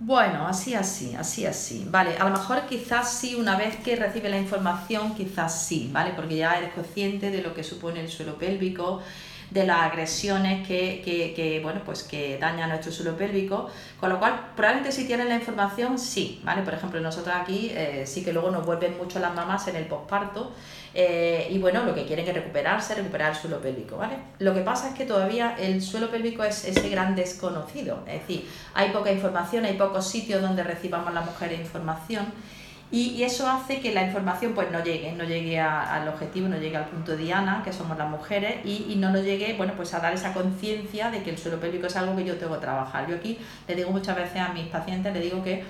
Bueno, 0.04 0.47
así, 0.47 0.73
así, 0.73 1.13
así, 1.15 1.45
así. 1.45 1.86
Vale, 1.88 2.17
a 2.17 2.23
lo 2.23 2.32
mejor 2.32 2.65
quizás 2.67 3.13
sí, 3.13 3.36
una 3.36 3.56
vez 3.56 3.75
que 3.77 3.95
recibe 3.95 4.30
la 4.30 4.39
información, 4.39 5.13
quizás 5.13 5.63
sí, 5.63 5.91
¿vale? 5.93 6.13
Porque 6.15 6.38
ya 6.38 6.58
eres 6.58 6.73
consciente 6.73 7.30
de 7.30 7.43
lo 7.43 7.54
que 7.54 7.63
supone 7.63 7.99
el 7.99 8.10
suelo 8.10 8.39
pélvico, 8.39 9.04
de 9.52 9.66
las 9.66 9.82
agresiones 9.82 10.66
que, 10.66 11.02
que, 11.04 11.34
que, 11.34 11.60
bueno, 11.62 11.82
pues 11.86 12.04
que 12.04 12.38
dañan 12.40 12.70
nuestro 12.70 12.92
suelo 12.92 13.18
pélvico, 13.18 13.70
con 14.00 14.10
lo 14.10 14.18
cual 14.18 14.52
probablemente 14.56 14.94
si 14.94 15.06
tienes 15.06 15.28
la 15.28 15.36
información, 15.36 16.00
sí, 16.00 16.42
¿vale? 16.44 16.62
Por 16.62 16.74
ejemplo, 16.74 17.02
nosotros 17.02 17.36
aquí 17.36 17.70
eh, 17.74 18.06
sí 18.08 18.24
que 18.24 18.32
luego 18.32 18.50
nos 18.50 18.66
vuelven 18.66 18.98
mucho 18.98 19.20
las 19.20 19.36
mamás 19.36 19.68
en 19.68 19.76
el 19.76 19.86
posparto 19.86 20.54
eh, 20.94 21.48
y 21.52 21.58
bueno, 21.60 21.84
lo 21.84 21.94
que 21.94 22.06
quieren 22.06 22.26
es 22.26 22.34
recuperarse, 22.34 22.96
recuperar 22.96 23.32
el 23.32 23.36
suelo 23.36 23.60
pélvico, 23.60 23.98
¿vale? 23.98 24.16
Lo 24.40 24.54
que 24.54 24.62
pasa 24.62 24.90
es 24.90 24.96
que 24.96 25.06
todavía 25.06 25.56
el 25.60 25.82
suelo 25.82 26.10
pélvico 26.10 26.46
es 26.46 26.64
ese 26.64 26.90
gran 26.90 27.16
desconocido, 27.16 28.04
es 28.08 28.22
decir, 28.22 28.50
hay 28.74 28.92
poca 28.92 29.12
información, 29.12 29.66
hay 29.66 29.74
pocos 29.74 30.08
sitios 30.08 30.42
donde 30.42 30.64
recibamos 30.64 31.14
las 31.14 31.26
mujeres 31.26 31.60
información 31.60 32.26
y, 32.91 33.23
eso 33.23 33.47
hace 33.49 33.80
que 33.80 33.93
la 33.93 34.04
información 34.04 34.54
pues 34.54 34.69
no 34.71 34.84
llegue, 34.84 35.13
no 35.13 35.23
llegue 35.23 35.60
al 35.60 36.08
objetivo, 36.08 36.49
no 36.49 36.58
llegue 36.58 36.75
al 36.75 36.86
punto 36.86 37.15
diana, 37.15 37.62
que 37.63 37.71
somos 37.71 37.97
las 37.97 38.10
mujeres, 38.10 38.58
y, 38.65 38.86
y 38.89 38.95
no 38.97 39.10
nos 39.12 39.23
llegue 39.23 39.54
bueno, 39.56 39.73
pues 39.77 39.93
a 39.93 39.99
dar 39.99 40.13
esa 40.13 40.34
conciencia 40.34 41.10
de 41.10 41.23
que 41.23 41.30
el 41.30 41.38
suelo 41.38 41.60
pélvico 41.60 41.88
es 41.88 41.95
algo 41.95 42.15
que 42.15 42.25
yo 42.25 42.38
tengo 42.38 42.56
que 42.56 42.62
trabajar. 42.62 43.08
Yo 43.08 43.15
aquí 43.15 43.38
le 43.67 43.75
digo 43.75 43.91
muchas 43.91 44.15
veces 44.15 44.38
a 44.41 44.49
mis 44.49 44.67
pacientes, 44.67 45.13
le 45.13 45.21
digo 45.21 45.41
que 45.43 45.63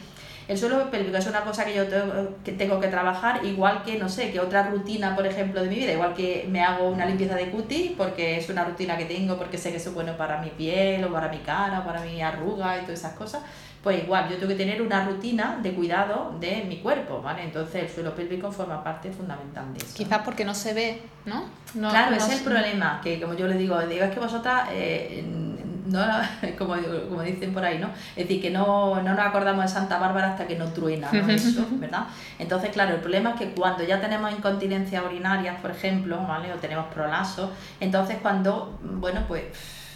el 0.52 0.58
suelo 0.58 0.92
pélvico 0.92 1.16
es 1.16 1.28
una 1.28 1.46
cosa 1.46 1.64
que 1.64 1.74
yo 1.74 1.88
tengo 1.88 2.36
que, 2.44 2.52
tengo 2.52 2.78
que 2.82 2.90
trabajar, 2.90 3.46
igual 3.46 3.84
que, 3.84 3.98
no 3.98 4.10
sé, 4.10 4.32
que 4.32 4.40
otra 4.42 4.70
rutina, 4.70 5.16
por 5.16 5.26
ejemplo, 5.26 5.64
de 5.64 5.70
mi 5.70 5.76
vida, 5.76 5.94
igual 5.94 6.14
que 6.14 6.46
me 6.50 6.62
hago 6.62 6.90
una 6.90 7.06
limpieza 7.06 7.36
de 7.36 7.50
cutis, 7.50 7.92
porque 7.98 8.38
es 8.38 8.50
una 8.50 8.66
rutina 8.66 8.98
que 8.98 9.06
tengo, 9.06 9.38
porque 9.38 9.58
sé 9.58 9.72
que 9.72 9.78
es 9.78 9.94
bueno 9.94 10.18
para 10.18 10.42
mi 10.42 10.50
piel, 10.50 11.06
o 11.06 11.14
para 11.14 11.30
mi 11.30 11.38
cara, 11.38 11.80
o 11.80 11.86
para 11.86 12.02
mi 12.02 12.22
arruga 12.22 12.80
y 12.80 12.82
todas 12.82 13.00
esas 13.00 13.14
cosas, 13.14 13.44
pues 13.82 14.04
igual, 14.04 14.30
yo 14.30 14.36
tengo 14.36 14.50
que 14.50 14.56
tener 14.56 14.82
una 14.82 15.06
rutina 15.06 15.58
de 15.64 15.72
cuidado 15.72 16.36
de 16.38 16.66
mi 16.68 16.80
cuerpo, 16.80 17.22
¿vale? 17.22 17.44
Entonces 17.44 17.84
el 17.84 17.90
suelo 17.90 18.14
pélvico 18.14 18.52
forma 18.52 18.84
parte 18.84 19.10
fundamental 19.10 19.74
de 19.74 19.80
eso. 19.80 19.96
Quizás 19.96 20.20
porque 20.26 20.44
no 20.44 20.54
se 20.54 20.74
ve, 20.74 21.02
¿no? 21.24 21.46
claro, 21.72 22.14
es 22.14 22.30
el 22.30 22.44
problema, 22.44 23.00
que 23.02 23.22
como 23.22 23.36
yo 23.36 23.48
le 23.48 23.58
digo, 23.58 23.80
digo 23.88 24.04
es 24.04 24.12
que 24.12 24.20
vosotras, 24.20 24.68
eh, 24.74 25.24
no, 25.86 26.06
como, 26.58 26.76
como 27.10 27.22
dicen 27.22 27.54
por 27.54 27.64
ahí, 27.64 27.80
¿no? 27.80 27.90
Es 28.16 28.28
decir, 28.28 28.42
que 28.42 28.50
no, 28.50 29.02
no 29.02 29.14
nos 29.14 29.20
acordamos 29.20 29.66
de 29.66 29.70
Santa 29.70 29.98
Bárbara 29.98 30.32
hasta 30.32 30.48
que 30.48 30.58
no 30.58 30.66
truena, 30.72 31.10
¿no? 31.12 31.28
Eso, 31.30 31.66
¿verdad? 31.72 32.08
Entonces, 32.40 32.72
claro, 32.72 32.96
el 32.96 33.02
problema 33.02 33.32
es 33.32 33.36
que 33.38 33.52
cuando 33.52 33.84
ya 33.84 34.00
tenemos 34.00 34.32
incontinencia 34.32 35.04
urinaria, 35.04 35.58
por 35.58 35.72
ejemplo, 35.72 36.18
¿vale? 36.28 36.54
O 36.54 36.58
tenemos 36.58 36.86
prolazo, 36.94 37.52
entonces 37.80 38.18
cuando, 38.22 38.80
bueno, 38.82 39.24
pues 39.28 39.44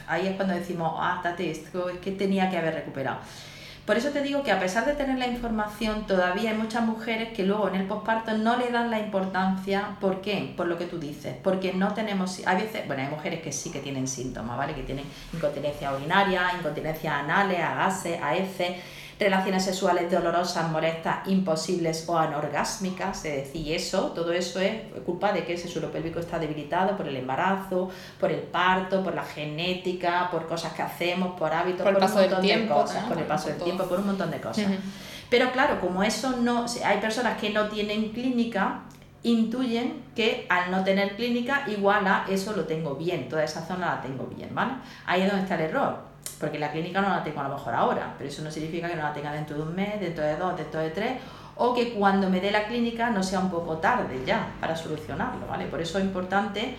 ahí 0.07 0.27
es 0.27 0.35
cuando 0.35 0.53
decimos, 0.53 0.93
ah, 0.97 1.19
tate, 1.21 1.51
esto 1.51 1.89
es 1.89 1.97
que 1.99 2.11
tenía 2.11 2.49
que 2.49 2.57
haber 2.57 2.75
recuperado. 2.75 3.17
Por 3.85 3.97
eso 3.97 4.09
te 4.09 4.23
digo 4.23 4.41
que 4.41 4.51
a 4.51 4.59
pesar 4.59 4.85
de 4.85 4.93
tener 4.93 5.19
la 5.19 5.27
información, 5.27 6.07
todavía 6.07 6.49
hay 6.49 6.57
muchas 6.57 6.83
mujeres 6.83 7.33
que 7.33 7.43
luego 7.43 7.67
en 7.67 7.75
el 7.75 7.85
posparto 7.85 8.35
no 8.35 8.57
le 8.57 8.71
dan 8.71 8.89
la 8.89 8.97
importancia. 8.97 9.95
¿Por 10.01 10.21
qué? 10.21 10.53
Por 10.57 10.65
lo 10.65 10.79
que 10.79 10.85
tú 10.85 10.97
dices. 10.97 11.35
Porque 11.43 11.71
no 11.71 11.93
tenemos. 11.93 12.41
Hay 12.47 12.57
veces, 12.63 12.87
bueno, 12.87 13.03
hay 13.03 13.09
mujeres 13.09 13.43
que 13.43 13.51
sí 13.51 13.71
que 13.71 13.79
tienen 13.79 14.07
síntomas, 14.07 14.57
¿vale? 14.57 14.73
Que 14.73 14.81
tienen 14.81 15.05
incontinencia 15.31 15.93
urinaria, 15.93 16.51
incontinencia 16.57 17.19
anales, 17.19 17.59
a 17.59 17.75
gases, 17.75 18.19
a 18.21 18.35
heces 18.35 18.77
relaciones 19.19 19.63
sexuales 19.63 20.11
dolorosas, 20.11 20.69
molestas, 20.69 21.27
imposibles 21.27 22.03
o 22.07 22.17
anorgásmicas, 22.17 23.23
es 23.25 23.45
decir, 23.45 23.73
eso, 23.73 24.11
todo 24.11 24.33
eso 24.33 24.59
es 24.59 24.81
culpa 25.05 25.31
de 25.31 25.45
que 25.45 25.53
ese 25.53 25.69
suelo 25.69 25.91
pélvico 25.91 26.19
está 26.19 26.37
debilitado 26.37 26.97
por 26.97 27.07
el 27.07 27.15
embarazo, 27.15 27.89
por 28.19 28.31
el 28.31 28.41
parto, 28.41 29.03
por 29.03 29.15
la 29.15 29.23
genética, 29.23 30.29
por 30.29 30.47
cosas 30.47 30.73
que 30.73 30.81
hacemos, 30.81 31.39
por 31.39 31.53
hábitos, 31.53 31.83
por, 31.83 31.93
el 31.93 31.99
paso 31.99 32.15
un 32.15 32.21
montón 32.29 32.41
de 32.41 32.67
cosas, 32.67 33.03
por 33.05 33.17
el 33.17 33.23
paso 33.23 33.47
del 33.49 33.57
tiempo, 33.57 33.83
por 33.85 33.99
un 33.99 34.07
montón 34.07 34.31
de 34.31 34.41
cosas. 34.41 34.65
Pero 35.29 35.51
claro, 35.51 35.79
como 35.79 36.03
eso 36.03 36.37
no, 36.41 36.65
hay 36.83 36.99
personas 36.99 37.39
que 37.39 37.49
no 37.51 37.69
tienen 37.69 38.09
clínica, 38.09 38.81
intuyen 39.23 40.03
que 40.13 40.45
al 40.49 40.69
no 40.69 40.83
tener 40.83 41.15
clínica 41.15 41.63
igual 41.67 42.05
a 42.05 42.25
eso 42.29 42.53
lo 42.53 42.65
tengo 42.65 42.95
bien, 42.95 43.29
toda 43.29 43.43
esa 43.43 43.65
zona 43.65 43.95
la 43.95 44.01
tengo 44.01 44.25
bien, 44.27 44.53
¿vale? 44.53 44.73
Ahí 45.05 45.21
es 45.21 45.27
donde 45.27 45.43
está 45.43 45.55
el 45.55 45.61
error 45.61 46.14
porque 46.45 46.59
la 46.59 46.71
clínica 46.71 47.01
no 47.01 47.09
la 47.09 47.23
tengo 47.23 47.39
a 47.39 47.47
lo 47.47 47.55
mejor 47.55 47.73
ahora, 47.73 48.13
pero 48.19 48.29
eso 48.29 48.43
no 48.43 48.51
significa 48.51 48.87
que 48.87 48.95
no 48.95 49.01
la 49.01 49.11
tenga 49.11 49.33
dentro 49.33 49.57
de 49.57 49.63
un 49.63 49.73
mes, 49.73 49.99
dentro 49.99 50.23
de 50.23 50.35
dos, 50.35 50.55
dentro 50.55 50.79
de 50.79 50.91
tres, 50.91 51.13
o 51.55 51.73
que 51.73 51.93
cuando 51.93 52.29
me 52.29 52.39
dé 52.39 52.51
la 52.51 52.65
clínica 52.65 53.09
no 53.09 53.23
sea 53.23 53.39
un 53.39 53.49
poco 53.49 53.77
tarde 53.77 54.21
ya 54.27 54.49
para 54.61 54.75
solucionarlo, 54.75 55.47
¿vale? 55.47 55.65
Por 55.65 55.81
eso 55.81 55.97
es 55.97 56.05
importante, 56.05 56.75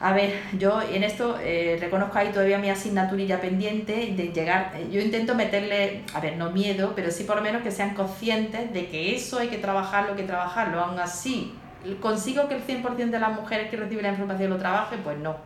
a 0.00 0.14
ver, 0.14 0.40
yo 0.56 0.80
en 0.80 1.04
esto 1.04 1.36
eh, 1.38 1.76
reconozco 1.78 2.16
ahí 2.16 2.28
todavía 2.28 2.56
mi 2.56 2.70
asignaturilla 2.70 3.42
pendiente 3.42 4.14
de 4.16 4.32
llegar, 4.32 4.72
eh, 4.74 4.88
yo 4.90 5.02
intento 5.02 5.34
meterle, 5.34 6.04
a 6.14 6.20
ver, 6.20 6.38
no 6.38 6.48
miedo, 6.48 6.94
pero 6.96 7.10
sí 7.10 7.24
por 7.24 7.36
lo 7.36 7.42
menos 7.42 7.60
que 7.60 7.70
sean 7.70 7.94
conscientes 7.94 8.72
de 8.72 8.88
que 8.88 9.14
eso 9.14 9.38
hay 9.38 9.48
que 9.48 9.58
trabajarlo, 9.58 10.12
hay 10.12 10.16
que 10.16 10.26
trabajarlo, 10.26 10.80
aún 10.80 10.98
así, 10.98 11.52
¿consigo 12.00 12.48
que 12.48 12.54
el 12.54 12.66
100% 12.66 13.10
de 13.10 13.20
las 13.20 13.38
mujeres 13.38 13.68
que 13.68 13.76
reciben 13.76 14.04
la 14.04 14.12
información 14.12 14.48
lo 14.48 14.56
trabaje? 14.56 14.96
Pues 14.96 15.18
no. 15.18 15.36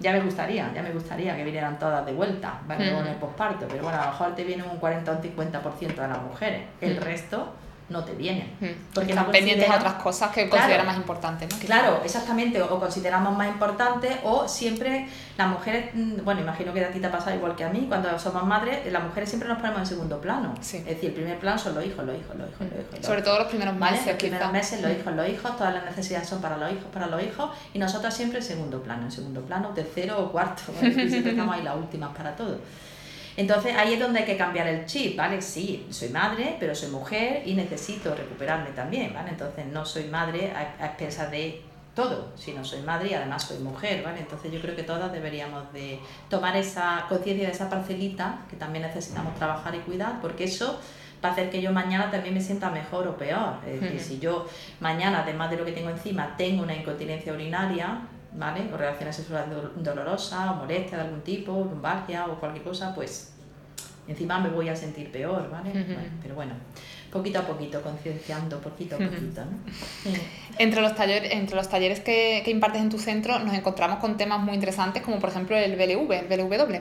Ya 0.00 0.12
me 0.12 0.20
gustaría, 0.20 0.72
ya 0.74 0.82
me 0.82 0.90
gustaría 0.90 1.36
que 1.36 1.44
vinieran 1.44 1.78
todas 1.78 2.04
de 2.04 2.12
vuelta, 2.12 2.60
¿vale? 2.66 2.92
Con 2.92 3.06
el 3.06 3.14
posparto, 3.14 3.66
pero 3.68 3.84
bueno, 3.84 3.98
a 4.00 4.06
lo 4.06 4.10
mejor 4.10 4.34
te 4.34 4.44
viene 4.44 4.62
un 4.62 4.78
40 4.78 5.12
o 5.12 5.16
un 5.16 5.22
50% 5.22 5.94
de 5.94 6.08
las 6.08 6.22
mujeres. 6.22 6.62
El 6.80 6.96
resto 6.96 7.52
no 7.88 8.04
te 8.04 8.12
vienen. 8.12 8.50
Porque 8.94 9.10
están 9.10 9.30
pendientes 9.30 9.68
de 9.68 9.74
otras 9.74 9.94
cosas 9.94 10.30
que 10.30 10.48
consideran 10.48 10.86
más 10.86 10.96
importantes, 10.96 11.48
¿no? 11.50 11.58
Claro, 11.58 12.00
exactamente, 12.02 12.60
o 12.62 12.80
consideramos 12.80 13.36
más 13.36 13.48
importantes, 13.48 14.18
o 14.24 14.48
siempre 14.48 15.06
las 15.36 15.48
mujeres, 15.48 15.90
mm, 15.94 16.24
bueno, 16.24 16.40
imagino 16.40 16.72
que 16.72 16.84
a 16.84 16.90
ti 16.90 17.00
te 17.00 17.06
ha 17.06 17.12
pasado 17.12 17.36
igual 17.36 17.54
que 17.54 17.64
a 17.64 17.68
mí, 17.68 17.86
cuando 17.88 18.18
somos 18.18 18.44
madres, 18.44 18.90
las 18.90 19.02
mujeres 19.02 19.28
siempre 19.28 19.48
nos 19.48 19.58
ponemos 19.58 19.80
en 19.80 19.86
segundo 19.86 20.20
plano. 20.20 20.54
Es 20.60 20.72
decir, 20.72 21.10
el 21.10 21.14
primer 21.14 21.38
plano 21.38 21.58
son 21.58 21.74
los 21.74 21.84
hijos, 21.84 22.04
los 22.04 22.16
hijos, 22.16 22.36
los 22.36 22.48
hijos, 22.48 22.60
los 22.60 22.94
hijos. 22.94 23.06
Sobre 23.06 23.22
todo 23.22 23.38
los 23.38 23.48
primeros 23.48 23.74
meses. 23.74 24.06
Los 24.06 24.16
primeros 24.16 24.52
meses, 24.52 24.80
los 24.80 24.92
hijos, 24.92 25.14
los 25.14 25.28
hijos, 25.28 25.56
todas 25.56 25.74
las 25.74 25.84
necesidades 25.84 26.28
son 26.28 26.40
para 26.40 26.56
los 26.56 26.72
hijos, 26.72 26.86
para 26.92 27.06
los 27.06 27.22
hijos, 27.22 27.50
y 27.74 27.78
nosotros 27.78 28.14
siempre 28.14 28.38
en 28.38 28.44
segundo 28.44 28.82
plano, 28.82 29.02
en 29.04 29.12
segundo 29.12 29.42
plano, 29.42 29.68
tercero 29.70 30.22
o 30.22 30.32
cuarto, 30.32 30.62
siempre 30.80 31.30
estamos 31.30 31.54
ahí 31.54 31.62
las 31.62 31.76
últimas 31.76 32.16
para 32.16 32.34
todo. 32.34 32.58
Entonces 33.36 33.74
ahí 33.76 33.94
es 33.94 34.00
donde 34.00 34.20
hay 34.20 34.24
que 34.24 34.36
cambiar 34.36 34.68
el 34.68 34.86
chip, 34.86 35.16
¿vale? 35.16 35.42
Sí, 35.42 35.86
soy 35.90 36.10
madre, 36.10 36.56
pero 36.60 36.74
soy 36.74 36.90
mujer 36.90 37.42
y 37.44 37.54
necesito 37.54 38.14
recuperarme 38.14 38.70
también, 38.70 39.12
¿vale? 39.12 39.30
Entonces 39.30 39.66
no 39.66 39.84
soy 39.84 40.04
madre 40.04 40.52
a, 40.52 40.86
expensas 40.86 41.30
de 41.30 41.62
todo, 41.94 42.32
sino 42.36 42.64
soy 42.64 42.82
madre 42.82 43.10
y 43.10 43.14
además 43.14 43.42
soy 43.42 43.58
mujer, 43.58 44.02
¿vale? 44.04 44.20
Entonces 44.20 44.52
yo 44.52 44.60
creo 44.60 44.76
que 44.76 44.84
todas 44.84 45.12
deberíamos 45.12 45.72
de 45.72 45.98
tomar 46.28 46.56
esa 46.56 47.06
conciencia 47.08 47.46
de 47.46 47.52
esa 47.52 47.68
parcelita 47.68 48.40
que 48.48 48.56
también 48.56 48.84
necesitamos 48.84 49.34
trabajar 49.34 49.74
y 49.74 49.78
cuidar, 49.78 50.20
porque 50.20 50.44
eso 50.44 50.78
va 51.24 51.30
a 51.30 51.32
hacer 51.32 51.50
que 51.50 51.60
yo 51.60 51.72
mañana 51.72 52.10
también 52.10 52.34
me 52.34 52.40
sienta 52.40 52.70
mejor 52.70 53.08
o 53.08 53.16
peor. 53.16 53.56
Es 53.66 53.80
decir, 53.80 54.00
si 54.00 54.18
yo 54.18 54.46
mañana, 54.80 55.22
además 55.22 55.50
de 55.50 55.56
lo 55.56 55.64
que 55.64 55.72
tengo 55.72 55.90
encima, 55.90 56.36
tengo 56.36 56.62
una 56.62 56.74
incontinencia 56.74 57.32
urinaria, 57.32 58.00
¿vale? 58.34 58.68
O 58.72 58.76
relaciones 58.76 59.16
sexuales 59.16 59.48
dolorosas, 59.76 60.50
o 60.50 60.54
molestia 60.54 60.98
de 60.98 61.04
algún 61.04 61.22
tipo, 61.22 61.52
lumbalgia 61.52 62.26
o 62.26 62.38
cualquier 62.38 62.64
cosa, 62.64 62.94
pues 62.94 63.32
encima 64.06 64.38
me 64.38 64.50
voy 64.50 64.68
a 64.68 64.76
sentir 64.76 65.10
peor, 65.10 65.50
¿vale? 65.50 65.72
pero 66.20 66.34
bueno, 66.34 66.54
poquito 67.10 67.38
a 67.38 67.42
poquito, 67.42 67.80
concienciando, 67.80 68.60
poquito 68.60 68.96
a 68.96 68.98
poquito, 68.98 69.44
¿no? 69.44 70.10
Entre 70.58 70.80
los 70.80 70.94
talleres, 70.94 71.32
entre 71.32 71.56
los 71.56 71.68
talleres 71.68 72.00
que, 72.00 72.42
que, 72.44 72.50
impartes 72.50 72.80
en 72.82 72.90
tu 72.90 72.98
centro 72.98 73.38
nos 73.40 73.54
encontramos 73.54 73.98
con 73.98 74.16
temas 74.16 74.40
muy 74.40 74.54
interesantes 74.54 75.02
como 75.02 75.18
por 75.18 75.30
ejemplo 75.30 75.56
el 75.56 75.74
BLV, 75.74 76.12
el 76.12 76.26
BLW, 76.28 76.74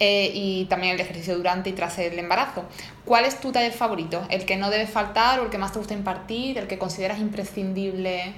eh, 0.00 0.30
y 0.34 0.64
también 0.64 0.94
el 0.94 1.00
ejercicio 1.00 1.36
durante 1.36 1.70
y 1.70 1.72
tras 1.72 1.98
el 1.98 2.18
embarazo. 2.18 2.64
¿Cuál 3.04 3.24
es 3.24 3.38
tu 3.40 3.52
taller 3.52 3.72
favorito? 3.72 4.26
¿El 4.28 4.44
que 4.44 4.56
no 4.56 4.70
debe 4.70 4.86
faltar 4.86 5.38
o 5.40 5.44
el 5.44 5.50
que 5.50 5.58
más 5.58 5.72
te 5.72 5.78
gusta 5.78 5.94
impartir? 5.94 6.58
¿El 6.58 6.66
que 6.66 6.78
consideras 6.78 7.20
imprescindible? 7.20 8.34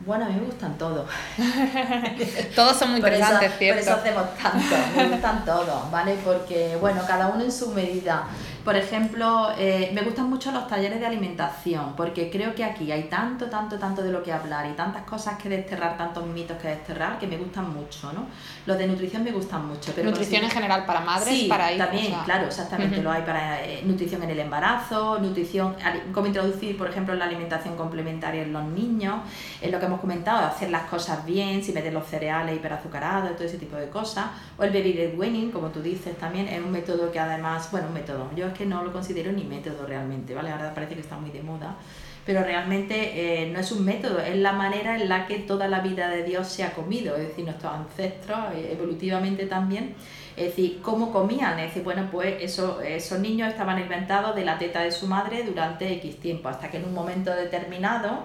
Bueno, 0.00 0.26
a 0.26 0.28
mí 0.28 0.34
me 0.34 0.46
gustan 0.46 0.76
todos. 0.76 1.08
todos 2.54 2.76
son 2.76 2.90
muy 2.90 2.98
interesantes, 2.98 3.52
¿cierto? 3.58 3.82
Por 3.82 3.88
eso 3.88 4.00
hacemos 4.00 4.34
tanto, 4.36 4.76
me 4.94 5.08
gustan 5.08 5.44
todos, 5.44 5.90
¿vale? 5.90 6.16
Porque, 6.24 6.76
bueno, 6.80 7.02
cada 7.06 7.28
uno 7.28 7.42
en 7.42 7.52
su 7.52 7.70
medida. 7.70 8.24
Por 8.66 8.74
ejemplo, 8.74 9.50
eh, 9.56 9.92
me 9.94 10.02
gustan 10.02 10.28
mucho 10.28 10.50
los 10.50 10.66
talleres 10.66 10.98
de 10.98 11.06
alimentación, 11.06 11.94
porque 11.96 12.30
creo 12.30 12.52
que 12.52 12.64
aquí 12.64 12.90
hay 12.90 13.04
tanto, 13.04 13.46
tanto, 13.46 13.78
tanto 13.78 14.02
de 14.02 14.10
lo 14.10 14.24
que 14.24 14.32
hablar 14.32 14.68
y 14.68 14.72
tantas 14.72 15.04
cosas 15.04 15.40
que 15.40 15.48
desterrar, 15.48 15.96
tantos 15.96 16.26
mitos 16.26 16.60
que 16.60 16.66
desterrar, 16.66 17.16
que 17.20 17.28
me 17.28 17.36
gustan 17.36 17.72
mucho, 17.72 18.12
¿no? 18.12 18.26
Los 18.66 18.76
de 18.76 18.88
nutrición 18.88 19.22
me 19.22 19.30
gustan 19.30 19.68
mucho. 19.68 19.92
Pero 19.94 20.10
nutrición 20.10 20.42
en 20.42 20.50
general 20.50 20.84
para 20.84 20.98
madres, 20.98 21.32
sí, 21.32 21.46
para 21.48 21.70
hijos. 21.70 21.86
también, 21.86 22.12
claro, 22.24 22.46
exactamente. 22.48 23.00
Lo 23.00 23.12
hay 23.12 23.22
para 23.22 23.64
eh, 23.64 23.82
nutrición 23.84 24.24
en 24.24 24.30
el 24.30 24.40
embarazo, 24.40 25.20
nutrición, 25.20 25.76
cómo 26.12 26.26
introducir, 26.26 26.76
por 26.76 26.88
ejemplo, 26.88 27.14
la 27.14 27.26
alimentación 27.26 27.76
complementaria 27.76 28.42
en 28.42 28.52
los 28.52 28.64
niños, 28.64 29.20
es 29.62 29.70
lo 29.70 29.78
que 29.78 29.86
hemos 29.86 30.00
comentado, 30.00 30.44
hacer 30.44 30.70
las 30.70 30.90
cosas 30.90 31.24
bien, 31.24 31.62
si 31.62 31.72
meter 31.72 31.92
los 31.92 32.08
cereales 32.08 32.56
hiperazucarados, 32.56 33.36
todo 33.36 33.44
ese 33.44 33.58
tipo 33.58 33.76
de 33.76 33.88
cosas. 33.90 34.26
O 34.58 34.64
el 34.64 34.70
baby 34.70 34.94
led 34.94 35.16
weaning, 35.16 35.52
como 35.52 35.68
tú 35.68 35.80
dices 35.80 36.18
también, 36.18 36.48
es 36.48 36.58
un 36.58 36.72
método 36.72 37.12
que 37.12 37.20
además, 37.20 37.70
bueno, 37.70 37.86
un 37.86 37.94
método, 37.94 38.28
yo 38.34 38.55
que 38.56 38.66
no 38.66 38.82
lo 38.82 38.92
considero 38.92 39.32
ni 39.32 39.44
método 39.44 39.86
realmente, 39.86 40.34
¿vale? 40.34 40.50
Ahora 40.50 40.74
parece 40.74 40.94
que 40.94 41.00
está 41.00 41.16
muy 41.16 41.30
de 41.30 41.42
moda, 41.42 41.76
pero 42.24 42.42
realmente 42.42 43.44
eh, 43.44 43.50
no 43.52 43.60
es 43.60 43.70
un 43.70 43.84
método, 43.84 44.20
es 44.20 44.36
la 44.36 44.52
manera 44.52 44.96
en 45.00 45.08
la 45.08 45.26
que 45.26 45.38
toda 45.38 45.68
la 45.68 45.80
vida 45.80 46.08
de 46.08 46.24
Dios 46.24 46.48
se 46.48 46.64
ha 46.64 46.72
comido, 46.72 47.16
es 47.16 47.28
decir, 47.28 47.44
nuestros 47.44 47.72
ancestros 47.72 48.38
eh, 48.54 48.70
evolutivamente 48.72 49.46
también, 49.46 49.94
es 50.36 50.46
decir, 50.46 50.80
cómo 50.82 51.12
comían, 51.12 51.58
es 51.58 51.66
decir, 51.66 51.84
bueno, 51.84 52.08
pues 52.10 52.42
eso, 52.42 52.80
esos 52.80 53.20
niños 53.20 53.48
estaban 53.48 53.78
inventados 53.78 54.34
de 54.34 54.44
la 54.44 54.58
teta 54.58 54.82
de 54.82 54.90
su 54.90 55.06
madre 55.06 55.44
durante 55.44 55.92
X 55.94 56.20
tiempo, 56.20 56.48
hasta 56.48 56.70
que 56.70 56.78
en 56.78 56.84
un 56.84 56.94
momento 56.94 57.30
determinado, 57.34 58.24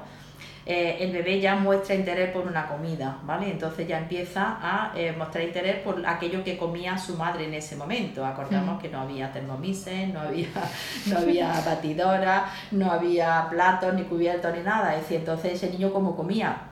eh, 0.65 0.97
el 0.99 1.11
bebé 1.11 1.39
ya 1.39 1.55
muestra 1.55 1.95
interés 1.95 2.31
por 2.31 2.45
una 2.45 2.67
comida, 2.67 3.17
¿vale? 3.23 3.49
Entonces 3.49 3.87
ya 3.87 3.97
empieza 3.97 4.57
a 4.61 4.93
eh, 4.95 5.13
mostrar 5.17 5.43
interés 5.43 5.77
por 5.77 6.05
aquello 6.05 6.43
que 6.43 6.57
comía 6.57 6.97
su 6.97 7.17
madre 7.17 7.45
en 7.45 7.53
ese 7.53 7.75
momento. 7.75 8.25
Acordamos 8.25 8.81
que 8.81 8.89
no 8.89 9.01
había 9.01 9.31
termomises, 9.31 10.13
no 10.13 10.21
había, 10.21 10.47
no 11.07 11.17
había 11.17 11.61
batidora, 11.65 12.45
no 12.71 12.91
había 12.91 13.47
platos, 13.49 13.93
ni 13.93 14.03
cubiertos, 14.03 14.55
ni 14.55 14.61
nada. 14.61 14.95
Es 14.95 15.01
decir, 15.01 15.17
entonces 15.17 15.53
ese 15.53 15.71
niño 15.71 15.91
cómo 15.91 16.15
comía 16.15 16.70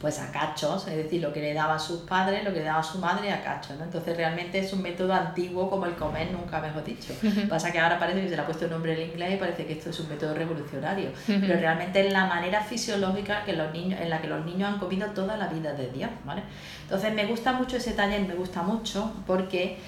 pues 0.00 0.18
a 0.18 0.32
cachos, 0.32 0.88
es 0.88 0.96
decir, 0.96 1.20
lo 1.20 1.30
que 1.30 1.40
le 1.40 1.52
daban 1.52 1.78
sus 1.78 2.00
padres, 2.00 2.42
lo 2.42 2.54
que 2.54 2.60
le 2.60 2.64
daba 2.64 2.82
su 2.82 2.98
madre 2.98 3.30
a 3.30 3.44
cachos, 3.44 3.76
¿no? 3.76 3.84
Entonces 3.84 4.16
realmente 4.16 4.58
es 4.58 4.72
un 4.72 4.80
método 4.80 5.12
antiguo 5.12 5.68
como 5.68 5.84
el 5.84 5.94
comer, 5.94 6.32
nunca 6.32 6.58
mejor 6.58 6.82
dicho. 6.82 7.12
Pasa 7.50 7.70
que 7.70 7.78
ahora 7.78 7.98
parece 7.98 8.22
que 8.22 8.30
se 8.30 8.34
le 8.34 8.40
ha 8.40 8.46
puesto 8.46 8.64
el 8.64 8.70
nombre 8.70 8.94
en 8.94 9.10
inglés 9.10 9.34
y 9.34 9.36
parece 9.36 9.66
que 9.66 9.74
esto 9.74 9.90
es 9.90 10.00
un 10.00 10.08
método 10.08 10.32
revolucionario, 10.32 11.10
pero 11.26 11.60
realmente 11.60 12.06
es 12.06 12.10
la 12.14 12.24
manera 12.24 12.62
fisiológica 12.62 13.44
que 13.44 13.52
los 13.52 13.70
niños, 13.74 14.00
en 14.00 14.08
la 14.08 14.22
que 14.22 14.28
los 14.28 14.42
niños 14.46 14.72
han 14.72 14.78
comido 14.78 15.06
toda 15.10 15.36
la 15.36 15.48
vida 15.48 15.74
de 15.74 15.88
Dios, 15.90 16.10
¿vale? 16.24 16.44
Entonces 16.84 17.12
me 17.12 17.26
gusta 17.26 17.52
mucho 17.52 17.76
ese 17.76 17.92
taller, 17.92 18.22
me 18.22 18.34
gusta 18.34 18.62
mucho 18.62 19.12
porque 19.26 19.78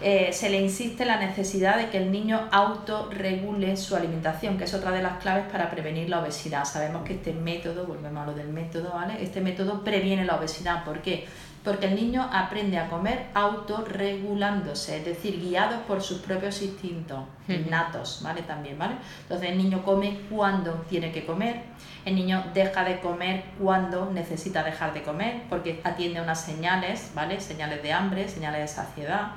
eh, 0.00 0.32
se 0.32 0.48
le 0.48 0.60
insiste 0.60 1.04
la 1.04 1.18
necesidad 1.18 1.76
de 1.76 1.90
que 1.90 1.98
el 1.98 2.12
niño 2.12 2.48
autorregule 2.52 3.76
su 3.76 3.96
alimentación, 3.96 4.56
que 4.56 4.64
es 4.64 4.74
otra 4.74 4.92
de 4.92 5.02
las 5.02 5.18
claves 5.18 5.46
para 5.50 5.70
prevenir 5.70 6.08
la 6.08 6.20
obesidad. 6.20 6.64
Sabemos 6.64 7.04
que 7.04 7.14
este 7.14 7.32
método, 7.32 7.86
volvemos 7.86 8.22
a 8.22 8.26
lo 8.26 8.34
del 8.34 8.48
método, 8.48 8.92
¿vale? 8.94 9.22
Este 9.22 9.40
método 9.40 9.82
previene 9.82 10.24
la 10.24 10.36
obesidad. 10.36 10.84
¿Por 10.84 11.02
qué? 11.02 11.26
Porque 11.64 11.86
el 11.86 11.96
niño 11.96 12.30
aprende 12.32 12.78
a 12.78 12.88
comer 12.88 13.26
autorregulándose, 13.34 14.98
es 14.98 15.04
decir, 15.04 15.40
guiado 15.40 15.82
por 15.82 16.00
sus 16.00 16.18
propios 16.18 16.62
instintos 16.62 17.24
innatos, 17.48 18.20
¿vale? 18.22 18.42
También, 18.42 18.78
¿vale? 18.78 18.94
Entonces 19.22 19.50
el 19.50 19.58
niño 19.58 19.82
come 19.82 20.20
cuando 20.30 20.74
tiene 20.88 21.10
que 21.10 21.26
comer, 21.26 21.62
el 22.04 22.14
niño 22.14 22.44
deja 22.54 22.84
de 22.84 23.00
comer 23.00 23.42
cuando 23.60 24.10
necesita 24.12 24.62
dejar 24.62 24.94
de 24.94 25.02
comer, 25.02 25.42
porque 25.50 25.80
atiende 25.82 26.20
a 26.20 26.22
unas 26.22 26.40
señales, 26.40 27.10
¿vale? 27.14 27.40
Señales 27.40 27.82
de 27.82 27.92
hambre, 27.92 28.28
señales 28.28 28.60
de 28.60 28.68
saciedad. 28.68 29.32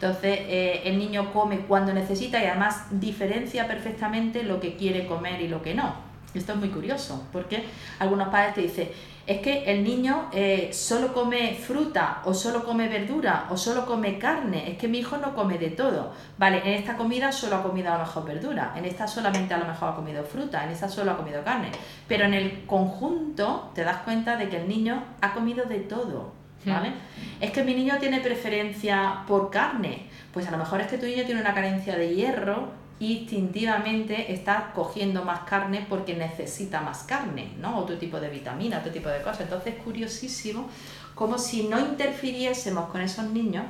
Entonces, 0.00 0.38
eh, 0.44 0.80
el 0.86 0.98
niño 0.98 1.30
come 1.30 1.58
cuando 1.68 1.92
necesita 1.92 2.42
y 2.42 2.46
además 2.46 2.86
diferencia 2.90 3.68
perfectamente 3.68 4.42
lo 4.44 4.58
que 4.58 4.74
quiere 4.74 5.06
comer 5.06 5.42
y 5.42 5.48
lo 5.48 5.60
que 5.60 5.74
no. 5.74 5.92
Esto 6.32 6.52
es 6.52 6.58
muy 6.58 6.70
curioso, 6.70 7.26
porque 7.30 7.64
algunos 7.98 8.28
padres 8.28 8.54
te 8.54 8.62
dicen, 8.62 8.88
es 9.26 9.40
que 9.40 9.64
el 9.64 9.84
niño 9.84 10.30
eh, 10.32 10.70
solo 10.72 11.12
come 11.12 11.54
fruta 11.54 12.22
o 12.24 12.32
solo 12.32 12.64
come 12.64 12.88
verdura 12.88 13.46
o 13.50 13.58
solo 13.58 13.84
come 13.84 14.18
carne, 14.18 14.70
es 14.70 14.78
que 14.78 14.88
mi 14.88 15.00
hijo 15.00 15.18
no 15.18 15.34
come 15.34 15.58
de 15.58 15.68
todo. 15.68 16.12
Vale, 16.38 16.62
en 16.64 16.78
esta 16.78 16.96
comida 16.96 17.30
solo 17.30 17.56
ha 17.56 17.62
comido 17.62 17.90
a 17.90 17.98
lo 17.98 18.04
mejor 18.04 18.24
verdura, 18.24 18.72
en 18.76 18.86
esta 18.86 19.06
solamente 19.06 19.52
a 19.52 19.58
lo 19.58 19.66
mejor 19.66 19.90
ha 19.90 19.96
comido 19.96 20.24
fruta, 20.24 20.64
en 20.64 20.70
esta 20.70 20.88
solo 20.88 21.10
ha 21.10 21.18
comido 21.18 21.44
carne, 21.44 21.72
pero 22.08 22.24
en 22.24 22.32
el 22.32 22.64
conjunto 22.64 23.70
te 23.74 23.84
das 23.84 23.98
cuenta 23.98 24.36
de 24.36 24.48
que 24.48 24.56
el 24.56 24.66
niño 24.66 25.04
ha 25.20 25.34
comido 25.34 25.66
de 25.66 25.80
todo. 25.80 26.39
¿Vale? 26.64 26.92
Es 27.40 27.50
que 27.50 27.64
mi 27.64 27.74
niño 27.74 27.96
tiene 27.98 28.20
preferencia 28.20 29.24
por 29.26 29.50
carne. 29.50 30.06
Pues 30.32 30.46
a 30.46 30.50
lo 30.50 30.58
mejor 30.58 30.80
es 30.80 30.86
que 30.86 30.98
tu 30.98 31.06
niño 31.06 31.24
tiene 31.24 31.40
una 31.40 31.54
carencia 31.54 31.96
de 31.96 32.14
hierro 32.14 32.68
y 33.00 33.18
instintivamente 33.18 34.32
está 34.32 34.72
cogiendo 34.74 35.24
más 35.24 35.40
carne 35.40 35.86
porque 35.88 36.14
necesita 36.14 36.82
más 36.82 37.04
carne, 37.04 37.52
¿no? 37.58 37.78
Otro 37.78 37.96
tipo 37.96 38.20
de 38.20 38.28
vitamina, 38.28 38.78
otro 38.78 38.92
tipo 38.92 39.08
de 39.08 39.22
cosas. 39.22 39.42
Entonces 39.42 39.74
es 39.74 39.82
curiosísimo 39.82 40.68
como 41.14 41.38
si 41.38 41.64
no 41.64 41.78
interfiriésemos 41.78 42.90
con 42.90 43.00
esos 43.00 43.24
niños, 43.26 43.64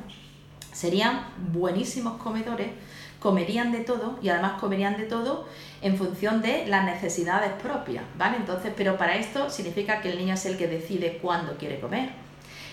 serían 0.72 1.26
buenísimos 1.52 2.20
comedores, 2.20 2.68
comerían 3.18 3.72
de 3.72 3.80
todo 3.80 4.18
y 4.22 4.28
además 4.28 4.52
comerían 4.60 4.96
de 4.96 5.04
todo 5.04 5.48
en 5.82 5.96
función 5.96 6.42
de 6.42 6.66
las 6.66 6.84
necesidades 6.84 7.52
propias, 7.52 8.04
¿vale? 8.16 8.36
Entonces, 8.36 8.72
pero 8.76 8.96
para 8.96 9.16
esto 9.16 9.50
significa 9.50 10.00
que 10.00 10.10
el 10.10 10.18
niño 10.18 10.34
es 10.34 10.46
el 10.46 10.56
que 10.56 10.68
decide 10.68 11.18
cuándo 11.20 11.56
quiere 11.56 11.80
comer, 11.80 12.10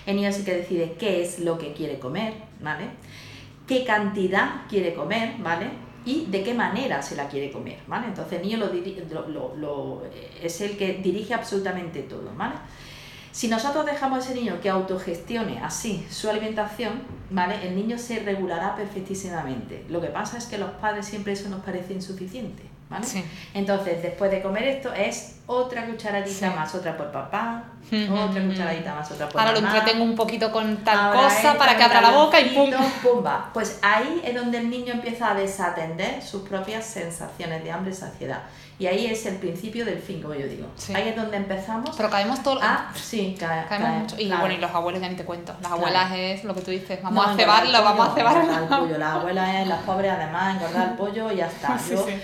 el 0.08 0.16
niño 0.16 0.30
es 0.30 0.40
el 0.40 0.46
que 0.46 0.56
decide 0.56 0.96
qué 0.98 1.22
es 1.22 1.40
lo 1.40 1.58
que 1.60 1.74
quiere 1.74 2.00
comer, 2.00 2.34
¿vale? 2.62 2.86
Qué 3.68 3.84
cantidad 3.84 4.66
quiere 4.70 4.94
comer, 4.94 5.36
¿vale? 5.40 5.68
Y 6.06 6.26
de 6.28 6.44
qué 6.44 6.54
manera 6.54 7.02
se 7.02 7.18
la 7.18 7.28
quiere 7.28 7.52
comer, 7.52 7.78
¿vale? 7.88 8.08
Entonces 8.08 8.40
el 8.40 8.48
niño 8.48 8.72
es 10.42 10.62
el 10.62 10.78
que 10.78 10.94
dirige 11.04 11.34
absolutamente 11.34 12.04
todo, 12.04 12.32
¿vale? 12.38 12.56
Si 13.34 13.50
nosotros 13.50 13.86
dejamos 13.86 14.20
a 14.20 14.22
ese 14.22 14.40
niño 14.40 14.62
que 14.62 14.70
autogestione 14.70 15.60
así 15.60 16.08
su 16.10 16.30
alimentación, 16.30 17.02
¿vale? 17.30 17.68
El 17.68 17.76
niño 17.76 17.98
se 17.98 18.20
regulará 18.20 18.78
perfectísimamente. 18.78 19.84
Lo 19.90 20.00
que 20.00 20.08
pasa 20.08 20.38
es 20.38 20.46
que 20.46 20.58
los 20.58 20.72
padres 20.72 21.06
siempre 21.06 21.34
eso 21.34 21.50
nos 21.50 21.60
parece 21.64 21.94
insuficiente. 21.94 22.77
¿Vale? 22.90 23.06
Sí. 23.06 23.24
Entonces, 23.54 24.02
después 24.02 24.32
de 24.32 24.42
comer 24.42 24.64
esto, 24.64 24.94
es 24.94 25.36
otra 25.48 25.86
cucharadita 25.86 26.50
Sí. 26.50 26.56
más, 26.56 26.74
otra 26.76 26.98
por 26.98 27.12
papá, 27.12 27.64
otra 28.12 28.44
cucharadita 28.44 28.94
más, 28.96 29.10
otra 29.12 29.30
por 29.30 29.40
Ahora 29.40 29.54
lo 29.54 29.62
mamá. 29.62 29.78
entretengo 29.78 30.04
un 30.04 30.16
poquito 30.16 30.52
con 30.52 30.78
tal 30.84 30.98
Ahora 31.00 31.24
cosa 31.24 31.58
para 31.58 31.78
que 31.78 31.84
abra 31.84 32.02
la 32.02 32.12
boca 32.12 32.40
y 32.42 32.50
pum. 32.50 32.70
pumba. 33.02 33.50
Pues 33.54 33.80
ahí 33.82 34.22
es 34.26 34.36
donde 34.36 34.58
el 34.58 34.70
niño 34.70 34.94
empieza 34.94 35.32
a 35.32 35.36
desatender 35.36 36.22
sus 36.22 36.42
propias 36.48 36.86
sensaciones 36.86 37.64
de 37.64 37.72
hambre 37.72 37.92
y 37.92 37.96
saciedad. 37.96 38.42
Y 38.80 38.86
ahí 38.86 39.08
es 39.08 39.26
el 39.26 39.38
principio 39.38 39.86
del 39.86 39.98
fin, 39.98 40.22
como 40.22 40.36
yo 40.36 40.46
digo. 40.46 40.68
Sí. 40.76 40.94
Ahí 40.94 41.08
es 41.08 41.16
donde 41.16 41.36
empezamos 41.38 41.96
Pero 41.98 42.12
caemos 42.12 42.44
todos. 42.44 42.62
a... 42.62 42.92
Sí, 42.94 43.36
ca- 43.40 43.66
Caemos 43.68 43.90
cae- 43.90 44.00
mucho. 44.02 44.16
Y 44.20 44.26
claro. 44.28 44.42
bueno, 44.42 44.56
y 44.56 44.58
los 44.60 44.70
abuelos 44.72 45.02
ya 45.02 45.10
ni 45.10 45.16
te 45.16 45.26
cuento. 45.26 45.54
Las 45.54 45.62
Claro. 45.62 45.76
abuelas 45.78 46.12
es 46.14 46.44
lo 46.44 46.54
que 46.54 46.62
tú 46.62 46.70
dices. 46.70 47.02
Vamos 47.02 47.26
No, 47.26 47.32
a 47.32 47.36
cebarlo, 47.36 47.84
vamos 47.84 48.10
a 48.10 48.14
cebarlo. 48.14 48.68
pollo. 48.68 48.98
Las 49.00 49.14
abuelas, 49.16 49.56
es, 49.56 49.68
las 49.68 49.80
pobres 49.82 50.12
además, 50.12 50.56
engordar 50.58 50.90
el 50.90 50.94
pollo 50.96 51.32
y 51.32 51.38
ya 51.38 51.48
está. 51.48 51.80
Sí, 51.80 51.94
Yo- 51.96 52.06
sí. 52.06 52.22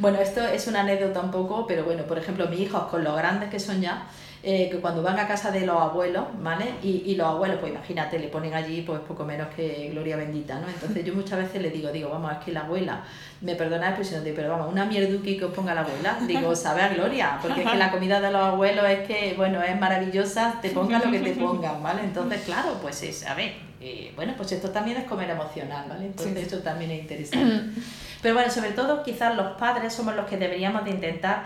Bueno, 0.00 0.18
esto 0.18 0.40
es 0.46 0.66
una 0.66 0.80
anécdota 0.80 1.20
un 1.20 1.30
poco, 1.30 1.66
pero 1.66 1.84
bueno, 1.84 2.04
por 2.04 2.18
ejemplo, 2.18 2.48
mis 2.48 2.60
hijos 2.60 2.84
con 2.84 3.04
los 3.04 3.14
grandes 3.16 3.50
que 3.50 3.60
son 3.60 3.82
ya, 3.82 4.06
eh, 4.42 4.70
que 4.70 4.78
cuando 4.78 5.02
van 5.02 5.18
a 5.18 5.28
casa 5.28 5.50
de 5.50 5.66
los 5.66 5.76
abuelos, 5.78 6.24
¿vale? 6.40 6.64
Y, 6.82 7.02
y 7.04 7.14
los 7.16 7.26
abuelos, 7.26 7.58
pues 7.60 7.72
imagínate, 7.72 8.18
le 8.18 8.28
ponen 8.28 8.54
allí 8.54 8.80
pues 8.80 9.00
poco 9.00 9.26
menos 9.26 9.48
que 9.54 9.90
gloria 9.92 10.16
bendita, 10.16 10.58
¿no? 10.58 10.66
Entonces 10.68 11.04
yo 11.04 11.14
muchas 11.14 11.38
veces 11.40 11.60
les 11.60 11.72
digo, 11.74 11.92
digo, 11.92 12.08
vamos, 12.08 12.32
es 12.32 12.38
que 12.38 12.52
la 12.52 12.60
abuela, 12.60 13.02
me 13.42 13.54
perdona 13.56 13.82
la 13.82 13.88
expresión, 13.90 14.22
pero 14.34 14.48
vamos, 14.48 14.72
una 14.72 14.86
mierduki 14.86 15.36
que 15.36 15.44
os 15.44 15.52
ponga 15.52 15.74
la 15.74 15.82
abuela, 15.82 16.18
digo, 16.26 16.56
sabe 16.56 16.80
a 16.80 16.88
gloria, 16.88 17.38
porque 17.42 17.62
es 17.62 17.70
que 17.70 17.76
la 17.76 17.90
comida 17.92 18.18
de 18.22 18.32
los 18.32 18.40
abuelos 18.42 18.86
es 18.88 19.06
que, 19.06 19.34
bueno, 19.36 19.62
es 19.62 19.78
maravillosa, 19.78 20.58
te 20.62 20.70
pongan 20.70 21.02
lo 21.04 21.10
que 21.10 21.20
te 21.20 21.32
pongan, 21.40 21.82
¿vale? 21.82 22.04
Entonces, 22.04 22.40
claro, 22.46 22.78
pues 22.80 23.02
es, 23.02 23.26
a 23.26 23.34
ver, 23.34 23.52
eh, 23.82 24.12
bueno, 24.16 24.32
pues 24.38 24.52
esto 24.52 24.70
también 24.70 24.96
es 24.96 25.04
comer 25.04 25.28
emocional, 25.28 25.84
¿vale? 25.86 26.06
Entonces 26.06 26.34
Sí. 26.34 26.40
esto 26.42 26.58
también 26.60 26.90
es 26.92 27.00
interesante. 27.00 27.80
Pero 28.22 28.34
bueno, 28.34 28.50
sobre 28.50 28.72
todo 28.72 29.02
quizás 29.02 29.36
los 29.36 29.52
padres 29.52 29.92
somos 29.92 30.14
los 30.14 30.26
que 30.26 30.36
deberíamos 30.36 30.84
de 30.84 30.90
intentar 30.90 31.44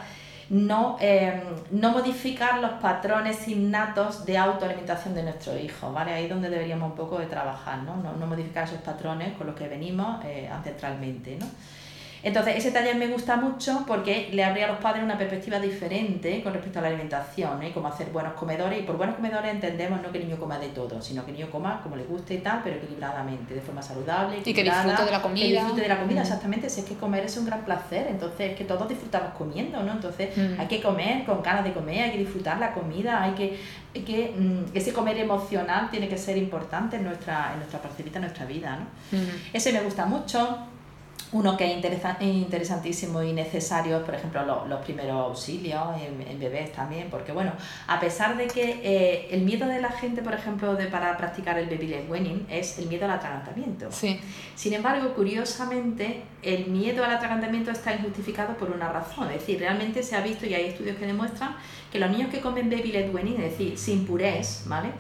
no, 0.50 0.96
eh, 1.00 1.42
no 1.70 1.90
modificar 1.90 2.60
los 2.60 2.72
patrones 2.72 3.48
innatos 3.48 4.26
de 4.26 4.36
autoalimentación 4.36 5.14
de 5.14 5.22
nuestros 5.22 5.60
hijos, 5.60 5.92
¿vale? 5.92 6.12
Ahí 6.12 6.24
es 6.24 6.30
donde 6.30 6.50
deberíamos 6.50 6.90
un 6.90 6.96
poco 6.96 7.18
de 7.18 7.26
trabajar, 7.26 7.82
¿no? 7.82 7.96
No, 7.96 8.12
no 8.12 8.26
modificar 8.26 8.64
esos 8.64 8.80
patrones 8.80 9.36
con 9.36 9.46
los 9.46 9.56
que 9.56 9.68
venimos 9.68 10.22
eh, 10.24 10.48
ancestralmente, 10.52 11.36
¿no? 11.36 11.46
Entonces, 12.24 12.56
ese 12.56 12.70
taller 12.70 12.96
me 12.96 13.06
gusta 13.08 13.36
mucho 13.36 13.84
porque 13.86 14.30
le 14.32 14.42
abría 14.42 14.64
a 14.64 14.68
los 14.72 14.78
padres 14.78 15.04
una 15.04 15.18
perspectiva 15.18 15.60
diferente 15.60 16.42
con 16.42 16.54
respecto 16.54 16.78
a 16.78 16.82
la 16.82 16.88
alimentación, 16.88 17.62
¿eh? 17.62 17.70
Cómo 17.74 17.88
hacer 17.88 18.08
buenos 18.08 18.32
comedores. 18.32 18.80
Y 18.80 18.82
por 18.82 18.96
buenos 18.96 19.16
comedores 19.16 19.52
entendemos 19.52 20.00
no 20.02 20.10
que 20.10 20.18
el 20.18 20.24
niño 20.26 20.38
coma 20.40 20.58
de 20.58 20.68
todo, 20.68 21.02
sino 21.02 21.22
que 21.24 21.32
el 21.32 21.36
niño 21.36 21.50
coma 21.50 21.80
como 21.82 21.96
le 21.96 22.04
guste 22.04 22.34
y 22.34 22.38
tal, 22.38 22.62
pero 22.64 22.76
equilibradamente, 22.76 23.54
de 23.54 23.60
forma 23.60 23.82
saludable. 23.82 24.42
que 24.42 24.50
equilibrada, 24.52 24.82
disfrute 24.84 25.04
de 25.04 25.10
la 25.10 25.16
Que 25.18 25.22
comida. 25.22 25.44
disfrute 25.60 25.80
de 25.82 25.88
la 25.88 25.98
comida, 26.00 26.20
Mm. 26.20 26.22
exactamente. 26.24 26.70
Si 26.70 26.80
es 26.80 26.86
que 26.86 26.94
comer 26.94 27.24
es 27.24 27.36
un 27.36 27.44
gran 27.44 27.62
placer, 27.64 28.06
entonces 28.08 28.52
es 28.52 28.56
que 28.56 28.64
todos 28.64 28.88
disfrutamos 28.88 29.34
comiendo, 29.34 29.82
¿no? 29.82 29.92
Entonces 29.92 30.34
Mm. 30.36 30.60
hay 30.60 30.66
que 30.66 30.80
comer 30.80 31.24
con 31.26 31.42
ganas 31.42 31.62
de 31.62 31.72
comer, 31.74 32.04
hay 32.04 32.10
que 32.12 32.18
disfrutar 32.18 32.58
la 32.58 32.72
comida, 32.72 33.22
hay 33.22 33.32
que, 33.32 33.58
hay 33.94 34.00
que 34.02 34.34
mm, 34.36 34.74
ese 34.74 34.92
comer 34.94 35.18
emocional 35.18 35.90
tiene 35.90 36.08
que 36.08 36.16
ser 36.16 36.38
importante 36.38 36.96
en 36.96 37.04
nuestra, 37.04 37.50
en 37.52 37.58
nuestra 37.58 37.82
parcelita, 37.82 38.16
en 38.18 38.22
nuestra 38.22 38.46
vida, 38.46 38.76
¿no? 38.78 39.18
Ese 39.52 39.72
me 39.74 39.80
gusta 39.82 40.06
mucho. 40.06 40.58
Uno 41.32 41.56
que 41.56 41.64
es 41.70 41.76
interesa- 41.76 42.16
interesantísimo 42.20 43.22
y 43.22 43.32
necesario 43.32 43.96
es, 43.98 44.02
por 44.04 44.14
ejemplo, 44.14 44.44
lo- 44.44 44.66
los 44.66 44.80
primeros 44.82 45.16
auxilios 45.16 45.82
en, 46.00 46.22
en 46.28 46.38
bebés 46.38 46.72
también, 46.72 47.08
porque 47.10 47.32
bueno, 47.32 47.52
a 47.88 47.98
pesar 47.98 48.36
de 48.36 48.46
que 48.46 48.80
eh, 48.84 49.28
el 49.32 49.40
miedo 49.42 49.66
de 49.66 49.80
la 49.80 49.90
gente, 49.90 50.22
por 50.22 50.34
ejemplo, 50.34 50.74
de 50.76 50.86
para 50.86 51.16
practicar 51.16 51.58
el 51.58 51.66
baby 51.66 51.88
led 51.88 52.08
weaning 52.08 52.46
es 52.48 52.78
el 52.78 52.86
miedo 52.86 53.06
al 53.06 53.12
atragantamiento. 53.12 53.90
Sí. 53.90 54.20
Sin 54.54 54.74
embargo, 54.74 55.12
curiosamente, 55.14 56.22
el 56.42 56.66
miedo 56.66 57.04
al 57.04 57.12
atragantamiento 57.14 57.70
está 57.72 57.94
injustificado 57.94 58.56
por 58.56 58.70
una 58.70 58.90
razón. 58.92 59.28
Es 59.30 59.40
decir, 59.40 59.58
realmente 59.58 60.02
se 60.02 60.14
ha 60.16 60.20
visto 60.20 60.46
y 60.46 60.54
hay 60.54 60.66
estudios 60.66 60.96
que 60.96 61.06
demuestran 61.06 61.56
que 61.90 61.98
los 61.98 62.10
niños 62.10 62.30
que 62.30 62.40
comen 62.40 62.70
baby 62.70 62.92
led 62.92 63.12
weaning, 63.14 63.34
es 63.40 63.50
decir, 63.52 63.76
sin 63.78 64.06
purés, 64.06 64.64
¿vale? 64.66 64.90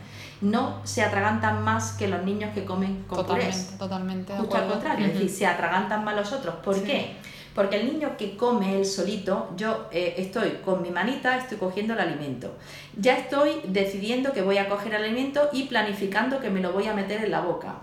No 0.40 0.80
se 0.84 1.02
atragantan 1.02 1.62
más 1.62 1.92
que 1.92 2.08
los 2.08 2.22
niños 2.24 2.52
que 2.54 2.64
comen 2.64 3.04
con 3.08 3.24
purés. 3.24 3.76
Totalmente, 3.78 3.78
totalmente. 3.78 4.32
de 4.32 4.38
Justo 4.40 4.56
al 4.56 4.68
contrario, 4.68 5.06
es 5.06 5.12
decir, 5.14 5.30
se 5.30 5.46
atragantan 5.46 6.04
más 6.04 6.14
los 6.16 6.32
otros. 6.32 6.56
¿Por 6.56 6.74
Sí. 6.74 6.82
qué? 6.82 7.16
Porque 7.54 7.80
el 7.80 7.86
niño 7.92 8.16
que 8.18 8.36
come 8.36 8.76
él 8.76 8.84
solito, 8.84 9.50
yo 9.56 9.86
eh, 9.92 10.14
estoy 10.18 10.58
con 10.64 10.82
mi 10.82 10.90
manita, 10.90 11.36
estoy 11.38 11.56
cogiendo 11.56 11.94
el 11.94 12.00
alimento. 12.00 12.56
Ya 12.96 13.16
estoy 13.16 13.60
decidiendo 13.68 14.32
que 14.32 14.42
voy 14.42 14.58
a 14.58 14.68
coger 14.68 14.94
el 14.94 15.04
alimento 15.04 15.48
y 15.52 15.64
planificando 15.64 16.40
que 16.40 16.50
me 16.50 16.60
lo 16.60 16.72
voy 16.72 16.88
a 16.88 16.94
meter 16.94 17.22
en 17.24 17.30
la 17.30 17.40
boca. 17.40 17.76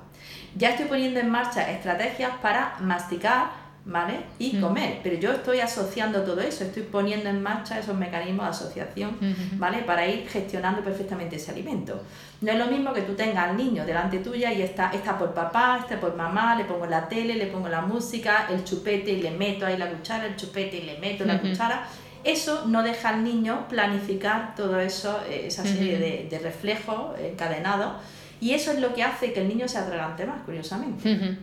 Ya 0.58 0.72
estoy 0.72 0.88
poniendo 0.88 1.22
en 1.22 1.30
marcha 1.30 1.72
estrategias 1.72 2.32
para 2.42 2.76
masticar, 2.82 3.61
¿vale? 3.86 4.20
Y 4.40 4.58
Mm. 4.58 4.62
comer. 4.62 5.00
Pero 5.04 5.16
yo 5.18 5.32
estoy 5.32 5.60
asociando 5.60 6.22
todo 6.24 6.40
eso, 6.42 6.64
estoy 6.64 6.84
poniendo 6.84 7.30
en 7.30 7.42
marcha 7.42 7.80
esos 7.80 7.96
mecanismos 7.98 8.46
de 8.46 8.50
asociación. 8.52 9.18
¿vale? 9.58 9.80
Para 9.80 10.06
ir 10.08 10.28
gestionando 10.30 10.82
perfectamente 10.84 11.36
ese 11.38 11.52
alimento. 11.52 12.02
No 12.42 12.52
es 12.52 12.58
lo 12.60 12.68
mismo 12.68 12.94
que 12.94 13.02
tú 13.02 13.14
tengas 13.16 13.50
al 13.50 13.58
niño 13.58 13.86
delante 13.86 14.20
tuya 14.20 14.52
y 14.54 14.62
está, 14.62 14.92
está 14.92 15.18
por 15.18 15.34
papá, 15.34 15.80
está 15.82 16.00
por 16.00 16.16
mamá, 16.16 16.56
le 16.56 16.66
pongo 16.66 16.86
la 16.86 17.08
tele, 17.10 17.36
le 17.36 17.48
pongo 17.48 17.70
la 17.70 17.82
música, 17.82 18.48
el 18.50 18.64
chupete 18.64 19.12
y 19.12 19.22
le 19.22 19.32
meto 19.32 19.66
ahí 19.66 19.78
la 19.78 19.90
cuchara, 19.90 20.26
el 20.26 20.36
chupete 20.36 20.78
y 20.78 20.82
le 20.84 21.00
meto 21.00 21.26
la 21.26 21.40
cuchara. 21.40 21.88
Eso 22.24 22.66
no 22.68 22.84
deja 22.84 23.10
al 23.10 23.24
niño 23.24 23.68
planificar 23.68 24.54
todo 24.56 24.80
eso, 24.80 25.20
eh, 25.28 25.46
esa 25.48 25.64
serie 25.64 25.98
de, 25.98 26.28
de 26.30 26.40
reflejos 26.40 27.20
encadenados. 27.20 27.94
Y 28.40 28.54
eso 28.54 28.72
es 28.72 28.80
lo 28.80 28.94
que 28.94 29.04
hace 29.04 29.34
que 29.34 29.42
el 29.42 29.48
niño 29.48 29.68
se 29.68 29.78
atragante 29.80 30.26
más, 30.26 30.42
curiosamente. 30.46 31.14
Ujú. 31.14 31.36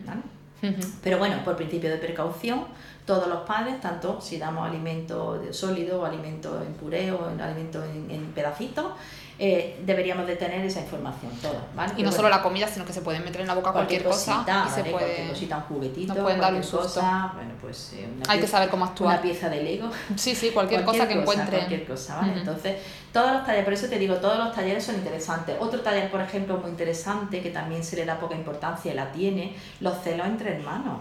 Pero 1.03 1.17
bueno, 1.17 1.43
por 1.43 1.55
principio 1.55 1.89
de 1.89 1.97
precaución, 1.97 2.65
todos 3.09 3.27
los 3.27 3.39
padres, 3.41 3.81
tanto 3.81 4.21
si 4.21 4.37
damos 4.37 4.67
alimento 4.69 5.41
sólido 5.51 6.01
o 6.01 6.05
alimento 6.05 6.61
en 6.61 6.73
puré 6.75 7.11
o 7.11 7.31
en 7.31 7.41
alimento 7.41 7.83
en, 7.83 8.05
en 8.11 8.23
pedacitos, 8.33 8.85
eh, 9.41 9.79
deberíamos 9.85 10.27
de 10.27 10.35
tener 10.35 10.63
esa 10.65 10.81
información, 10.81 11.31
todos, 11.41 11.55
¿vale? 11.73 11.93
Y 11.97 12.03
no 12.03 12.11
solo 12.11 12.27
la 12.29 12.41
comida, 12.43 12.67
sino 12.67 12.85
que 12.85 12.93
se 12.93 13.01
pueden 13.01 13.23
meter 13.23 13.41
en 13.41 13.47
la 13.47 13.55
boca 13.55 13.71
cualquier, 13.71 14.03
cosa 14.03 14.33
cosita, 14.33 14.65
y 14.67 14.69
se 14.69 14.81
puede... 14.83 14.91
Cualquier 14.91 15.29
cosita, 15.29 15.57
un 15.57 15.63
juguetito, 15.63 16.13
nos 16.13 16.23
pueden 16.23 16.39
dar 16.41 16.53
un 16.53 16.59
cualquier 16.59 16.83
susto. 16.83 16.99
cosa, 17.01 17.31
bueno, 17.33 17.51
pues 17.61 17.93
eh, 17.93 18.07
una 18.15 18.25
Hay 18.27 18.37
que 18.37 18.43
pieza- 18.43 18.51
saber 18.57 18.69
cómo 18.69 18.83
una 18.83 18.91
actuar. 18.91 19.21
pieza 19.21 19.49
de 19.49 19.63
Lego, 19.63 19.89
Sí, 20.17 20.35
sí, 20.35 20.51
cualquier, 20.51 20.83
cosa 20.83 21.07
que 21.07 21.13
encuentren. 21.13 21.59
Cualquier 21.61 21.87
cosa, 21.87 22.17
¿vale? 22.17 22.33
Entonces, 22.33 22.75
todos 23.13 23.31
los 23.31 23.41
talleres, 23.45 23.63
por 23.63 23.73
eso 23.73 23.87
te 23.87 23.97
digo, 23.97 24.15
todos 24.17 24.37
los 24.37 24.53
talleres 24.53 24.83
son 24.83 24.95
interesantes. 24.95 25.55
Otro 25.59 25.79
taller, 25.81 26.11
por 26.11 26.21
ejemplo, 26.21 26.57
muy 26.57 26.69
interesante, 26.71 27.41
que 27.41 27.49
también 27.49 27.83
se 27.83 27.95
le 27.95 28.05
da 28.05 28.19
poca 28.19 28.35
importancia 28.35 28.91
y 28.91 28.95
la 28.95 29.09
tiene, 29.11 29.55
los 29.79 29.97
celos 30.03 30.27
entre 30.27 30.57
hermanos. 30.57 30.99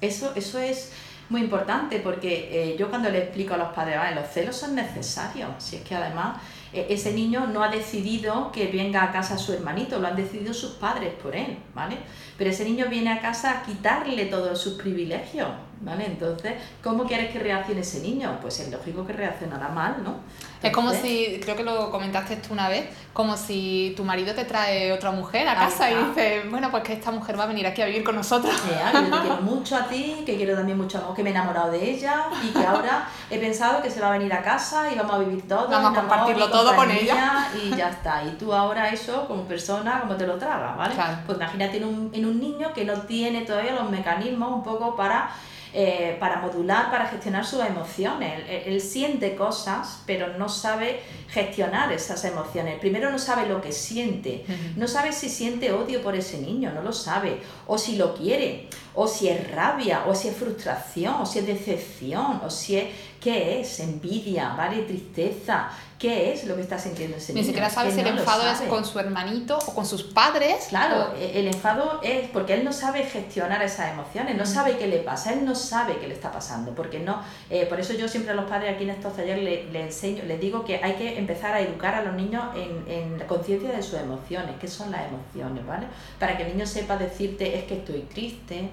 Eso, 0.00 0.32
eso 0.34 0.58
es 0.58 0.92
muy 1.28 1.40
importante 1.40 1.98
porque 2.00 2.48
eh, 2.52 2.76
yo 2.78 2.88
cuando 2.88 3.10
le 3.10 3.18
explico 3.18 3.54
a 3.54 3.56
los 3.56 3.68
padres, 3.72 3.98
vale, 3.98 4.14
los 4.14 4.28
celos 4.28 4.56
son 4.56 4.74
necesarios, 4.74 5.50
si 5.58 5.76
es 5.76 5.82
que 5.82 5.94
además 5.94 6.38
eh, 6.72 6.86
ese 6.90 7.12
niño 7.12 7.46
no 7.46 7.64
ha 7.64 7.68
decidido 7.68 8.52
que 8.52 8.66
venga 8.68 9.02
a 9.02 9.12
casa 9.12 9.36
su 9.38 9.52
hermanito, 9.52 9.98
lo 9.98 10.06
han 10.06 10.16
decidido 10.16 10.54
sus 10.54 10.72
padres 10.72 11.14
por 11.14 11.34
él, 11.34 11.58
¿vale? 11.74 11.96
Pero 12.38 12.50
ese 12.50 12.64
niño 12.64 12.86
viene 12.88 13.10
a 13.10 13.20
casa 13.20 13.58
a 13.58 13.62
quitarle 13.62 14.26
todos 14.26 14.60
sus 14.60 14.74
privilegios, 14.74 15.48
¿vale? 15.80 16.06
Entonces, 16.06 16.54
¿cómo 16.82 17.04
quieres 17.04 17.30
que 17.32 17.38
reaccione 17.38 17.80
ese 17.80 18.00
niño? 18.00 18.38
Pues 18.40 18.60
es 18.60 18.70
lógico 18.70 19.06
que 19.06 19.12
reaccionará 19.12 19.68
mal, 19.68 20.02
¿no? 20.02 20.16
Es 20.62 20.72
como 20.72 20.90
si, 20.92 21.38
creo 21.42 21.54
que 21.54 21.62
lo 21.62 21.90
comentaste 21.90 22.36
tú 22.36 22.52
una 22.52 22.68
vez, 22.68 22.86
como 23.12 23.36
si 23.36 23.94
tu 23.96 24.04
marido 24.04 24.34
te 24.34 24.44
trae 24.44 24.92
otra 24.92 25.10
mujer 25.10 25.46
a 25.48 25.54
casa 25.54 25.90
y 25.90 25.94
dices, 25.94 26.50
bueno, 26.50 26.70
pues 26.70 26.82
que 26.82 26.94
esta 26.94 27.10
mujer 27.10 27.38
va 27.38 27.44
a 27.44 27.46
venir 27.46 27.66
aquí 27.66 27.82
a 27.82 27.86
vivir 27.86 28.02
con 28.02 28.16
nosotros. 28.16 28.54
Mira, 28.66 28.90
que 28.90 29.10
yo 29.10 29.16
te 29.16 29.20
quiero 29.20 29.36
mucho 29.42 29.76
a 29.76 29.86
ti, 29.86 30.22
que 30.24 30.36
quiero 30.36 30.56
también 30.56 30.78
mucho 30.78 30.98
a 30.98 31.14
que 31.14 31.22
me 31.22 31.30
he 31.30 31.32
enamorado 31.32 31.70
de 31.70 31.90
ella 31.90 32.26
y 32.42 32.48
que 32.48 32.66
ahora 32.66 33.08
he 33.30 33.38
pensado 33.38 33.82
que 33.82 33.90
se 33.90 34.00
va 34.00 34.08
a 34.08 34.18
venir 34.18 34.32
a 34.32 34.42
casa 34.42 34.90
y 34.90 34.96
vamos 34.96 35.14
a 35.14 35.18
vivir 35.18 35.46
todo. 35.46 35.68
Vamos 35.68 35.96
a 35.96 36.00
compartirlo 36.00 36.50
todo 36.50 36.74
con 36.74 36.86
compañía, 36.86 37.48
Y 37.62 37.76
ya 37.76 37.90
está. 37.90 38.24
Y 38.24 38.30
tú 38.30 38.52
ahora 38.52 38.88
eso, 38.88 39.26
como 39.28 39.44
persona, 39.44 40.00
como 40.00 40.16
te 40.16 40.26
lo 40.26 40.36
tragas, 40.36 40.76
¿vale? 40.76 40.94
Claro. 40.94 41.18
Pues 41.26 41.38
imagínate 41.38 41.76
en 41.76 41.84
un, 41.84 42.10
en 42.12 42.26
un 42.26 42.40
niño 42.40 42.72
que 42.74 42.84
no 42.84 42.94
tiene 43.02 43.42
todavía 43.42 43.72
los 43.72 43.90
mecanismos 43.90 44.52
un 44.52 44.64
poco 44.64 44.96
para, 44.96 45.30
eh, 45.78 46.16
para 46.18 46.40
modular, 46.40 46.90
para 46.90 47.06
gestionar 47.06 47.44
sus 47.44 47.62
emociones. 47.62 48.44
Él, 48.48 48.62
él 48.64 48.80
siente 48.80 49.36
cosas, 49.36 50.02
pero 50.06 50.38
no 50.38 50.48
sabe 50.48 51.00
gestionar 51.28 51.92
esas 51.92 52.24
emociones. 52.24 52.78
Primero 52.78 53.10
no 53.10 53.18
sabe 53.18 53.46
lo 53.46 53.60
que 53.60 53.72
siente. 53.72 54.46
No 54.76 54.88
sabe 54.88 55.12
si 55.12 55.28
siente 55.28 55.72
odio 55.72 56.02
por 56.02 56.16
ese 56.16 56.38
niño, 56.38 56.72
no 56.72 56.80
lo 56.80 56.94
sabe. 56.94 57.42
O 57.66 57.76
si 57.76 57.96
lo 57.96 58.14
quiere, 58.14 58.70
o 58.96 59.06
si 59.06 59.28
es 59.28 59.50
rabia, 59.52 60.04
o 60.08 60.14
si 60.14 60.28
es 60.28 60.36
frustración, 60.36 61.14
o 61.20 61.26
si 61.26 61.38
es 61.40 61.46
decepción, 61.46 62.40
o 62.44 62.50
si 62.50 62.76
es, 62.78 62.86
¿qué 63.20 63.60
es? 63.60 63.78
Envidia, 63.80 64.54
¿vale? 64.56 64.82
Tristeza. 64.82 65.68
¿Qué 65.98 66.30
es 66.34 66.44
lo 66.44 66.54
que 66.56 66.60
está 66.60 66.78
sintiendo 66.78 67.16
ese 67.16 67.32
Ni 67.32 67.40
niño? 67.40 67.46
siquiera 67.46 67.70
sabe 67.70 67.90
si 67.90 68.00
el 68.00 68.14
no 68.14 68.20
enfado 68.20 68.46
es 68.46 68.60
con 68.68 68.84
su 68.84 68.98
hermanito 68.98 69.56
o 69.66 69.74
con 69.74 69.86
sus 69.86 70.02
padres. 70.02 70.66
Claro, 70.68 71.12
o- 71.14 71.16
e- 71.16 71.40
el 71.40 71.46
enfado 71.46 72.00
es 72.02 72.28
porque 72.28 72.52
él 72.52 72.64
no 72.64 72.72
sabe 72.74 73.04
gestionar 73.04 73.62
esas 73.62 73.92
emociones, 73.92 74.36
no 74.36 74.44
sabe 74.44 74.76
qué 74.76 74.88
le 74.88 74.98
pasa, 74.98 75.32
él 75.32 75.46
no 75.46 75.54
sabe 75.54 75.96
qué 75.96 76.06
le 76.06 76.12
está 76.12 76.30
pasando, 76.30 76.74
porque 76.74 76.98
no, 77.00 77.22
eh, 77.48 77.64
por 77.64 77.80
eso 77.80 77.94
yo 77.94 78.08
siempre 78.08 78.32
a 78.32 78.34
los 78.34 78.44
padres 78.44 78.74
aquí 78.74 78.84
en 78.84 78.90
estos 78.90 79.16
talleres 79.16 79.42
les 79.42 79.72
le 79.72 79.82
enseño, 79.84 80.22
les 80.24 80.38
digo 80.38 80.66
que 80.66 80.76
hay 80.84 80.96
que 80.96 81.18
empezar 81.18 81.54
a 81.54 81.60
educar 81.62 81.94
a 81.94 82.02
los 82.02 82.12
niños 82.12 82.44
en, 82.54 82.84
en 82.92 83.18
la 83.18 83.26
conciencia 83.26 83.72
de 83.72 83.82
sus 83.82 83.94
emociones, 83.98 84.54
qué 84.60 84.68
son 84.68 84.90
las 84.92 85.00
emociones, 85.08 85.64
¿vale? 85.66 85.86
Para 86.20 86.36
que 86.36 86.42
el 86.42 86.52
niño 86.52 86.66
sepa 86.66 86.98
decirte 86.98 87.56
es 87.56 87.64
que 87.64 87.78
estoy 87.78 88.00
triste, 88.02 88.68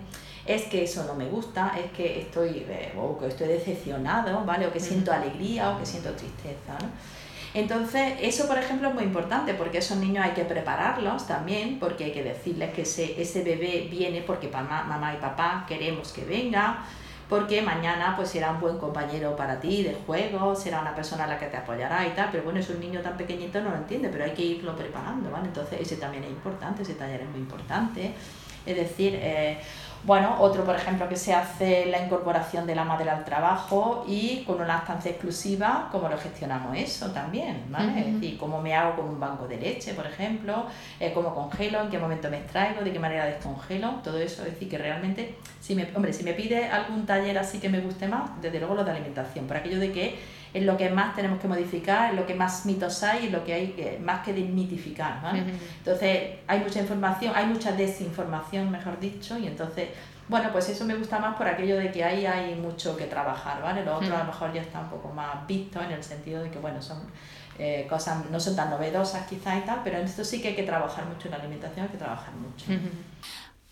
es 0.45 0.63
que 0.63 0.83
eso 0.83 1.05
no 1.05 1.15
me 1.15 1.25
gusta, 1.25 1.73
es 1.77 1.91
que 1.91 2.21
estoy, 2.21 2.65
eh, 2.69 2.93
o 2.99 3.17
que 3.17 3.27
estoy 3.27 3.47
decepcionado, 3.47 4.43
¿vale? 4.45 4.67
O 4.67 4.73
que 4.73 4.79
siento 4.79 5.11
alegría 5.11 5.71
o 5.71 5.79
que 5.79 5.85
siento 5.85 6.11
tristeza, 6.11 6.73
¿no? 6.81 6.89
Entonces, 7.53 8.15
eso, 8.19 8.47
por 8.47 8.57
ejemplo, 8.57 8.89
es 8.89 8.95
muy 8.95 9.03
importante 9.03 9.53
porque 9.53 9.77
esos 9.77 9.97
niños 9.97 10.25
hay 10.25 10.31
que 10.31 10.43
prepararlos 10.43 11.27
también, 11.27 11.77
porque 11.79 12.05
hay 12.05 12.11
que 12.11 12.23
decirles 12.23 12.73
que 12.73 12.81
ese, 12.81 13.21
ese 13.21 13.43
bebé 13.43 13.87
viene 13.91 14.21
porque 14.21 14.47
mamá, 14.47 14.83
mamá 14.83 15.13
y 15.13 15.17
papá 15.17 15.63
queremos 15.67 16.11
que 16.11 16.25
venga, 16.25 16.83
porque 17.29 17.61
mañana 17.61 18.15
pues 18.15 18.29
será 18.29 18.51
un 18.51 18.59
buen 18.59 18.79
compañero 18.79 19.35
para 19.35 19.59
ti 19.59 19.83
de 19.83 19.95
juego, 20.05 20.55
será 20.55 20.81
una 20.81 20.95
persona 20.95 21.25
a 21.25 21.27
la 21.27 21.37
que 21.37 21.45
te 21.45 21.57
apoyará 21.57 22.05
y 22.07 22.11
tal, 22.11 22.29
pero 22.31 22.43
bueno, 22.43 22.59
es 22.59 22.69
un 22.69 22.79
niño 22.79 23.01
tan 23.01 23.15
pequeñito 23.15 23.61
no 23.61 23.69
lo 23.69 23.77
entiende, 23.77 24.09
pero 24.09 24.23
hay 24.23 24.31
que 24.31 24.41
irlo 24.41 24.75
preparando, 24.75 25.29
¿vale? 25.29 25.47
Entonces 25.47 25.79
ese 25.79 25.97
también 25.97 26.23
es 26.23 26.31
importante, 26.31 26.81
ese 26.81 26.95
taller 26.95 27.21
es 27.21 27.29
muy 27.29 27.39
importante, 27.39 28.13
es 28.65 28.75
decir, 28.75 29.17
eh, 29.21 29.59
bueno, 30.05 30.35
otro, 30.39 30.65
por 30.65 30.75
ejemplo, 30.75 31.07
que 31.07 31.15
se 31.15 31.33
hace 31.33 31.85
la 31.85 32.03
incorporación 32.03 32.67
de 32.67 32.75
la 32.75 32.83
madre 32.83 33.09
al 33.09 33.23
trabajo 33.23 34.03
y 34.05 34.43
con 34.43 34.59
una 34.59 34.79
estancia 34.79 35.11
exclusiva, 35.11 35.87
cómo 35.91 36.09
lo 36.09 36.17
gestionamos 36.17 36.75
eso 36.75 37.11
también, 37.11 37.63
¿vale? 37.69 37.99
Es 37.99 38.13
decir, 38.13 38.37
cómo 38.37 38.61
me 38.61 38.75
hago 38.75 38.97
con 38.97 39.05
un 39.05 39.19
banco 39.19 39.47
de 39.47 39.57
leche, 39.57 39.93
por 39.93 40.05
ejemplo, 40.05 40.65
eh, 40.99 41.11
cómo 41.13 41.33
congelo, 41.33 41.81
en 41.81 41.89
qué 41.89 41.97
momento 41.99 42.29
me 42.29 42.37
extraigo, 42.37 42.81
de 42.81 42.91
qué 42.91 42.99
manera 42.99 43.25
descongelo, 43.25 43.91
todo 44.03 44.17
eso. 44.17 44.43
Es 44.43 44.51
decir, 44.51 44.69
que 44.69 44.77
realmente, 44.77 45.37
si 45.61 45.73
me, 45.73 45.87
hombre, 45.95 46.11
si 46.11 46.23
me 46.23 46.33
pide 46.33 46.65
algún 46.65 47.05
taller 47.05 47.37
así 47.37 47.59
que 47.59 47.69
me 47.69 47.79
guste 47.79 48.07
más, 48.07 48.29
desde 48.41 48.59
luego 48.59 48.75
lo 48.75 48.83
de 48.83 48.91
alimentación, 48.91 49.47
por 49.47 49.55
aquello 49.55 49.79
de 49.79 49.91
que 49.93 50.19
es 50.53 50.63
lo 50.63 50.77
que 50.77 50.89
más 50.89 51.15
tenemos 51.15 51.39
que 51.39 51.47
modificar, 51.47 52.11
es 52.11 52.19
lo 52.19 52.25
que 52.25 52.35
más 52.35 52.65
mitos 52.65 53.01
hay, 53.03 53.25
es 53.25 53.31
lo 53.31 53.43
que 53.43 53.53
hay 53.53 53.99
más 54.03 54.23
que 54.23 54.33
desmitificar. 54.33 55.21
¿vale? 55.21 55.43
Entonces, 55.79 56.35
hay 56.47 56.59
mucha 56.59 56.79
información, 56.79 57.33
hay 57.35 57.47
mucha 57.47 57.71
desinformación, 57.71 58.69
mejor 58.69 58.99
dicho, 58.99 59.37
y 59.37 59.47
entonces, 59.47 59.89
bueno, 60.27 60.49
pues 60.51 60.69
eso 60.69 60.85
me 60.85 60.95
gusta 60.95 61.19
más 61.19 61.35
por 61.35 61.47
aquello 61.47 61.77
de 61.77 61.91
que 61.91 62.03
ahí 62.03 62.25
hay 62.25 62.55
mucho 62.55 62.95
que 62.95 63.05
trabajar, 63.05 63.61
¿vale? 63.61 63.83
Lo 63.83 63.97
otro 63.97 64.15
a 64.15 64.19
lo 64.19 64.25
mejor 64.25 64.53
ya 64.53 64.61
está 64.61 64.79
un 64.79 64.89
poco 64.89 65.09
más 65.09 65.45
visto 65.47 65.81
en 65.81 65.91
el 65.91 66.03
sentido 66.03 66.43
de 66.43 66.49
que, 66.49 66.59
bueno, 66.59 66.81
son 66.81 66.99
eh, 67.57 67.85
cosas, 67.89 68.29
no 68.29 68.39
son 68.39 68.55
tan 68.55 68.69
novedosas 68.69 69.27
quizá 69.27 69.57
y 69.57 69.61
tal, 69.61 69.81
pero 69.83 69.97
en 69.97 70.05
esto 70.05 70.23
sí 70.23 70.41
que 70.41 70.49
hay 70.49 70.55
que 70.55 70.63
trabajar 70.63 71.05
mucho 71.05 71.27
en 71.27 71.31
la 71.31 71.37
alimentación, 71.37 71.85
hay 71.85 71.91
que 71.91 71.97
trabajar 71.97 72.33
mucho. 72.35 72.65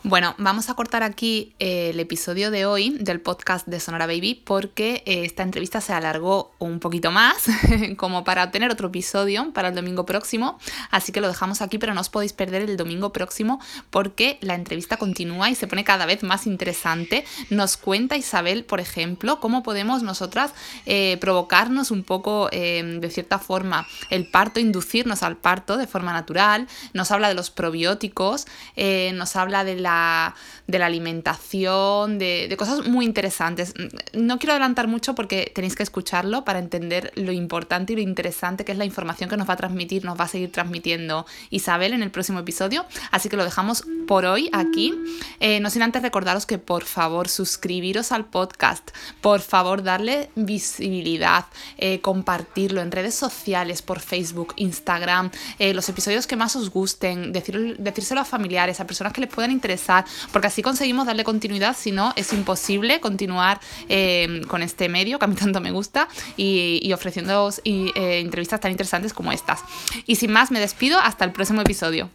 Bueno, 0.04 0.34
vamos 0.40 0.68
a 0.68 0.74
cortar 0.74 1.04
aquí 1.04 1.54
eh, 1.60 1.92
el 1.92 2.00
episodio 2.00 2.50
de 2.50 2.66
hoy 2.66 2.98
del 3.00 3.22
podcast 3.22 3.68
de 3.68 3.80
Sonora 3.80 4.08
Baby 4.08 4.34
porque 4.34 5.04
eh, 5.06 5.26
esta 5.26 5.44
entrevista 5.44 5.80
se 5.80 5.94
alargó 5.94 6.56
un 6.58 6.80
poquito 6.80 7.12
más, 7.12 7.46
como 7.98 8.24
para 8.24 8.46
obtener 8.46 8.72
otro 8.72 8.88
episodio 8.88 9.54
para 9.54 9.68
el 9.68 9.76
domingo 9.76 10.08
próximo. 10.08 10.58
Así 10.90 11.12
que 11.12 11.22
lo 11.22 11.28
dejamos 11.28 11.62
aquí, 11.62 11.78
pero 11.78 11.94
no 11.94 12.02
os 12.02 12.10
podéis 12.10 12.34
perder 12.34 12.64
el 12.64 12.78
domingo 12.78 13.14
próximo 13.14 13.62
porque 13.92 14.40
la 14.42 14.56
entrevista 14.56 14.98
continúa 14.98 15.52
y 15.52 15.56
se 15.56 15.68
pone 15.68 15.84
cada 15.84 16.08
vez 16.08 16.24
más 16.24 16.48
interesante. 16.48 17.24
Nos 17.52 17.78
cuenta 17.78 18.18
Isabel, 18.18 18.66
por 18.66 18.80
ejemplo, 18.80 19.40
cómo 19.40 19.62
podemos 19.62 20.02
nosotras 20.02 20.52
eh, 20.88 21.18
provocarnos 21.22 21.92
un 21.92 22.02
poco, 22.02 22.50
de 22.52 23.10
cierta 23.12 23.38
forma, 23.38 23.88
el 24.10 24.26
parto, 24.26 24.60
inducirnos 24.60 25.22
al 25.22 25.38
parto 25.38 25.78
de 25.78 25.86
forma 25.86 26.12
natural. 26.12 26.68
Nos 26.94 27.12
habla 27.12 27.28
de 27.28 27.36
los 27.36 27.52
probióticos, 27.52 28.48
nos 29.14 29.36
habla 29.36 29.64
de 29.64 29.76
la 29.76 29.91
de 30.72 30.80
la 30.80 30.86
alimentación, 30.86 32.18
de, 32.18 32.54
cosas 32.58 32.88
muy 32.88 33.06
interesantes. 33.06 33.74
No 34.14 34.40
quiero 34.40 34.54
adelantar 34.54 34.88
mucho 34.88 35.14
porque 35.16 35.52
tenéis 35.54 35.76
que 35.76 35.84
escucharlo 35.84 36.46
para 36.46 36.60
entender 36.60 37.12
lo 37.16 37.32
importante 37.32 37.94
y 37.94 37.98
lo 37.98 38.02
interesante 38.02 38.66
que 38.66 38.72
es 38.72 38.78
la 38.78 38.86
información 38.86 39.30
que 39.30 39.38
nos 39.38 39.50
va 39.50 39.54
a 39.54 39.58
transmitir, 39.58 40.06
nos 40.06 40.20
va 40.20 40.26
a 40.26 40.28
seguir 40.28 40.52
transmitiendo 40.52 41.26
Isabel 41.50 41.94
en 41.94 42.04
el 42.04 42.12
próximo 42.12 42.40
episodio. 42.40 42.86
Así 43.12 43.30
que 43.30 43.38
lo 43.38 43.44
dejamos 43.44 43.84
por 44.08 44.26
hoy 44.26 44.50
aquí. 44.54 44.94
Eh, 45.40 45.60
no 45.60 45.70
sin 45.70 45.82
antes 45.82 46.02
recordaros 46.02 46.46
que 46.46 46.58
por 46.58 46.86
favor 46.86 47.28
suscribiros 47.28 48.12
al 48.12 48.26
podcast, 48.26 48.92
por 49.20 49.42
favor 49.42 49.84
darle 49.84 50.30
visibilidad, 50.36 51.46
eh, 51.78 52.00
compartirlo 52.02 52.82
en 52.82 52.92
redes 52.92 53.16
sociales, 53.16 53.82
por 53.82 54.00
Facebook, 54.00 54.54
Instagram, 54.58 55.32
eh, 55.60 55.74
los 55.74 55.90
episodios 55.90 56.28
que 56.28 56.36
más 56.36 56.56
os 56.56 56.70
gusten, 56.70 57.34
decir, 57.34 57.78
decírselo 57.78 58.22
a 58.22 58.26
familiares, 58.26 58.80
a 58.80 58.88
personas 58.88 59.14
que 59.14 59.22
les 59.22 59.30
puedan 59.30 59.52
interesar 59.52 59.81
porque 60.32 60.48
así 60.48 60.62
conseguimos 60.62 61.06
darle 61.06 61.24
continuidad, 61.24 61.76
si 61.78 61.92
no 61.92 62.14
es 62.16 62.34
imposible 62.34 63.00
continuar 63.00 63.60
eh, 63.90 64.42
con 64.48 64.62
este 64.62 64.90
medio 64.90 65.20
que 65.20 65.26
a 65.26 65.28
mí 65.28 65.36
tanto 65.36 65.62
me 65.62 65.72
gusta 65.72 66.08
y, 66.38 66.80
y 66.82 66.94
ofreciendo 66.94 67.50
eh, 67.64 68.20
entrevistas 68.20 68.60
tan 68.60 68.72
interesantes 68.72 69.14
como 69.14 69.32
estas. 69.32 69.62
Y 70.06 70.16
sin 70.16 70.32
más, 70.32 70.52
me 70.52 70.60
despido 70.60 71.00
hasta 71.00 71.26
el 71.26 71.32
próximo 71.32 71.62
episodio. 71.62 72.10